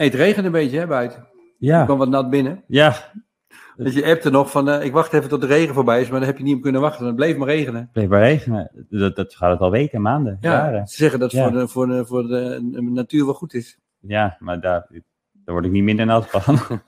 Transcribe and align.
Hey, 0.00 0.08
het 0.08 0.18
regent 0.18 0.46
een 0.46 0.52
beetje 0.52 0.78
hè, 0.78 0.86
buiten. 0.86 1.18
Ik 1.18 1.24
Ja, 1.58 1.84
kwam 1.84 1.98
wat 1.98 2.08
nat 2.08 2.30
binnen. 2.30 2.64
ja. 2.66 2.94
Dus 3.76 3.94
je 3.94 4.04
appte 4.04 4.30
nog 4.30 4.50
van, 4.50 4.68
eh, 4.68 4.84
ik 4.84 4.92
wacht 4.92 5.12
even 5.12 5.28
tot 5.28 5.40
de 5.40 5.46
regen 5.46 5.74
voorbij 5.74 6.00
is, 6.00 6.08
maar 6.10 6.18
dan 6.18 6.28
heb 6.28 6.38
je 6.38 6.44
niet 6.44 6.56
op 6.56 6.62
kunnen 6.62 6.80
wachten. 6.80 7.04
Dan 7.04 7.14
bleef 7.14 7.36
maar 7.36 7.48
regenen. 7.48 7.80
Het 7.80 7.92
bleef 7.92 8.08
maar 8.08 8.20
regenen. 8.20 8.86
Dat, 8.88 9.16
dat 9.16 9.34
gaat 9.34 9.50
het 9.50 9.60
al 9.60 9.70
weken, 9.70 10.02
maanden, 10.02 10.36
Ja, 10.40 10.50
jaren. 10.52 10.86
ze 10.86 10.96
zeggen 10.96 11.18
dat 11.18 11.32
het 11.32 11.40
Ja. 11.40 11.48
voor, 11.50 11.58
de, 11.60 11.66
voor, 11.68 11.86
de, 11.86 12.04
voor 12.06 12.22
de 12.22 12.60
natuur 12.92 13.24
wel 13.24 13.34
goed 13.34 13.54
is. 13.54 13.78
Ja, 13.98 14.36
maar 14.38 14.60
daar, 14.60 14.86
daar 15.32 15.54
word 15.54 15.64
ik 15.64 15.70
niet 15.72 15.82
minder 15.82 16.06
nat 16.06 16.26
van. 16.30 16.58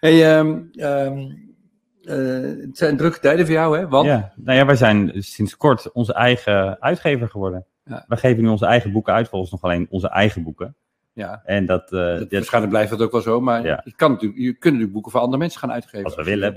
Hey, 0.00 0.36
ehm, 0.38 0.58
ehm, 0.72 1.18
eh, 2.02 2.60
het 2.66 2.76
zijn 2.78 2.96
drukke 2.96 3.18
tijden 3.20 3.46
voor 3.46 3.54
jou, 3.54 3.78
hè? 3.78 3.88
Want 3.88 4.06
Ja, 4.06 4.32
nou 4.36 4.58
ja, 4.58 4.66
wij 4.66 4.76
zijn 4.76 5.12
sinds 5.22 5.56
kort 5.56 5.92
onze 5.92 6.14
eigen 6.14 6.80
uitgever 6.80 7.28
geworden. 7.28 7.64
Ja. 7.84 8.04
We 8.08 8.16
geven 8.16 8.42
nu 8.42 8.48
onze 8.48 8.66
eigen 8.66 8.92
boeken 8.92 9.12
uit, 9.14 9.28
volgens 9.28 9.50
nog 9.50 9.62
alleen 9.62 9.86
onze 9.90 10.08
eigen 10.08 10.42
boeken. 10.42 10.76
Ja, 11.12 11.42
En 11.44 11.66
dat, 11.66 11.82
eh, 11.82 11.90
dat- 11.90 12.18
dat- 12.18 12.30
waarschijnlijk 12.30 12.72
blijft 12.72 12.90
dat 12.90 13.02
ook 13.02 13.12
wel 13.12 13.20
zo, 13.20 13.40
maar 13.40 13.64
Ja. 13.64 13.80
je, 13.84 13.92
kan 13.96 14.10
natuurlijk, 14.10 14.40
je 14.40 14.48
kunt 14.50 14.62
natuurlijk 14.64 14.92
boeken 14.92 15.10
voor 15.12 15.20
andere 15.20 15.38
mensen 15.38 15.60
gaan 15.60 15.72
uitgeven. 15.72 16.04
als 16.04 16.14
we 16.14 16.22
willen, 16.24 16.54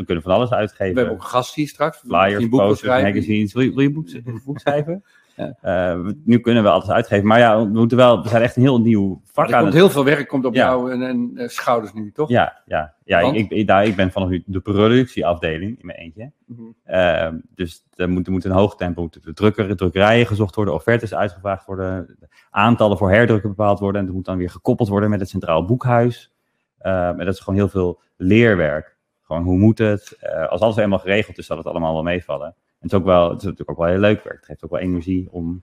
we 4.75 5.01
Ja. 5.35 5.55
Eh, 5.61 5.99
nu 6.23 6.39
kunnen 6.39 6.63
we 6.63 6.69
alles 6.69 6.89
uitgeven. 6.89 7.27
Maar 7.27 7.39
ja, 7.39 7.63
we, 7.63 7.69
moeten 7.69 7.97
wel, 7.97 8.23
we 8.23 8.29
zijn 8.29 8.41
echt 8.41 8.55
een 8.55 8.61
heel 8.61 8.81
nieuw 8.81 9.21
vak 9.25 9.47
er 9.47 9.53
aan 9.53 9.61
komt 9.61 9.73
het... 9.73 9.81
heel 9.81 9.91
veel 9.91 10.03
werk 10.03 10.27
komt 10.27 10.45
op 10.45 10.53
Ja. 10.53 10.65
jou 10.65 10.91
en, 10.91 11.01
en 11.01 11.31
eh, 11.35 11.47
schouders 11.47 11.93
nu, 11.93 12.11
toch? 12.11 12.29
Ja, 12.29 12.61
ja, 12.65 12.93
ja 13.03 13.21
Want? 13.21 13.35
ik, 13.35 13.49
ik, 13.49 13.67
daar, 13.67 13.85
ik 13.85 13.95
ben 13.95 14.11
vanaf 14.11 14.29
nu 14.29 14.43
de 14.45 14.59
productieafdeling 14.59 15.79
in 15.79 15.85
mijn 15.85 15.97
eentje. 15.97 16.31
Mhm. 16.45 16.61
Eh, 16.83 17.29
dus 17.55 17.85
er 17.95 18.09
moet, 18.09 18.25
er 18.25 18.31
moet 18.31 18.45
een 18.45 18.51
hoog 18.51 18.75
tempo, 18.75 19.01
moeten 19.01 19.21
de 19.21 19.33
drukker, 19.33 19.75
drukkerijen 19.75 20.25
gezocht 20.27 20.55
worden, 20.55 20.73
offertes 20.73 21.13
uitgevraagd 21.13 21.65
worden, 21.65 22.17
aantallen 22.49 22.97
voor 22.97 23.11
herdrukken 23.11 23.49
bepaald 23.49 23.79
worden. 23.79 23.99
En 23.99 24.05
dat 24.07 24.15
moet 24.15 24.25
dan 24.25 24.37
weer 24.37 24.49
gekoppeld 24.49 24.89
worden 24.89 25.09
met 25.09 25.19
het 25.19 25.29
Centraal 25.29 25.65
Boekhuis. 25.65 26.31
En 26.77 27.17
dat 27.17 27.33
is 27.33 27.39
gewoon 27.39 27.59
heel 27.59 27.69
veel 27.69 28.01
leerwerk. 28.17 28.97
Gewoon 29.21 29.43
hoe 29.43 29.57
moet 29.57 29.77
het? 29.77 30.17
Als 30.49 30.61
alles 30.61 30.75
eenmaal 30.77 30.99
geregeld 30.99 31.37
is, 31.37 31.45
zal 31.45 31.57
het 31.57 31.67
allemaal 31.67 31.93
wel 31.93 32.03
meevallen. 32.03 32.55
Het 32.83 32.91
is, 32.91 32.97
ook 32.97 33.05
wel, 33.05 33.23
het 33.29 33.37
is 33.37 33.43
natuurlijk 33.43 33.69
ook 33.69 33.77
wel 33.77 33.87
heel 33.87 33.99
leuk 33.99 34.23
werk. 34.23 34.35
Het 34.37 34.45
geeft 34.45 34.63
ook 34.63 34.71
wel 34.71 34.79
energie 34.79 35.27
om, 35.31 35.61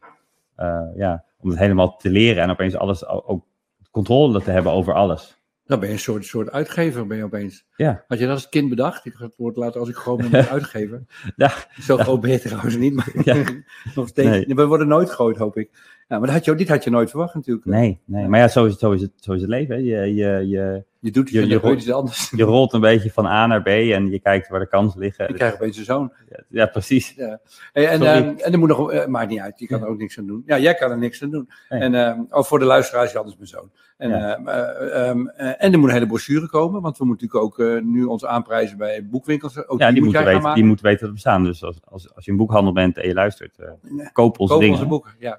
eh, 0.56 0.86
ja, 0.94 1.24
om 1.40 1.48
het 1.48 1.58
helemaal 1.58 1.96
te 1.96 2.10
leren 2.10 2.42
en 2.42 2.50
opeens 2.50 2.76
alles 2.76 3.06
ook 3.06 3.44
controle 3.90 4.42
te 4.42 4.50
hebben 4.50 4.72
over 4.72 4.94
alles. 4.94 5.38
Dan 5.64 5.78
ben 5.78 5.88
je 5.88 5.94
een 5.94 6.00
soort, 6.00 6.24
soort 6.24 6.50
uitgever, 6.50 7.06
ben 7.06 7.16
je 7.16 7.24
opeens. 7.24 7.66
Ja. 7.76 8.04
Had 8.08 8.18
je 8.18 8.24
dat 8.24 8.34
als 8.34 8.48
kind 8.48 8.68
bedacht? 8.68 9.06
Ik 9.06 9.14
ga 9.14 9.24
het 9.24 9.36
woord 9.36 9.56
later 9.56 9.80
als 9.80 9.88
ik 9.88 9.94
gewoon 9.96 10.30
ben 10.30 10.48
uitgever. 10.58 11.04
Ja. 11.36 11.52
Zo 11.80 11.96
groot 11.96 12.20
ben 12.20 12.30
je 12.30 12.40
trouwens 12.40 12.76
niet, 12.76 12.94
maar 12.94 13.10
Ja. 13.24 13.34
nog 13.94 14.08
steeds. 14.08 14.28
Nee. 14.28 14.54
We 14.54 14.66
worden 14.66 14.88
nooit 14.88 15.08
groot, 15.10 15.36
hoop 15.36 15.56
ik. 15.56 15.70
Ja, 16.08 16.18
maar 16.18 16.26
dat 16.26 16.36
had 16.36 16.44
je, 16.44 16.54
dit 16.54 16.68
had 16.68 16.84
je 16.84 16.90
nooit 16.90 17.10
verwacht 17.10 17.34
natuurlijk. 17.34 17.66
Nee, 17.66 18.00
nee. 18.04 18.28
Maar 18.28 18.40
ja, 18.40 18.48
zo 18.48 18.64
is 18.64 18.70
het, 18.70 18.80
zo 18.80 18.92
is 18.92 19.00
het, 19.00 19.12
zo 19.16 19.32
is 19.32 19.40
het 19.40 19.50
leven. 19.50 19.74
hè. 19.74 19.80
Je, 19.80 20.14
je, 20.14 20.48
je, 20.48 20.84
Je 21.00 21.10
doet 21.10 21.30
Je- 21.30 21.46
je, 21.46 21.58
hoort- 21.58 21.78
iets 21.80 21.90
anders. 21.92 22.30
je 22.36 22.42
rolt 22.44 22.72
een 22.72 22.80
beetje 22.80 23.10
van 23.10 23.26
A 23.26 23.46
naar 23.46 23.62
B 23.62 23.66
en 23.66 24.10
je 24.10 24.20
kijkt 24.20 24.48
waar 24.48 24.60
de 24.60 24.68
kansen 24.68 25.00
liggen. 25.00 25.26
Je 25.28 25.34
krijgt 25.34 25.54
opeens 25.54 25.76
een 25.76 25.84
zoon. 25.84 26.12
Ja, 26.30 26.42
ja, 26.48 26.66
precies. 26.66 27.14
Ja. 27.16 27.40
Hey, 27.72 27.88
en, 27.88 28.02
ehm, 28.02 28.28
en 28.38 28.52
er 28.52 28.58
moet 28.58 28.68
nog, 28.68 28.92
eh, 28.92 29.06
maakt 29.06 29.28
niet 29.28 29.40
uit, 29.40 29.58
je 29.58 29.66
kan 29.66 29.80
er 29.82 29.86
ook 29.88 29.98
niks 29.98 30.18
aan 30.18 30.26
doen. 30.26 30.42
Ja, 30.46 30.58
jij 30.58 30.74
kan 30.74 30.90
er 30.90 30.98
niks 30.98 31.22
aan 31.22 31.30
doen. 31.30 31.50
Nee. 31.68 31.80
En 31.80 31.94
ehm, 31.94 32.20
oh, 32.30 32.42
voor 32.42 32.58
de 32.58 32.64
luisteraars, 32.64 33.12
Jan 33.12 33.26
is 33.26 33.36
mijn 33.36 33.48
zoon. 33.48 33.70
En, 33.96 34.08
Ja. 34.10 34.36
ehm, 34.36 34.46
eh, 34.48 35.48
eh, 35.48 35.54
en 35.58 35.72
er 35.72 35.78
moet 35.78 35.88
een 35.88 35.94
hele 35.94 36.06
brochure 36.06 36.48
komen, 36.48 36.80
want 36.82 36.98
we 36.98 37.04
moeten 37.04 37.26
natuurlijk 37.32 37.60
ook 37.60 37.66
eh, 37.66 37.82
nu 37.82 38.04
ons 38.04 38.24
aanprijzen 38.24 38.78
bij 38.78 39.06
boekwinkels. 39.06 39.66
Ook 39.66 39.78
Ja, 39.80 39.86
die 39.90 39.94
moet 40.02 40.04
moeten, 40.12 40.22
gaan 40.32 40.34
weten, 40.42 40.54
die 40.54 40.64
moeten 40.64 40.84
weten 40.84 41.00
dat 41.00 41.08
we 41.08 41.14
bestaan. 41.14 41.44
Dus 41.44 41.64
als, 41.64 41.76
als, 41.84 42.14
als 42.14 42.24
je 42.24 42.30
een 42.30 42.36
boekhandel 42.36 42.72
bent 42.72 42.96
en 42.98 43.08
je 43.08 43.14
luistert, 43.14 43.58
eh, 43.58 43.68
koop 44.12 44.38
onze 44.38 44.52
Koop 44.52 44.62
dingen. 44.62 44.76
onze 44.76 44.88
boeken, 44.88 45.12
ja. 45.18 45.38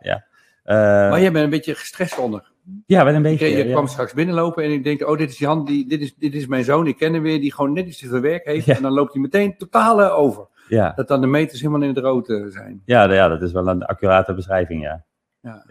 Eh, 0.64 0.76
Maar 0.76 1.22
jij 1.22 1.32
bent 1.32 1.44
een 1.44 1.50
beetje 1.50 1.76
gestrest 1.76 2.18
onder. 2.20 2.51
Ja, 2.86 3.06
wel 3.06 3.14
een 3.14 3.24
Je, 3.24 3.30
beetje. 3.30 3.48
je 3.48 3.66
ja. 3.66 3.72
kwam 3.72 3.88
straks 3.88 4.14
binnenlopen 4.14 4.64
en 4.64 4.72
ik 4.72 4.84
denk, 4.84 5.08
oh, 5.08 5.18
dit 5.18 5.30
is 5.30 5.38
Jan, 5.38 5.66
die, 5.66 5.88
dit, 5.88 6.02
is, 6.02 6.16
dit 6.16 6.34
is 6.34 6.48
mijn 6.48 6.64
zoon, 6.64 6.88
ik 6.88 6.98
ken 6.98 7.14
hem 7.14 7.22
weer, 7.22 7.40
die 7.40 7.54
gewoon 7.54 7.74
net 7.74 7.88
iets 7.88 8.00
te 8.00 8.08
veel 8.08 8.20
werk 8.20 8.46
heeft. 8.46 8.66
Ja. 8.66 8.76
En 8.76 8.82
dan 8.82 8.92
loopt 8.92 9.14
hij 9.14 9.22
meteen 9.22 9.58
totaal 9.58 10.02
over. 10.12 10.48
Ja, 10.68 10.92
Dat 10.96 11.08
dan 11.08 11.22
de 11.22 11.28
meters 11.28 11.60
helemaal 11.62 11.82
in 11.82 11.88
het 11.88 11.98
rood 11.98 12.30
eh, 12.30 12.46
zijn. 12.46 12.82
ja, 12.86 13.12
ja, 13.14 13.28
dat 13.28 13.42
is 13.42 13.52
wel 13.52 13.68
een 13.68 13.84
accurate 13.84 14.34
beschrijving, 14.34 14.82
ja. 14.82 15.06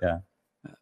Ja. 0.01 0.25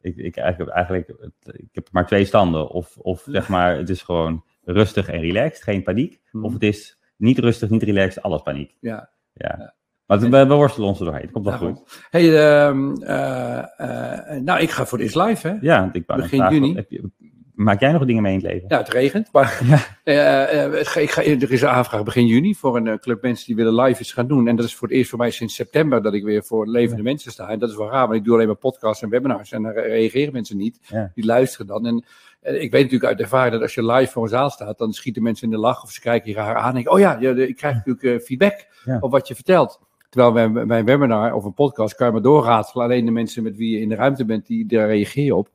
Ik, 0.00 0.16
ik, 0.16 0.36
eigenlijk, 0.36 0.72
eigenlijk, 0.72 1.08
ik 1.44 1.68
heb 1.72 1.88
maar 1.90 2.06
twee 2.06 2.24
standen. 2.24 2.68
Of, 2.68 2.96
of 2.96 3.26
zeg 3.28 3.48
maar, 3.48 3.76
het 3.76 3.88
is 3.88 4.02
gewoon 4.02 4.44
rustig 4.64 5.08
en 5.08 5.20
relaxed, 5.20 5.62
geen 5.62 5.82
paniek. 5.82 6.20
Mhm. 6.32 6.44
Of 6.44 6.52
het 6.52 6.62
is 6.62 6.98
niet 7.16 7.38
rustig, 7.38 7.70
niet 7.70 7.82
relaxed, 7.82 8.22
alles 8.22 8.42
paniek. 8.42 8.74
Ja. 8.80 9.10
Ja. 9.32 9.74
Maar 10.08 10.18
we, 10.18 10.28
we 10.46 10.54
worstelen 10.54 10.88
ons 10.88 10.98
er 10.98 11.04
doorheen. 11.04 11.22
Het 11.22 11.32
komt 11.32 11.44
wel 11.44 11.54
Ja, 11.54 11.58
goed. 11.60 12.06
Hey, 12.10 12.36
ehm, 12.38 12.94
eh, 13.02 13.58
eh, 13.58 14.42
nou, 14.42 14.60
ik 14.60 14.70
ga 14.70 14.86
voor 14.86 14.98
This 14.98 15.14
Live, 15.14 15.48
hè? 15.48 15.54
Ja, 15.60 15.90
ik 15.92 16.02
wou 16.06 16.20
net 16.20 16.30
Begin 16.30 16.52
juni. 16.54 16.74
heb 16.74 16.90
je- 16.90 17.10
maak 17.54 17.80
jij 17.80 17.92
nog 17.92 18.04
dingen 18.04 18.22
mee 18.22 18.32
in 18.34 18.38
het 18.38 18.48
leven? 18.52 18.68
Ja, 18.68 18.78
het 18.78 18.88
regent. 18.88 19.28
Maar 19.32 19.60
Ja. 19.64 19.78
eh, 20.04 20.64
eh, 20.64 21.02
ik 21.02 21.10
ga, 21.10 21.22
er 21.22 21.52
is 21.52 21.62
een 21.62 21.68
aanvraag 21.68 22.02
begin 22.02 22.26
juni 22.26 22.54
voor 22.54 22.76
een 22.76 22.86
eh, 22.86 22.98
club 22.98 23.22
mensen 23.22 23.46
die 23.46 23.56
willen 23.56 23.74
live 23.82 24.00
iets 24.00 24.12
gaan 24.12 24.26
doen. 24.26 24.48
En 24.48 24.56
dat 24.56 24.64
is 24.64 24.74
voor 24.74 24.88
het 24.88 24.96
eerst 24.96 25.10
voor 25.10 25.18
mij 25.18 25.30
sinds 25.30 25.54
september 25.54 26.02
dat 26.02 26.14
ik 26.14 26.24
weer 26.24 26.44
voor 26.44 26.66
levende 26.68 27.02
mensen 27.02 27.30
sta. 27.32 27.48
En 27.48 27.58
dat 27.58 27.70
is 27.70 27.76
wel 27.76 27.90
raar, 27.90 28.06
want 28.06 28.18
ik 28.18 28.24
doe 28.24 28.34
alleen 28.34 28.46
maar 28.46 28.56
podcasts 28.56 29.02
en 29.02 29.08
webinars. 29.08 29.52
En 29.52 29.62
daar 29.62 29.74
reageren 29.74 30.32
mensen 30.32 30.56
niet. 30.56 30.78
Ja. 30.88 31.10
Die 31.14 31.24
luisteren 31.24 31.66
dan. 31.66 31.86
En 31.86 32.04
eh, 32.40 32.54
ik 32.62 32.70
weet 32.70 32.82
natuurlijk 32.82 33.10
uit 33.10 33.20
ervaring 33.20 33.52
dat 33.52 33.62
als 33.62 33.74
je 33.74 33.86
live 33.86 34.12
voor 34.12 34.22
een 34.22 34.28
zaal 34.28 34.50
staat, 34.50 34.78
dan 34.78 34.92
schieten 34.92 35.22
mensen 35.22 35.44
in 35.44 35.50
de 35.54 35.60
lach 35.60 35.82
of 35.82 35.90
ze 35.90 36.00
kijken 36.00 36.30
je 36.30 36.36
raar 36.36 36.56
aan. 36.56 36.68
En 36.68 36.74
denken, 36.74 36.92
oh 36.92 36.98
ja, 36.98 37.16
ik 37.18 37.56
krijg 37.56 37.74
natuurlijk 37.74 38.04
eh, 38.04 38.26
feedback 38.26 38.66
op 39.00 39.10
wat 39.10 39.28
je 39.28 39.34
vertelt. 39.34 39.86
Terwijl 40.08 40.32
bij, 40.32 40.66
bij 40.66 40.78
een 40.78 40.84
webinar 40.84 41.34
of 41.34 41.44
een 41.44 41.54
podcast 41.54 41.94
kan 41.94 42.06
je 42.06 42.12
maar 42.12 42.22
doorratelen. 42.22 42.84
Alleen 42.84 43.04
de 43.04 43.10
mensen 43.10 43.42
met 43.42 43.56
wie 43.56 43.70
je 43.70 43.80
in 43.80 43.88
de 43.88 43.94
ruimte 43.94 44.24
bent, 44.24 44.46
die 44.46 44.66
daar 44.66 44.88
reageer 44.88 45.24
je 45.24 45.34
op. 45.34 45.48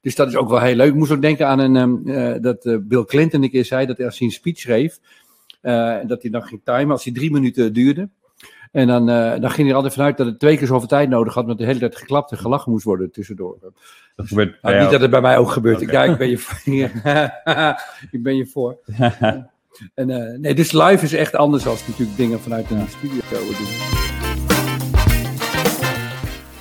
Dus 0.00 0.14
dat 0.14 0.28
is 0.28 0.36
ook 0.36 0.48
wel 0.48 0.60
heel 0.60 0.74
leuk. 0.74 0.88
Ik 0.88 0.94
moest 0.94 1.12
ook 1.12 1.22
denken 1.22 1.46
aan 1.46 1.58
een, 1.58 1.76
ehm, 1.76 2.08
eh, 2.08 2.42
dat 2.42 2.64
eh, 2.64 2.76
Bill 2.80 3.04
Clinton 3.04 3.42
een 3.42 3.50
keer 3.50 3.64
zei 3.64 3.86
dat 3.86 4.00
als 4.00 4.18
hij 4.18 4.26
een 4.26 4.32
speech 4.32 4.58
schreef, 4.58 4.98
eh, 5.60 5.96
dat 6.06 6.22
hij 6.22 6.30
dan 6.30 6.42
ging 6.42 6.60
timen 6.64 6.90
als 6.90 7.04
hij 7.04 7.12
drie 7.12 7.30
minuten 7.30 7.72
duurde. 7.72 8.08
En 8.72 8.86
dan, 8.86 9.06
dan 9.06 9.50
ging 9.50 9.56
hij 9.56 9.68
er 9.68 9.74
altijd 9.74 9.92
vanuit 9.92 10.16
dat 10.16 10.26
het 10.26 10.38
twee 10.38 10.56
keer 10.56 10.66
zoveel 10.66 10.88
tijd 10.88 11.08
nodig 11.08 11.34
had, 11.34 11.46
want 11.46 11.58
de 11.58 11.64
hele 11.64 11.78
tijd 11.78 11.96
geklapt 11.96 12.30
en 12.30 12.38
gelachen 12.38 12.72
moest 12.72 12.84
worden 12.84 13.10
tussendoor. 13.10 13.58
Dat 14.16 14.26
gebeurt 14.26 14.62
Nou, 14.62 14.80
niet 14.80 14.90
dat 14.90 15.00
het 15.00 15.10
bij 15.10 15.20
mij 15.20 15.38
ook 15.38 15.50
gebeurt. 15.50 15.80
Ja, 15.80 16.04
ik 16.04 16.18
ben 16.18 16.28
je 16.28 16.36
ik 18.16 18.22
ben 18.22 18.36
je 18.36 18.46
voor. 18.46 18.78
en, 19.94 20.10
eh, 20.10 20.38
nee, 20.38 20.54
dus 20.54 20.72
live 20.72 21.04
is 21.04 21.12
echt 21.12 21.34
anders 21.34 21.66
als 21.66 21.80
natuurlijk 21.86 22.16
dingen 22.16 22.40
vanuit 22.40 22.70
een 22.70 22.86
studio 22.98 23.20
doen. 23.30 23.66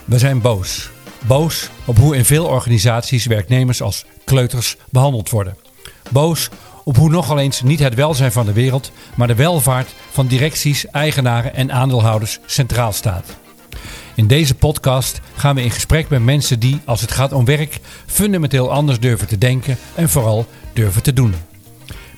We 0.05 0.17
zijn 0.17 0.41
boos. 0.41 0.89
Boos 1.27 1.69
op 1.85 1.97
hoe 1.97 2.15
in 2.15 2.25
veel 2.25 2.45
organisaties 2.45 3.25
werknemers 3.25 3.81
als 3.81 4.05
kleuters 4.23 4.77
behandeld 4.89 5.29
worden. 5.29 5.55
Boos 6.11 6.49
op 6.83 6.95
hoe 6.95 7.09
nogal 7.09 7.39
eens 7.39 7.61
niet 7.61 7.79
het 7.79 7.95
welzijn 7.95 8.31
van 8.31 8.45
de 8.45 8.53
wereld, 8.53 8.91
maar 9.15 9.27
de 9.27 9.35
welvaart 9.35 9.93
van 10.09 10.27
directies, 10.27 10.85
eigenaren 10.85 11.55
en 11.55 11.71
aandeelhouders 11.71 12.39
centraal 12.45 12.93
staat. 12.93 13.37
In 14.15 14.27
deze 14.27 14.55
podcast 14.55 15.21
gaan 15.35 15.55
we 15.55 15.63
in 15.63 15.71
gesprek 15.71 16.09
met 16.09 16.23
mensen 16.23 16.59
die, 16.59 16.81
als 16.85 17.01
het 17.01 17.11
gaat 17.11 17.33
om 17.33 17.45
werk, 17.45 17.79
fundamenteel 18.05 18.71
anders 18.71 18.99
durven 18.99 19.27
te 19.27 19.37
denken 19.37 19.77
en 19.95 20.09
vooral 20.09 20.45
durven 20.73 21.03
te 21.03 21.13
doen. 21.13 21.48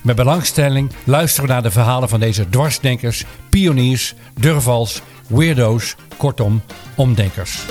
Met 0.02 0.16
belangstelling 0.16 0.90
luisteren 1.06 1.46
we 1.48 1.52
naar 1.52 1.62
de 1.62 1.70
verhalen 1.70 2.08
van 2.08 2.20
deze 2.20 2.48
dwarsdenkers, 2.48 3.24
pioniers, 3.50 4.14
durvals, 4.40 5.02
weirdo's, 5.28 5.96
kortom, 6.16 6.60
omdenkers. 6.96 7.66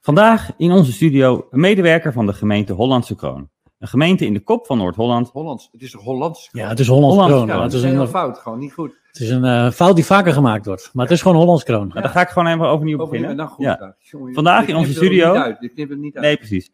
Vandaag 0.00 0.50
in 0.56 0.72
onze 0.72 0.92
studio 0.92 1.46
een 1.50 1.60
medewerker 1.60 2.12
van 2.12 2.26
de 2.26 2.32
gemeente 2.32 2.72
Hollandse 2.72 3.14
Kroon. 3.14 3.48
Een 3.78 3.88
gemeente 3.88 4.24
in 4.26 4.32
de 4.32 4.40
kop 4.40 4.66
van 4.66 4.78
Noord-Holland. 4.78 5.28
Hollands. 5.32 5.68
Het 5.72 5.82
is 5.82 5.90
toch 5.90 6.02
Hollands? 6.02 6.48
Ja, 6.52 6.68
het 6.68 6.78
is 6.80 6.86
Hollands 6.88 7.14
Hollands 7.14 7.32
kroon. 7.34 7.46
kroon. 7.46 7.58
Ja, 7.58 7.64
het 7.64 7.72
is 7.74 7.82
een 7.82 7.96
een, 7.96 8.08
fout, 8.08 8.38
gewoon 8.38 8.58
niet 8.58 8.72
goed. 8.72 8.96
het 9.12 9.20
is 9.20 9.30
een 9.30 9.44
eh, 9.44 9.70
fout 9.70 9.94
die 9.96 10.04
vaker 10.04 10.32
gemaakt 10.32 10.66
wordt. 10.66 10.90
Maar 10.92 11.04
het 11.04 11.14
is 11.14 11.22
gewoon 11.22 11.36
Hollands 11.36 11.64
kroon. 11.64 11.88
Nou, 11.88 12.00
dan 12.00 12.10
ga 12.10 12.20
ik 12.20 12.28
gewoon 12.28 12.48
even 12.52 12.66
overnieuw 12.68 12.98
Over 12.98 13.10
beginnen. 13.12 13.36
nou 13.36 13.48
goed. 13.48 13.64
Ja. 13.64 13.76
daar. 13.76 13.96
Vandaag 14.32 14.66
in 14.66 14.76
onze 14.76 14.92
studio- 14.92 15.32
Niet 15.32 15.42
uit. 15.42 15.62
Ik 15.62 15.74
knip 15.74 15.88
het 15.88 15.98
niet 15.98 16.14
uit. 16.14 16.24
Nee, 16.24 16.36
precies. 16.36 16.70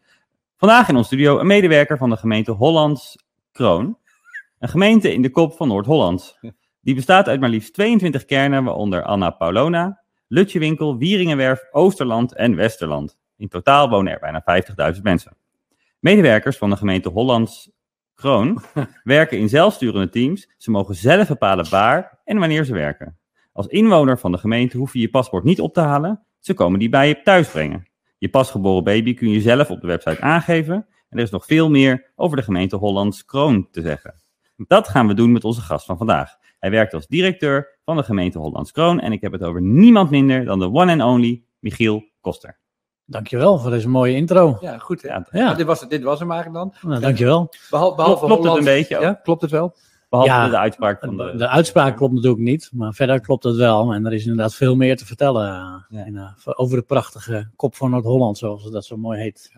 Vandaag 0.57 0.89
in 0.89 0.95
onze 0.97 1.07
studio 1.07 1.39
een 1.39 1.47
medewerker 1.47 1.99
van 1.99 2.11
de 2.11 2.17
gemeente 2.17 2.51
Hollands 2.51 3.22
Kroon. 3.63 3.99
Een 4.59 4.69
gemeente 4.69 5.13
in 5.13 5.23
de 5.23 5.31
kop 5.31 5.53
van 5.53 5.69
Noord-Holland. 5.69 6.39
Die 6.81 6.95
bestaat 6.95 7.29
uit 7.29 7.41
maar 7.41 7.49
liefst 7.49 7.75
22 7.75 8.25
kernen, 8.25 8.65
waaronder 8.65 9.03
Anna 9.03 9.31
Paulona, 9.31 10.01
Lutjewinkel, 10.27 10.97
Wieringenwerf, 10.97 11.69
Oosterland 11.71 12.35
en 12.35 12.57
Westerland. 12.57 13.19
In 13.37 13.49
totaal 13.49 13.89
wonen 13.89 14.13
er 14.13 14.19
bijna 14.19 14.45
50.000 14.95 15.03
mensen. 15.03 15.37
Medewerkers 15.99 16.57
van 16.57 16.71
de 16.71 16.77
gemeente 16.77 17.09
Hollands 17.09 17.71
Kroon 18.15 18.63
werken 19.03 19.39
in 19.39 19.49
zelfsturende 19.49 20.09
teams. 20.09 20.49
Ze 20.57 20.71
mogen 20.71 20.95
zelf 20.95 21.29
bepalen 21.29 21.71
waar 21.71 22.21
en 22.25 22.39
wanneer 22.39 22.65
ze 22.65 22.73
werken. 22.73 23.19
Als 23.53 23.67
inwoner 23.67 24.19
van 24.19 24.33
de 24.33 24.39
gemeente 24.39 24.77
hoef 24.77 24.93
je 24.93 25.01
je 25.01 25.11
paspoort 25.11 25.45
niet 25.45 25.61
op 25.61 25.75
te 25.75 25.81
halen. 25.81 26.27
Ze 26.39 26.55
komen 26.55 26.79
die 26.79 26.89
bij 26.89 27.09
je 27.09 27.23
thuis 27.23 27.49
brengen. 27.49 27.87
Je 28.19 28.29
pasgeboren 28.29 28.85
baby 28.85 29.15
kun 29.15 29.29
je 29.31 29.41
zelf 29.41 29.71
op 29.71 29.81
de 29.81 29.87
website 29.87 30.21
aangeven. 30.21 30.87
En 31.13 31.19
er 31.19 31.25
is 31.25 31.31
nog 31.31 31.45
veel 31.47 31.71
meer 31.71 32.11
over 32.17 32.37
de 32.37 32.43
gemeente 32.43 32.77
Hollands 32.77 33.25
Kroon 33.25 33.69
te 33.71 33.81
zeggen. 33.81 34.15
Dat 34.57 34.89
gaan 34.89 35.07
we 35.07 35.15
doen 35.15 35.33
met 35.33 35.45
onze 35.45 35.61
gast 35.61 35.87
van 35.87 35.97
vandaag. 35.97 36.37
Hij 36.59 36.71
werkt 36.71 36.95
als 36.95 37.07
directeur 37.07 37.79
van 37.85 37.97
de 37.97 38.03
gemeente 38.03 38.39
Hollands 38.39 38.73
Kroon. 38.73 39.01
En 39.01 39.13
ik 39.13 39.21
heb 39.21 39.33
het 39.33 39.43
over 39.43 39.63
niemand 39.63 40.11
minder 40.11 40.45
dan 40.45 40.59
de 40.59 40.73
one 40.73 40.93
and 40.93 41.03
only 41.03 41.43
Michiel 41.59 42.05
Koster. 42.21 42.59
Dankjewel 43.05 43.59
voor 43.59 43.71
deze 43.71 43.89
mooie 43.89 44.15
intro. 44.15 44.57
Ja, 44.61 44.79
goed. 44.79 45.03
Hè? 45.03 45.09
Ja, 45.09 45.27
Ja, 45.31 45.55
Dit, 45.55 45.67
was, 45.67 45.81
het- 45.81 45.91
dit 45.91 46.03
was 46.03 46.19
hem 46.19 46.31
eigenlijk 46.33 46.65
dan. 46.81 46.91
nou, 46.91 47.01
dankjewel. 47.03 47.49
Behalve, 47.71 47.97
behalve 47.97 48.27
klopt 48.27 48.45
het 48.45 48.57
een 48.57 48.65
beetje 48.65 48.97
ook? 48.97 49.03
Ja, 49.03 49.13
klopt 49.23 49.43
het 49.43 49.51
wel? 49.51 49.75
Behalve 50.09 50.33
Ja, 50.33 50.49
de 50.49 50.59
uitspraak 50.59 51.01
van 51.01 51.17
de... 51.17 51.35
De 51.37 51.49
uitspraak 51.49 51.97
klopt 51.97 52.13
natuurlijk 52.15 52.43
niet, 52.43 52.71
maar 52.73 52.93
verder 52.93 53.21
klopt 53.21 53.45
het 53.45 53.57
wel. 53.57 53.93
En 53.93 54.07
er 54.07 54.13
is 54.13 54.23
inderdaad 54.23 54.55
veel 54.55 54.77
meer 54.77 54.97
te 54.97 55.07
vertellen 55.07 55.47
eh, 55.51 55.99
Ja. 55.99 56.05
in, 56.05 56.17
eh, 56.17 56.29
over 56.45 56.77
de 56.77 56.83
prachtige 56.83 57.51
kop 57.57 57.75
van 57.75 57.91
Noord-Holland, 57.91 58.39
zoals 58.39 58.71
dat 58.71 58.85
zo 58.85 58.97
mooi 58.97 59.21
heet. 59.21 59.53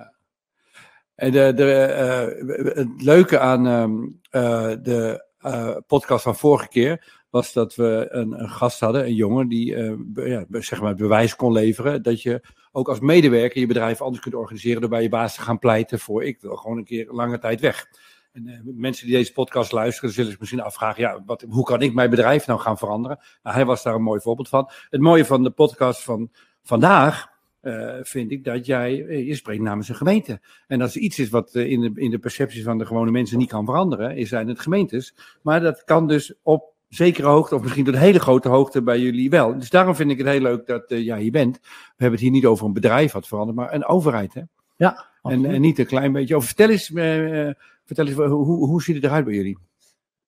En 1.14 1.30
de, 1.30 1.52
de, 1.54 1.72
eh, 1.72 2.74
het 2.76 3.02
leuke 3.02 3.38
aan 3.38 3.66
ehm, 3.66 4.02
eh, 4.30 4.76
de 4.82 5.26
eh, 5.38 5.76
podcast 5.86 6.22
van 6.22 6.36
vorige 6.36 6.68
keer 6.68 7.22
was 7.30 7.52
dat 7.52 7.74
we 7.74 8.06
een, 8.10 8.48
gast 8.48 8.80
hadden, 8.80 9.04
een 9.04 9.14
jongen, 9.14 9.48
die 9.48 9.76
ja, 10.14 10.44
zeg 10.48 10.80
maar 10.80 10.94
bewijs 10.94 11.36
kon 11.36 11.52
leveren 11.52 12.02
dat 12.02 12.22
je 12.22 12.42
ook 12.72 12.88
als 12.88 13.00
medewerker 13.00 13.60
je 13.60 13.66
bedrijf 13.66 14.00
anders 14.00 14.22
kunt 14.22 14.34
organiseren 14.34 14.80
door 14.80 14.90
bij 14.90 15.02
je 15.02 15.08
baas 15.08 15.34
te 15.34 15.40
gaan 15.40 15.58
pleiten 15.58 15.98
voor 15.98 16.24
ik 16.24 16.40
wil 16.40 16.56
gewoon 16.56 16.78
een 16.78 16.84
keer 16.84 17.06
lange 17.10 17.38
tijd 17.38 17.60
weg. 17.60 17.86
En 18.32 18.62
mensen 18.64 19.06
die 19.06 19.16
deze 19.16 19.32
podcast 19.32 19.72
luisteren, 19.72 20.10
zullen 20.10 20.30
zich 20.30 20.40
misschien 20.40 20.60
afvragen, 20.60 21.02
ja, 21.02 21.22
wat, 21.26 21.44
hoe 21.48 21.64
kan 21.64 21.82
ik 21.82 21.94
mijn 21.94 22.10
bedrijf 22.10 22.46
nou 22.46 22.60
gaan 22.60 22.78
veranderen? 22.78 23.18
Nou, 23.42 23.56
hij 23.56 23.64
was 23.64 23.82
daar 23.82 23.94
een 23.94 24.02
mooi 24.02 24.20
voorbeeld 24.20 24.48
van. 24.48 24.70
Het 24.90 25.00
mooie 25.00 25.24
van 25.24 25.42
de 25.42 25.50
podcast 25.50 26.02
van 26.02 26.30
vandaag 26.62 27.33
eh, 27.64 27.94
vind 28.02 28.30
ik 28.30 28.44
dat 28.44 28.66
jij, 28.66 29.06
eh, 29.06 29.26
je 29.26 29.34
spreekt 29.34 29.62
namens 29.62 29.88
een 29.88 29.94
gemeente. 29.94 30.40
En 30.66 30.80
als 30.80 30.94
er 30.94 31.00
iets 31.00 31.18
is 31.18 31.28
wat 31.28 31.54
eh, 31.54 31.70
in 31.70 31.80
de, 31.80 31.90
in 31.94 32.10
de 32.10 32.18
perceptie 32.18 32.62
van 32.62 32.78
de 32.78 32.86
gewone 32.86 33.10
mensen 33.10 33.38
niet 33.38 33.48
kan 33.48 33.64
veranderen, 33.64 34.16
is 34.16 34.28
zijn 34.28 34.48
het 34.48 34.60
gemeentes. 34.60 35.14
Maar 35.42 35.60
dat 35.60 35.84
kan 35.84 36.06
dus 36.06 36.34
op 36.42 36.72
zekere 36.88 37.26
hoogte, 37.26 37.54
of 37.54 37.62
misschien 37.62 37.84
tot 37.84 37.96
hele 37.96 38.18
grote 38.18 38.48
hoogte 38.48 38.82
bij 38.82 39.00
jullie 39.00 39.30
wel. 39.30 39.58
Dus 39.58 39.70
daarom 39.70 39.94
vind 39.94 40.10
ik 40.10 40.18
het 40.18 40.26
heel 40.26 40.40
leuk 40.40 40.66
dat 40.66 40.84
eh, 40.90 41.04
jij 41.04 41.20
hier 41.20 41.30
bent. 41.32 41.58
We 41.62 41.68
hebben 41.96 42.18
het 42.18 42.20
hier 42.20 42.30
niet 42.30 42.46
over 42.46 42.66
een 42.66 42.72
bedrijf 42.72 43.12
wat 43.12 43.28
verandert, 43.28 43.56
maar 43.58 43.74
een 43.74 43.86
overheid. 43.86 44.34
Hè? 44.34 44.42
Ja, 44.76 45.06
En, 45.22 45.44
en 45.44 45.60
niet 45.60 45.78
een 45.78 45.86
klein 45.86 46.12
beetje. 46.12 46.36
Of 46.36 46.44
vertel 46.44 46.70
eens, 46.70 46.92
eh, 46.92 47.50
vertel 47.84 48.06
eens 48.06 48.14
hoe, 48.14 48.66
hoe 48.66 48.82
ziet 48.82 48.94
het 48.94 49.04
eruit 49.04 49.24
bij 49.24 49.34
jullie? 49.34 49.58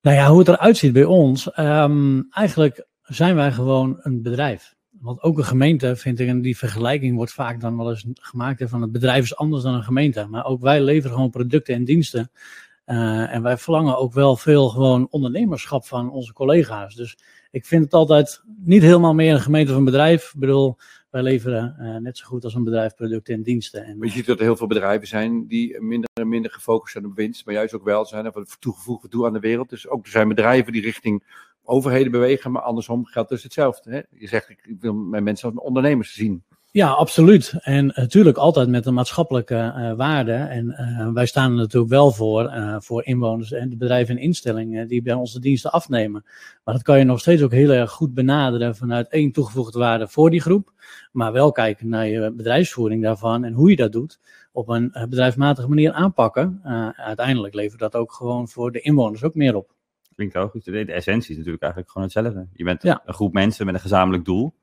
Nou 0.00 0.16
ja, 0.16 0.28
hoe 0.28 0.38
het 0.38 0.48
eruit 0.48 0.76
ziet 0.76 0.92
bij 0.92 1.04
ons. 1.04 1.50
ehm, 1.52 2.22
eigenlijk 2.30 2.86
zijn 3.02 3.34
wij 3.34 3.52
gewoon 3.52 3.96
een 4.00 4.22
bedrijf. 4.22 4.75
Want 5.00 5.22
ook 5.22 5.38
een 5.38 5.44
gemeente, 5.44 5.96
vind 5.96 6.20
ik, 6.20 6.28
en 6.28 6.40
die 6.40 6.56
vergelijking 6.56 7.16
wordt 7.16 7.32
vaak 7.32 7.60
dan 7.60 7.76
wel 7.76 7.90
eens 7.90 8.06
gemaakt 8.12 8.60
hè, 8.60 8.68
van 8.68 8.82
het 8.82 8.92
bedrijf 8.92 9.24
is 9.24 9.36
anders 9.36 9.62
dan 9.62 9.74
een 9.74 9.82
gemeente. 9.82 10.26
Maar 10.26 10.44
ook 10.44 10.60
wij 10.60 10.82
leveren 10.82 11.16
gewoon 11.16 11.30
producten 11.30 11.74
en 11.74 11.84
diensten. 11.84 12.30
Eh, 12.84 13.34
en 13.34 13.42
wij 13.42 13.56
verlangen 13.56 13.98
ook 13.98 14.12
wel 14.12 14.36
veel 14.36 14.68
gewoon 14.68 15.06
ondernemerschap 15.10 15.86
van 15.86 16.10
onze 16.10 16.32
collega's. 16.32 16.94
Dus 16.94 17.18
ik 17.50 17.66
vind 17.66 17.84
het 17.84 17.94
altijd 17.94 18.42
niet 18.56 18.82
helemaal 18.82 19.14
meer 19.14 19.32
een 19.32 19.40
gemeente 19.40 19.72
of 19.72 19.78
een 19.78 19.84
bedrijf. 19.84 20.32
Ik 20.34 20.40
bedoel, 20.40 20.76
wij 21.10 21.22
leveren 21.22 21.76
eh, 21.78 21.96
net 21.96 22.18
zo 22.18 22.26
goed 22.26 22.44
als 22.44 22.54
een 22.54 22.64
bedrijf 22.64 22.94
producten 22.94 23.34
en 23.34 23.42
diensten. 23.42 23.84
En, 23.84 23.98
Je 24.00 24.10
ziet 24.10 24.26
dat 24.26 24.38
er 24.38 24.44
heel 24.44 24.56
veel 24.56 24.66
bedrijven 24.66 25.08
zijn 25.08 25.46
die 25.46 25.80
minder 25.80 26.10
en 26.12 26.28
minder 26.28 26.50
gefocust 26.50 26.92
zijn 26.92 27.06
op 27.06 27.14
winst, 27.14 27.44
maar 27.44 27.54
juist 27.54 27.74
ook 27.74 27.84
welzijn 27.84 28.26
en 28.26 28.32
wat 28.32 28.56
toegevoegde 28.60 29.08
toe 29.08 29.26
aan 29.26 29.32
de 29.32 29.40
wereld. 29.40 29.68
Dus 29.68 29.88
ook 29.88 30.04
er 30.04 30.10
zijn 30.10 30.28
bedrijven 30.28 30.72
die 30.72 30.82
richting 30.82 31.22
overheden 31.66 32.12
bewegen, 32.12 32.52
maar 32.52 32.62
andersom 32.62 33.04
geldt 33.04 33.28
dus 33.28 33.42
hetzelfde. 33.42 33.90
Hè? 33.90 34.00
Je 34.20 34.28
zegt, 34.28 34.48
ik 34.48 34.76
wil 34.80 34.94
mijn 34.94 35.24
mensen 35.24 35.52
als 35.52 35.64
ondernemers 35.64 36.14
zien. 36.14 36.44
Ja, 36.70 36.90
absoluut. 36.90 37.54
En 37.60 37.92
natuurlijk 37.94 38.36
altijd 38.36 38.68
met 38.68 38.86
een 38.86 38.94
maatschappelijke 38.94 39.54
eh, 39.54 39.92
waarde. 39.92 40.32
En 40.32 40.70
eh, 40.70 41.12
wij 41.12 41.26
staan 41.26 41.50
er 41.50 41.56
natuurlijk 41.56 41.92
wel 41.92 42.10
voor, 42.10 42.46
eh, 42.46 42.76
voor 42.78 43.04
inwoners 43.04 43.52
en 43.52 43.68
de 43.68 43.76
bedrijven 43.76 44.16
en 44.16 44.22
instellingen 44.22 44.88
die 44.88 45.02
bij 45.02 45.14
ons 45.14 45.32
de 45.32 45.40
diensten 45.40 45.72
afnemen. 45.72 46.24
Maar 46.64 46.74
dat 46.74 46.82
kan 46.82 46.98
je 46.98 47.04
nog 47.04 47.20
steeds 47.20 47.42
ook 47.42 47.52
heel 47.52 47.70
erg 47.70 47.90
goed 47.90 48.14
benaderen 48.14 48.76
vanuit 48.76 49.08
één 49.08 49.32
toegevoegde 49.32 49.78
waarde 49.78 50.08
voor 50.08 50.30
die 50.30 50.40
groep. 50.40 50.72
Maar 51.12 51.32
wel 51.32 51.52
kijken 51.52 51.88
naar 51.88 52.06
je 52.06 52.32
bedrijfsvoering 52.32 53.02
daarvan 53.02 53.44
en 53.44 53.52
hoe 53.52 53.70
je 53.70 53.76
dat 53.76 53.92
doet. 53.92 54.18
Op 54.52 54.68
een 54.68 54.92
eh, 54.92 55.04
bedrijfsmatige 55.04 55.68
manier 55.68 55.92
aanpakken. 55.92 56.60
Eh, 56.62 56.88
uiteindelijk 56.88 57.54
levert 57.54 57.80
dat 57.80 57.94
ook 57.94 58.12
gewoon 58.12 58.48
voor 58.48 58.72
de 58.72 58.80
inwoners 58.80 59.22
ook 59.22 59.34
meer 59.34 59.56
op. 59.56 59.74
Klinkt 60.16 60.34
logisch. 60.34 60.64
De, 60.64 60.84
de 60.84 60.92
essentie 60.92 61.30
is 61.30 61.36
natuurlijk 61.36 61.62
eigenlijk 61.62 61.92
gewoon 61.92 62.08
hetzelfde. 62.08 62.46
Je 62.52 62.64
bent 62.64 62.82
Ja. 62.82 63.02
een 63.04 63.14
groep 63.14 63.32
mensen 63.32 63.66
met 63.66 63.74
een 63.74 63.80
gezamenlijk 63.80 64.24
doel. 64.24 64.54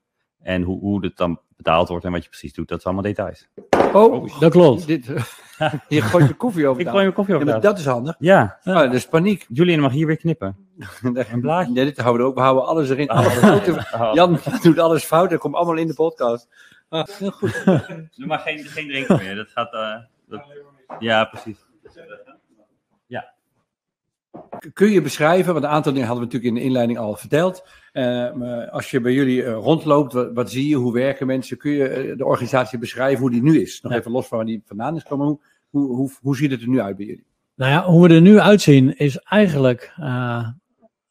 En 0.41 0.61
hoe, 0.61 0.79
hoe 0.79 1.03
het 1.05 1.17
dan 1.17 1.39
betaald 1.57 1.87
wordt 1.87 2.05
en 2.05 2.11
wat 2.11 2.23
je 2.23 2.29
precies 2.29 2.53
doet, 2.53 2.67
dat 2.67 2.77
is 2.79 2.85
allemaal 2.85 3.03
details. 3.03 3.47
Oh, 3.93 4.39
Dat 4.39 4.51
klopt. 4.51 4.87
dit, 4.87 5.05
je 5.87 6.01
gooit 6.01 6.27
je 6.27 6.33
koffie 6.33 6.67
over. 6.67 6.81
Ik 6.81 6.87
gooi 6.87 7.01
mijn 7.01 7.13
koffie 7.13 7.35
Ja, 7.35 7.41
over 7.41 7.61
dat 7.61 7.77
is 7.79 7.85
handig. 7.85 8.15
Ja, 8.19 8.57
Ah, 8.63 8.73
dat 8.75 8.93
is 8.93 9.07
paniek. 9.07 9.45
Julian 9.49 9.79
mag 9.79 9.91
hier 9.91 10.07
weer 10.07 10.17
knippen. 10.17 10.57
Een 11.31 11.41
blaadje. 11.41 11.73
Nee, 11.73 11.85
dit 11.85 11.97
houden 11.97 12.21
we 12.25 12.29
ook. 12.29 12.35
We 12.35 12.41
houden 12.41 12.65
alles 12.65 12.89
erin. 12.89 13.11
Oh, 13.11 13.97
oh. 14.01 14.13
Jan 14.13 14.39
doet 14.61 14.79
alles 14.79 15.03
fout. 15.03 15.29
Dat 15.29 15.39
komt 15.39 15.55
allemaal 15.55 15.75
in 15.77 15.87
de 15.87 15.93
podcast. 15.93 16.47
Ah, 16.89 17.05
heel 17.07 17.31
goed. 17.31 17.63
Doe 18.15 18.25
maar 18.27 18.39
geen, 18.39 18.59
geen 18.65 18.87
drinken 18.87 19.17
meer. 19.17 19.35
Dat 19.35 19.49
gaat. 19.49 19.73
eh, 19.73 19.95
dat... 20.27 20.43
Ja, 20.99 21.25
precies. 21.25 21.65
Kun 24.73 24.91
je 24.91 25.01
beschrijven, 25.01 25.53
want 25.53 25.65
een 25.65 25.71
aantal 25.71 25.91
dingen 25.91 26.07
hadden 26.07 26.27
we 26.27 26.33
natuurlijk 26.33 26.55
in 26.55 26.61
de 26.61 26.67
inleiding 26.67 26.99
al 26.99 27.15
verteld. 27.15 27.67
Eh, 27.91 28.69
als 28.71 28.91
je 28.91 29.01
bij 29.01 29.13
jullie 29.13 29.43
eh, 29.43 29.53
rondloopt, 29.53 30.13
wat, 30.13 30.33
wat 30.33 30.51
zie 30.51 30.67
je, 30.67 30.75
hoe 30.75 30.93
werken 30.93 31.27
mensen? 31.27 31.57
Kun 31.57 31.71
je 31.71 31.87
eh, 31.87 32.17
de 32.17 32.25
organisatie 32.25 32.79
beschrijven 32.79 33.19
hoe 33.21 33.31
die 33.31 33.41
nu 33.41 33.61
is? 33.61 33.81
Nog 33.81 33.91
Ja. 33.91 33.97
even 33.97 34.11
los 34.11 34.27
van 34.27 34.37
waar 34.37 34.47
die 34.47 34.61
vandaan 34.65 34.95
is 34.95 35.03
komen. 35.03 35.25
Hoe, 35.25 35.39
hoe, 35.69 35.95
hoe, 35.95 36.11
hoe 36.21 36.35
ziet 36.35 36.51
het 36.51 36.61
er 36.61 36.67
nu 36.67 36.79
uit 36.81 36.97
bij 36.97 37.05
jullie? 37.05 37.25
Nou 37.55 37.71
ja, 37.71 37.83
hoe 37.85 38.07
we 38.07 38.13
er 38.13 38.21
nu 38.21 38.39
uitzien 38.39 38.97
is 38.97 39.17
eigenlijk 39.17 39.93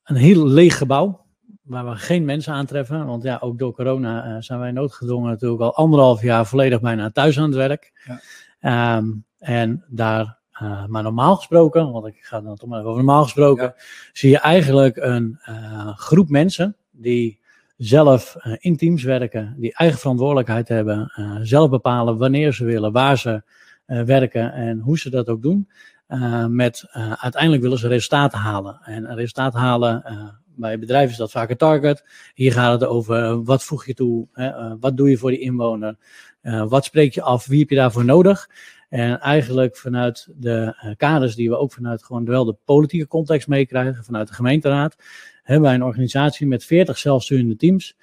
een 0.04 0.16
heel 0.16 0.46
leeg 0.46 0.78
gebouw. 0.78 1.20
Waar 1.62 1.84
we 1.88 1.96
geen 1.96 2.24
mensen 2.24 2.52
aantreffen. 2.52 3.06
Want 3.06 3.22
ja, 3.22 3.38
ook 3.40 3.58
door 3.58 3.72
corona 3.72 4.40
zijn 4.40 4.58
wij 4.58 4.70
noodgedwongen 4.72 5.30
natuurlijk 5.30 5.62
al 5.62 5.74
anderhalf 5.74 6.22
jaar 6.22 6.46
volledig 6.46 6.80
bijna 6.80 7.10
thuis 7.10 7.38
aan 7.38 7.44
het 7.44 7.54
werk. 7.54 7.92
Ja. 8.04 8.20
Ehm, 8.60 9.10
en 9.38 9.84
daar, 9.88 10.38
eh, 10.52 10.86
maar 10.86 11.02
normaal 11.02 11.36
gesproken, 11.36 11.92
want 11.92 12.06
ik 12.06 12.16
ga 12.20 12.40
dan 12.40 12.56
toch 12.56 12.68
maar 12.68 12.78
even 12.78 12.90
over 12.90 13.04
normaal 13.04 13.22
gesproken, 13.22 13.74
zie 14.12 14.30
je 14.30 14.38
eigenlijk 14.38 14.96
een 14.96 15.38
eh, 15.42 15.96
groep 15.96 16.28
mensen 16.28 16.76
die 16.90 17.40
zelf 17.76 18.36
eh, 18.36 18.52
in 18.58 18.76
teams 18.76 19.02
werken, 19.02 19.54
die 19.58 19.74
eigen 19.74 19.98
verantwoordelijkheid 19.98 20.68
hebben, 20.68 21.12
zelf 21.42 21.70
bepalen 21.70 22.18
wanneer 22.18 22.52
ze 22.52 22.64
willen, 22.64 22.92
waar 22.92 23.18
ze 23.18 23.42
werken 23.86 24.52
en 24.52 24.78
hoe 24.78 24.98
ze 24.98 25.10
dat 25.10 25.28
ook 25.28 25.42
doen. 25.42 25.68
Met 26.48 26.84
uiteindelijk 27.18 27.62
willen 27.62 27.78
ze 27.78 27.88
resultaten 27.88 28.38
halen. 28.38 28.80
En 28.84 29.10
een 29.10 29.16
resultaat 29.16 29.54
halen, 29.54 30.02
bij 30.56 30.78
bedrijven 30.78 31.10
is 31.10 31.16
dat 31.16 31.30
vaak 31.30 31.50
een 31.50 31.56
target. 31.56 32.04
Hier 32.34 32.52
gaat 32.52 32.80
het 32.80 32.88
over 32.88 33.44
wat 33.44 33.64
voeg 33.64 33.86
je 33.86 33.94
toe, 33.94 34.28
hè, 34.32 34.78
wat 34.78 34.96
doe 34.96 35.10
je 35.10 35.16
voor 35.16 35.30
die 35.30 35.40
inwoner, 35.40 35.96
wat 36.68 36.84
spreek 36.84 37.14
je 37.14 37.22
af, 37.22 37.46
wie 37.46 37.60
heb 37.60 37.70
je 37.70 37.76
daarvoor 37.76 38.04
nodig. 38.04 38.48
En 38.92 39.20
eigenlijk 39.20 39.76
vanuit 39.76 40.28
de 40.36 40.74
kaders 40.96 41.34
die 41.34 41.48
we 41.48 41.56
ook 41.56 41.72
vanuit 41.72 42.04
gewoon 42.04 42.24
wel 42.24 42.44
de 42.44 42.56
politieke 42.64 43.06
context 43.06 43.48
meekrijgen, 43.48 44.04
vanuit 44.04 44.28
de 44.28 44.34
gemeenteraad, 44.34 44.96
hebben 45.42 45.64
wij 45.64 45.74
een 45.74 45.84
organisatie 45.84 46.46
met 46.46 46.64
40 46.64 46.98
zelfsturende 46.98 47.56
teams, 47.56 47.96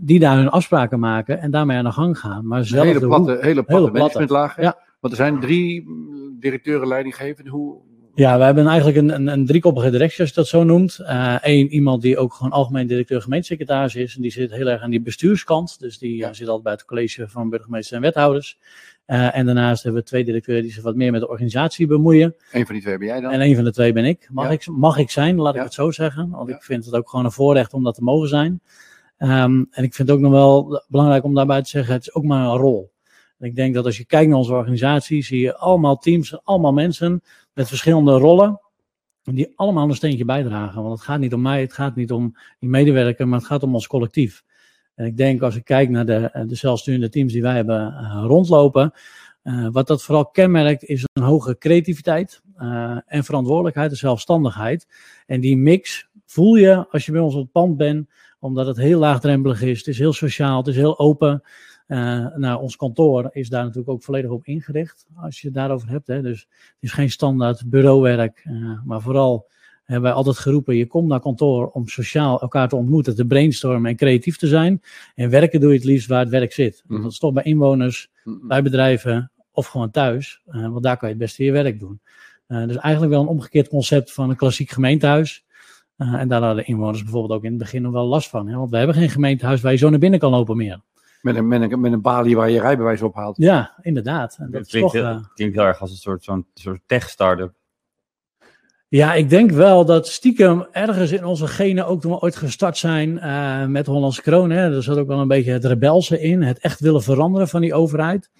die 0.00 0.18
daar 0.18 0.36
hun 0.36 0.48
afspraken 0.48 1.00
maken 1.00 1.40
en 1.40 1.50
daarmee 1.50 1.76
aan 1.76 1.84
de 1.84 1.92
gang 1.92 2.18
gaan. 2.18 2.46
Maar 2.46 2.64
zelf 2.64 2.86
hele 2.86 3.06
platte, 3.06 3.38
hele 3.40 3.62
platte, 3.62 3.72
hele 3.72 3.90
managementlagen. 3.90 4.62
Ja. 4.62 4.78
Want 5.00 5.12
er 5.12 5.20
zijn 5.20 5.40
drie 5.40 5.82
mm, 5.86 6.36
directeuren 6.40 6.88
leidinggevenden. 6.88 7.52
Hoe, 7.52 7.80
Ja, 8.14 8.38
we 8.38 8.44
hebben 8.44 8.66
eigenlijk 8.66 8.96
een, 8.96 9.14
een, 9.14 9.26
een 9.26 9.46
driekoppige 9.46 9.90
directie, 9.90 10.20
als 10.20 10.28
je 10.28 10.34
dat 10.34 10.46
zo 10.46 10.64
noemt. 10.64 10.98
Eén, 11.40 11.66
uh, 11.66 11.72
iemand 11.72 12.02
die 12.02 12.18
ook 12.18 12.34
gewoon 12.34 12.52
algemeen 12.52 12.86
directeur 12.86 13.22
gemeentesecretaris 13.22 13.94
is. 13.94 14.16
En 14.16 14.22
die 14.22 14.30
zit 14.30 14.50
heel 14.50 14.66
erg 14.66 14.82
aan 14.82 14.90
die 14.90 15.00
bestuurskant. 15.00 15.80
Dus 15.80 15.98
die 15.98 16.16
ja. 16.16 16.28
uh, 16.28 16.34
zit 16.34 16.46
altijd 16.46 16.64
bij 16.64 16.72
het 16.72 16.84
college 16.84 17.28
van 17.28 17.50
burgemeesters 17.50 17.96
en 17.96 18.00
wethouders. 18.00 18.58
Uh, 19.12 19.36
en 19.36 19.46
daarnaast 19.46 19.82
hebben 19.82 20.02
we 20.02 20.08
twee 20.08 20.24
directeuren 20.24 20.62
die 20.62 20.72
zich 20.72 20.82
wat 20.82 20.96
meer 20.96 21.12
met 21.12 21.20
de 21.20 21.28
organisatie 21.28 21.86
bemoeien. 21.86 22.34
Eén 22.52 22.66
van 22.66 22.74
die 22.74 22.84
twee 22.84 22.98
ben 22.98 23.06
jij 23.06 23.20
dan? 23.20 23.30
En 23.30 23.40
een 23.40 23.54
van 23.54 23.64
de 23.64 23.72
twee 23.72 23.92
ben 23.92 24.04
ik. 24.04 24.28
Mag, 24.30 24.44
ja. 24.44 24.50
ik, 24.50 24.66
mag 24.66 24.98
ik 24.98 25.10
zijn, 25.10 25.36
laat 25.36 25.54
Ja. 25.54 25.58
ik 25.58 25.64
het 25.64 25.74
zo 25.74 25.90
zeggen. 25.90 26.30
Want 26.30 26.48
ik 26.48 26.62
vind 26.62 26.84
het 26.84 26.94
ook 26.94 27.08
gewoon 27.08 27.24
een 27.24 27.32
voorrecht 27.32 27.72
om 27.72 27.84
dat 27.84 27.94
te 27.94 28.02
mogen 28.02 28.28
zijn. 28.28 28.60
Um, 29.18 29.68
en 29.70 29.84
ik 29.84 29.94
vind 29.94 30.08
het 30.08 30.10
ook 30.10 30.20
nog 30.20 30.32
wel 30.32 30.82
belangrijk 30.88 31.24
om 31.24 31.34
daarbij 31.34 31.62
te 31.62 31.68
zeggen, 31.68 31.94
het 31.94 32.02
is 32.02 32.14
ook 32.14 32.24
maar 32.24 32.46
een 32.46 32.56
rol. 32.56 32.92
En 33.38 33.46
ik 33.46 33.54
denk 33.54 33.74
dat 33.74 33.84
als 33.84 33.96
je 33.96 34.04
kijkt 34.04 34.28
naar 34.28 34.38
onze 34.38 34.52
organisatie, 34.52 35.22
zie 35.22 35.40
je 35.40 35.56
allemaal 35.56 35.96
teams, 35.96 36.44
allemaal 36.44 36.72
mensen 36.72 37.22
met 37.52 37.68
verschillende 37.68 38.12
rollen. 38.12 38.60
Die 39.22 39.52
allemaal 39.56 39.88
een 39.88 39.94
steentje 39.94 40.24
bijdragen. 40.24 40.82
Want 40.82 40.94
het 40.94 41.04
gaat 41.06 41.20
niet 41.20 41.34
om 41.34 41.42
mij, 41.42 41.60
het 41.60 41.72
gaat 41.72 41.96
niet 41.96 42.12
om 42.12 42.36
die 42.58 42.68
medewerker, 42.68 43.28
maar 43.28 43.38
het 43.38 43.48
gaat 43.48 43.62
om 43.62 43.74
ons 43.74 43.86
collectief. 43.86 44.44
En 44.94 45.06
ik 45.06 45.16
denk 45.16 45.42
als 45.42 45.56
ik 45.56 45.64
kijk 45.64 45.88
naar 45.88 46.06
de, 46.06 46.44
de 46.46 46.54
zelfsturende 46.54 47.08
teams 47.08 47.32
die 47.32 47.42
wij 47.42 47.54
hebben 47.54 47.92
uh, 47.92 48.24
rondlopen. 48.26 48.92
Uh, 49.44 49.68
wat 49.70 49.86
dat 49.86 50.02
vooral 50.02 50.26
kenmerkt 50.26 50.84
is 50.84 51.04
een 51.12 51.22
hoge 51.22 51.58
creativiteit 51.58 52.42
en 53.06 53.24
verantwoordelijkheid 53.24 53.90
en 53.90 53.96
zelfstandigheid. 53.96 54.86
En 55.26 55.40
die 55.40 55.56
mix 55.56 56.08
voel 56.26 56.54
je 56.54 56.88
als 56.90 57.06
je 57.06 57.12
bij 57.12 57.20
ons 57.20 57.34
op 57.34 57.42
het 57.42 57.52
pand 57.52 57.76
bent, 57.76 58.08
omdat 58.40 58.66
het 58.66 58.76
heel 58.76 58.98
laagdrempelig 58.98 59.62
is. 59.62 59.78
Het 59.78 59.86
is 59.86 59.98
heel 59.98 60.12
sociaal, 60.12 60.58
het 60.58 60.66
is 60.66 60.76
heel 60.76 60.98
open. 60.98 61.42
Uh, 61.86 62.26
nou, 62.36 62.60
ons 62.60 62.76
kantoor 62.76 63.28
is 63.32 63.48
daar 63.48 63.62
natuurlijk 63.62 63.90
ook 63.90 64.02
volledig 64.02 64.30
op 64.30 64.44
ingericht, 64.44 65.06
als 65.14 65.40
je 65.40 65.46
het 65.46 65.56
daarover 65.56 65.88
hebt. 65.88 66.06
Hè. 66.06 66.22
Dus 66.22 66.40
het 66.50 66.76
is 66.80 66.92
geen 66.92 67.10
standaard 67.10 67.62
bureauwerk, 67.66 68.44
maar 68.84 69.00
vooral 69.00 69.48
hebben 69.84 70.02
wij 70.02 70.12
altijd 70.12 70.38
geroepen, 70.38 70.76
je 70.76 70.86
komt 70.86 71.08
naar 71.08 71.20
kantoor 71.20 71.68
om 71.68 71.88
sociaal 71.88 72.40
elkaar 72.40 72.68
te 72.68 72.76
ontmoeten, 72.76 73.14
te 73.14 73.26
brainstormen 73.26 73.90
en 73.90 73.96
creatief 73.96 74.36
te 74.36 74.46
zijn. 74.46 74.82
En 75.14 75.30
werken 75.30 75.60
doe 75.60 75.70
je 75.70 75.76
het 75.76 75.84
liefst 75.84 76.08
waar 76.08 76.20
het 76.20 76.28
werk 76.28 76.52
zit. 76.52 76.82
Mhm. 76.86 77.02
Dat 77.02 77.10
is 77.10 77.18
toch 77.18 77.32
bij 77.32 77.42
inwoners 77.42 78.10
Mm-mm. 78.24 78.48
bij 78.48 78.62
bedrijven 78.62 79.30
of 79.52 79.66
gewoon 79.66 79.90
thuis. 79.90 80.42
Eh, 80.46 80.68
want 80.68 80.82
daar 80.82 80.96
kan 80.96 81.08
je 81.08 81.14
het 81.14 81.24
beste 81.24 81.44
je 81.44 81.52
werk 81.52 81.80
doen. 81.80 82.00
Eh, 82.46 82.66
dus 82.66 82.76
eigenlijk 82.76 83.12
wel 83.12 83.22
een 83.22 83.28
omgekeerd 83.28 83.68
concept 83.68 84.12
van 84.12 84.30
een 84.30 84.36
klassiek 84.36 84.70
gemeentehuis. 84.70 85.44
Eh, 85.96 86.14
en 86.14 86.28
daar 86.28 86.42
hadden 86.42 86.66
inwoners 86.66 87.02
bijvoorbeeld 87.02 87.32
ook 87.32 87.44
in 87.44 87.50
het 87.50 87.58
begin 87.58 87.82
nog 87.82 87.92
wel 87.92 88.06
last 88.06 88.28
van. 88.28 88.48
Hè? 88.48 88.56
Want 88.56 88.70
we 88.70 88.76
hebben 88.76 88.96
geen 88.96 89.10
gemeentehuis 89.10 89.60
waar 89.60 89.72
je 89.72 89.78
zo 89.78 89.90
naar 89.90 89.98
binnen 89.98 90.18
kan 90.18 90.30
lopen 90.30 90.56
meer. 90.56 90.80
Met 91.20 91.36
een, 91.36 91.48
met, 91.48 91.72
een, 91.72 91.80
met 91.80 91.92
een 91.92 92.00
balie 92.00 92.36
waar 92.36 92.50
je 92.50 92.60
rijbewijs 92.60 93.02
ophaalt. 93.02 93.36
Ja, 93.36 93.78
inderdaad. 93.82 94.36
En 94.38 94.50
dat 94.50 94.66
klinkt, 94.66 94.92
toch, 94.92 94.92
heel, 94.92 95.10
eh, 95.10 95.16
het 95.16 95.32
klinkt 95.34 95.54
heel 95.54 95.64
erg 95.64 95.80
als 95.80 95.90
een 95.90 95.96
soort, 95.96 96.24
zo'n 96.24 96.46
soort 96.54 96.80
tech-startup. 96.86 97.54
Ja, 98.92 99.14
ik 99.14 99.30
denk 99.30 99.50
wel 99.50 99.84
dat 99.84 100.08
stiekem 100.08 100.66
ergens 100.72 101.12
in 101.12 101.24
onze 101.24 101.46
genen 101.46 101.86
ook 101.86 102.00
toen 102.00 102.10
we 102.10 102.20
ooit 102.20 102.36
gestart 102.36 102.76
zijn 102.78 103.18
eh, 103.18 103.66
met 103.66 103.86
Hollandse 103.86 104.22
Kroon. 104.22 104.50
Hè, 104.50 104.74
er 104.74 104.82
zat 104.82 104.98
ook 104.98 105.06
wel 105.06 105.18
een 105.18 105.28
beetje 105.28 105.52
het 105.52 105.64
rebelse 105.64 106.20
in. 106.20 106.42
Het 106.42 106.58
echt 106.58 106.80
willen 106.80 107.02
veranderen 107.02 107.48
van 107.48 107.60
die 107.60 107.74
overheid. 107.74 108.30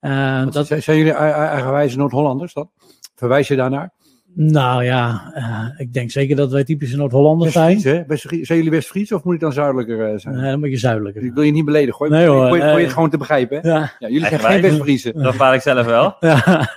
Eh, 0.00 0.46
dat, 0.50 0.66
zijn, 0.66 0.98
jullie 0.98 1.12
e- 1.12 1.28
e- 1.28 1.30
eigenwijze 1.30 1.96
Noord-Hollanders 1.96 2.52
dan? 2.52 2.70
Verwijs 3.14 3.48
je 3.48 3.56
daarnaar? 3.56 3.92
nou 4.34 4.84
ja, 4.84 5.30
eh, 5.34 5.80
ik 5.80 5.92
denk 5.92 6.10
zeker 6.10 6.36
dat 6.36 6.52
wij 6.52 6.64
typische 6.64 6.96
Noord-Hollanders 6.96 7.52
zijn. 7.52 7.80
Hè? 7.80 8.04
Zijn 8.16 8.42
jullie 8.46 8.70
West-Fries 8.70 9.12
of 9.12 9.24
moet 9.24 9.34
ik 9.34 9.40
dan 9.40 9.52
zuidelijker 9.52 10.20
zijn? 10.20 10.36
Eh, 10.36 10.50
een 10.50 10.60
beetje 10.60 10.76
zuidelijker. 10.76 11.22
Ik 11.22 11.32
wil 11.34 11.42
je 11.42 11.52
niet 11.52 11.64
beledigen 11.64 11.98
hoor. 11.98 12.10
Nee, 12.10 12.22
ik 12.22 12.28
hoor, 12.28 12.36
probeer- 12.36 12.58
probeer 12.58 12.74
nee. 12.74 12.84
het 12.84 12.92
gewoon 12.92 13.10
te 13.10 13.18
begrijpen. 13.18 13.60
Hè? 13.60 13.68
Ja. 13.68 13.92
Ja, 13.98 14.08
jullie 14.08 14.26
zijn 14.26 14.40
geen. 14.40 14.60
West-Friesen. 14.62 15.22
Dat 15.22 15.34
vaar 15.34 15.54
ik 15.54 15.60
zelf 15.60 15.86
wel. 15.86 16.16
Ja. 16.20 16.68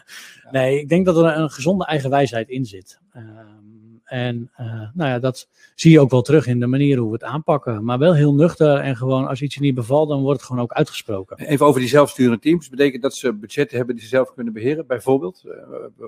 Nee, 0.51 0.79
ik 0.79 0.89
denk 0.89 1.05
dat 1.05 1.17
er 1.17 1.37
een 1.37 1.49
gezonde 1.49 1.85
eigenwijsheid 1.85 2.49
in 2.49 2.65
zit. 2.65 2.99
Ehm, 3.11 3.25
en 4.03 4.51
eh, 4.55 4.65
nou 4.93 5.09
ja, 5.09 5.19
dat 5.19 5.47
zie 5.75 5.91
je 5.91 5.99
ook 5.99 6.09
wel 6.11 6.21
terug 6.21 6.47
in 6.47 6.59
de 6.59 6.67
manier 6.67 6.97
hoe 6.97 7.07
we 7.07 7.13
het 7.13 7.23
aanpakken. 7.23 7.83
Maar 7.85 7.97
wel 7.99 8.13
heel 8.13 8.33
nuchter 8.33 8.77
en 8.77 8.95
gewoon 8.97 9.27
als 9.27 9.41
iets 9.41 9.55
je 9.55 9.61
niet 9.61 9.75
bevalt, 9.75 10.09
dan 10.09 10.21
wordt 10.21 10.39
het 10.39 10.47
gewoon 10.49 10.63
ook 10.63 10.71
uitgesproken. 10.73 11.37
Even 11.37 11.65
over 11.65 11.79
die 11.79 11.89
zelfsturende 11.89 12.39
teams. 12.39 12.69
Betekent 12.69 13.01
dat 13.01 13.15
ze 13.15 13.33
budgetten 13.33 13.77
hebben 13.77 13.95
die 13.95 14.03
ze 14.03 14.09
zelf 14.09 14.33
kunnen 14.33 14.53
beheren, 14.53 14.87
bijvoorbeeld? 14.87 15.43
Eh, 15.45 16.05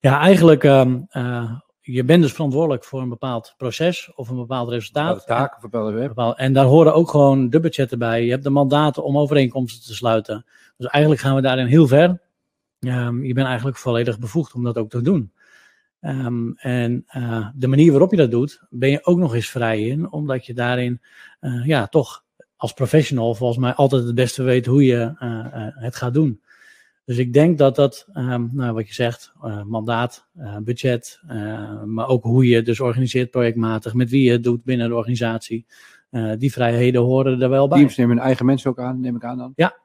Ja, 0.00 0.20
eigenlijk, 0.20 0.64
eh, 0.64 1.52
je 1.80 2.04
bent 2.04 2.22
dus 2.22 2.32
verantwoordelijk 2.32 2.84
voor 2.84 3.00
een 3.00 3.08
bepaald 3.08 3.54
proces 3.56 4.12
of 4.14 4.28
een 4.28 4.36
bepaald 4.36 4.68
resultaat. 4.68 5.14
bepaalde 5.16 5.40
taken 5.42 5.56
of 5.56 5.62
bepaalde 5.62 5.90
En, 5.90 5.96
werk. 5.96 6.08
bepaal- 6.08 6.36
en 6.36 6.52
daar 6.52 6.64
horen 6.64 6.94
ook 6.94 7.10
gewoon 7.10 7.50
de 7.50 7.60
budgetten 7.60 7.98
bij. 7.98 8.24
Je 8.24 8.30
hebt 8.30 8.42
de 8.42 8.50
mandaten 8.50 9.04
om 9.04 9.18
overeenkomsten 9.18 9.86
te 9.86 9.94
sluiten. 9.94 10.44
Dus 10.76 10.86
eigenlijk 10.86 11.22
gaan 11.22 11.34
we 11.34 11.40
daarin 11.42 11.66
heel 11.66 11.86
ver. 11.86 12.20
Ehm, 12.86 13.22
je 13.22 13.34
bent 13.34 13.46
eigenlijk 13.46 13.76
volledig 13.76 14.18
bevoegd 14.18 14.54
om 14.54 14.62
dat 14.62 14.78
ook 14.78 14.90
te 14.90 15.02
doen. 15.02 15.32
Ehm, 16.04 16.50
en 16.56 17.04
eh, 17.06 17.48
de 17.54 17.68
manier 17.68 17.90
waarop 17.90 18.10
je 18.10 18.16
dat 18.16 18.30
doet, 18.30 18.62
ben 18.70 18.90
je 18.90 19.04
ook 19.04 19.18
nog 19.18 19.34
eens 19.34 19.48
vrij 19.48 19.80
in, 19.82 20.12
omdat 20.12 20.46
je 20.46 20.54
daarin 20.54 21.00
eh, 21.40 21.66
ja, 21.66 21.86
toch 21.86 22.24
als 22.56 22.72
professional 22.72 23.34
volgens 23.34 23.58
mij 23.58 23.74
altijd 23.74 24.04
het 24.04 24.14
beste 24.14 24.42
weet 24.42 24.66
hoe 24.66 24.84
je 24.84 25.14
eh, 25.18 25.40
het 25.84 25.96
gaat 25.96 26.14
doen. 26.14 26.40
Dus 27.04 27.16
ik 27.16 27.32
denk 27.32 27.58
dat 27.58 27.76
dat, 27.76 28.06
ehm, 28.12 28.46
nou, 28.52 28.74
wat 28.74 28.88
je 28.88 28.94
zegt, 28.94 29.32
mandaat, 29.66 30.26
budget, 30.62 31.20
maar 31.84 32.08
ook 32.08 32.22
hoe 32.22 32.46
je 32.46 32.62
dus 32.62 32.80
organiseert 32.80 33.30
projectmatig, 33.30 33.94
met 33.94 34.10
wie 34.10 34.24
je 34.24 34.30
het 34.30 34.42
doet 34.42 34.64
binnen 34.64 34.88
de 34.88 34.94
organisatie, 34.94 35.66
die 36.38 36.52
vrijheden 36.52 37.02
horen 37.02 37.42
er 37.42 37.48
wel 37.48 37.68
bij. 37.68 37.78
Teams 37.78 37.96
nemen 37.96 38.16
hun 38.16 38.24
eigen 38.24 38.46
mensen 38.46 38.70
ook 38.70 38.78
aan, 38.78 39.00
neem 39.00 39.16
ik 39.16 39.24
aan 39.24 39.38
dan. 39.38 39.52
Ja. 39.56 39.76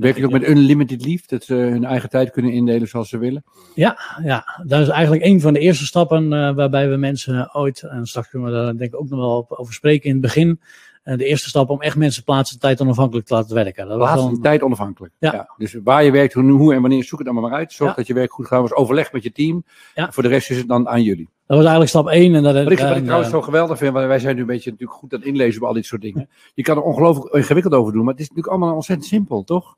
Werken 0.00 0.24
ook 0.24 0.30
met 0.30 0.48
unlimited 0.48 1.04
leave, 1.06 1.22
dat 1.26 1.44
ze 1.44 1.54
hun 1.54 1.84
eigen 1.84 2.10
tijd 2.10 2.30
kunnen 2.30 2.52
indelen 2.52 2.88
zoals 2.88 3.08
ze 3.08 3.18
willen? 3.18 3.44
Ja, 3.74 3.98
ja, 4.22 4.62
dat 4.64 4.80
is 4.80 4.88
eigenlijk 4.88 5.24
een 5.24 5.40
van 5.40 5.52
de 5.52 5.58
eerste 5.58 5.84
stappen 5.86 6.32
eh, 6.32 6.54
waarbij 6.54 6.90
we 6.90 6.96
mensen 6.96 7.54
ooit, 7.54 7.82
en 7.82 8.06
straks 8.06 8.28
kunnen 8.28 8.48
we 8.50 8.54
daar 8.56 8.76
denk 8.76 8.92
ik 8.94 9.00
ook 9.00 9.08
nog 9.08 9.18
wel 9.18 9.46
over 9.48 9.74
spreken 9.74 10.04
in 10.06 10.12
het 10.12 10.20
begin, 10.20 10.60
eh, 11.02 11.16
de 11.18 11.24
eerste 11.24 11.48
stap 11.48 11.70
om 11.70 11.80
echt 11.82 11.96
mensen 11.96 12.24
plaatsen 12.24 12.58
tijd 12.58 12.80
onafhankelijk 12.80 13.26
te 13.26 13.34
laten 13.34 13.54
werken. 13.54 13.88
Dat 13.88 13.98
was 13.98 14.24
een- 14.24 14.40
tijd 14.40 14.62
onafhankelijk. 14.62 15.12
Ja. 15.18 15.54
Dus 15.56 15.76
waar 15.84 16.04
je 16.04 16.10
werkt, 16.10 16.32
hoe, 16.32 16.74
en 16.74 16.80
wanneer, 16.80 17.04
zoek 17.04 17.18
het 17.18 17.28
allemaal 17.28 17.50
maar 17.50 17.58
uit. 17.58 17.72
Zorg 17.72 17.90
Ja. 17.90 17.96
dat 17.96 18.06
je 18.06 18.14
werk 18.14 18.32
goed 18.32 18.46
gaat. 18.46 18.60
was 18.60 18.72
overleg 18.72 19.12
met 19.12 19.22
je 19.22 19.32
team. 19.32 19.64
Ja. 19.94 20.12
Voor 20.12 20.22
de 20.22 20.28
rest 20.28 20.50
is 20.50 20.56
het 20.56 20.68
dan 20.68 20.88
aan 20.88 21.02
jullie. 21.02 21.28
dat 21.46 21.56
was 21.56 21.58
eigenlijk 21.58 21.88
stap 21.88 22.08
één. 22.08 22.34
En 22.34 22.42
dat, 22.42 22.54
Wat 22.54 22.72
ik, 22.72 22.78
wat 22.78 22.90
ik 22.90 22.94
en, 22.96 23.02
trouwens 23.02 23.28
eh, 23.30 23.34
zo 23.34 23.42
geweldig 23.42 23.78
vind, 23.78 23.92
want 23.92 24.06
wij 24.06 24.18
zijn 24.18 24.34
nu 24.34 24.40
een 24.40 24.46
beetje 24.46 24.70
natuurlijk 24.70 24.98
goed 24.98 25.12
aan 25.12 25.18
het 25.18 25.28
inlezen 25.28 25.62
op 25.62 25.68
al 25.68 25.74
dit 25.74 25.86
soort 25.86 26.02
dingen. 26.02 26.28
Je 26.54 26.62
kan 26.62 26.76
er 26.76 26.82
ongelooflijk 26.82 27.34
ingewikkeld 27.34 27.74
over 27.74 27.92
doen, 27.92 28.04
maar 28.04 28.12
het 28.12 28.22
is 28.22 28.28
natuurlijk 28.28 28.54
allemaal 28.56 28.74
ontzettend 28.74 29.08
simpel, 29.08 29.44
toch? 29.44 29.76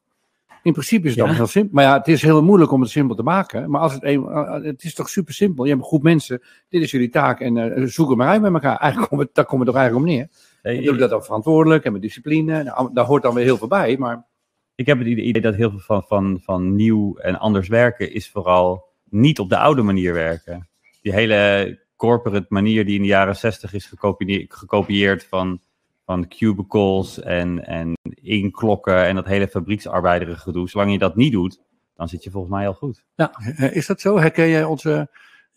In 0.68 0.74
principe 0.74 1.08
is 1.08 1.16
het 1.16 1.26
Ja. 1.26 1.32
heel 1.34 1.46
simpel. 1.46 1.74
Maar 1.74 1.84
ja, 1.84 1.96
het 1.96 2.08
is 2.08 2.22
heel 2.22 2.42
moeilijk 2.42 2.72
om 2.72 2.80
het 2.80 2.90
simpel 2.90 3.16
te 3.16 3.22
maken. 3.22 3.70
Maar 3.70 3.80
als 3.80 3.92
het, 3.92 4.02
een, 4.04 4.26
eh, 4.26 4.62
het 4.62 4.84
is 4.84 4.94
toch 4.94 5.08
super 5.08 5.34
simpel. 5.34 5.64
Je 5.64 5.70
hebt 5.70 5.82
een 5.82 5.88
groep 5.88 6.02
mensen, 6.02 6.42
dit 6.68 6.82
is 6.82 6.90
jullie 6.90 7.08
taak 7.08 7.40
en 7.40 7.56
eh, 7.56 7.82
zoek 7.86 8.08
het 8.08 8.18
maar 8.18 8.28
uit 8.28 8.40
met 8.42 8.52
elkaar. 8.52 8.76
Eigenlijk 8.76 9.10
komt 9.10 9.22
het, 9.22 9.34
daar 9.34 9.44
komt 9.44 9.60
het 9.60 9.70
toch 9.70 9.78
eigenlijk 9.78 10.08
om 10.10 10.14
neer. 10.14 10.28
En 10.62 10.84
doe 10.84 10.96
dat 10.96 11.10
dan 11.10 11.24
verantwoordelijk 11.24 11.84
en 11.84 11.92
met 11.92 12.02
discipline. 12.02 12.62
Nou, 12.62 12.90
daar 12.92 13.04
hoort 13.04 13.22
dan 13.22 13.34
weer 13.34 13.44
heel 13.44 13.56
veel 13.56 13.68
bij, 13.68 13.96
maar 13.98 14.26
Ik 14.74 14.86
heb 14.86 14.98
het 14.98 15.06
idee 15.06 15.42
dat 15.42 15.54
heel 15.54 15.70
veel 15.70 15.78
van, 15.80 16.02
van, 16.02 16.40
van 16.42 16.74
nieuw 16.74 17.16
en 17.16 17.38
anders 17.38 17.68
werken 17.68 18.12
is 18.12 18.30
vooral 18.30 18.84
niet 19.10 19.38
op 19.38 19.48
de 19.48 19.58
oude 19.58 19.82
manier 19.82 20.12
werken. 20.12 20.68
Die 21.02 21.12
hele 21.12 21.78
corporate 21.96 22.46
manier 22.48 22.84
die 22.84 22.94
in 22.94 23.00
de 23.02 23.06
jaren 23.08 23.36
zestig 23.36 23.72
is 23.74 23.86
gekopie- 23.86 24.46
gekopieerd 24.48 25.24
van, 25.24 25.60
van 26.08 26.28
cubicles 26.28 27.20
en, 27.20 27.66
en 27.66 27.92
inklokken 28.22 29.06
en 29.06 29.14
dat 29.14 29.26
hele 29.26 29.48
fabrieksarbeiderige 29.48 30.40
gedoe. 30.40 30.68
Zolang 30.68 30.92
je 30.92 30.98
dat 30.98 31.16
niet 31.16 31.32
doet, 31.32 31.60
dan 31.94 32.08
zit 32.08 32.24
je 32.24 32.30
volgens 32.30 32.52
mij 32.52 32.66
al 32.66 32.74
goed. 32.74 33.04
eh, 33.56 33.76
is 33.76 33.86
dat 33.86 34.00
zo? 34.00 34.18
Herken 34.18 34.48
jij 34.48 34.64
onze 34.64 35.10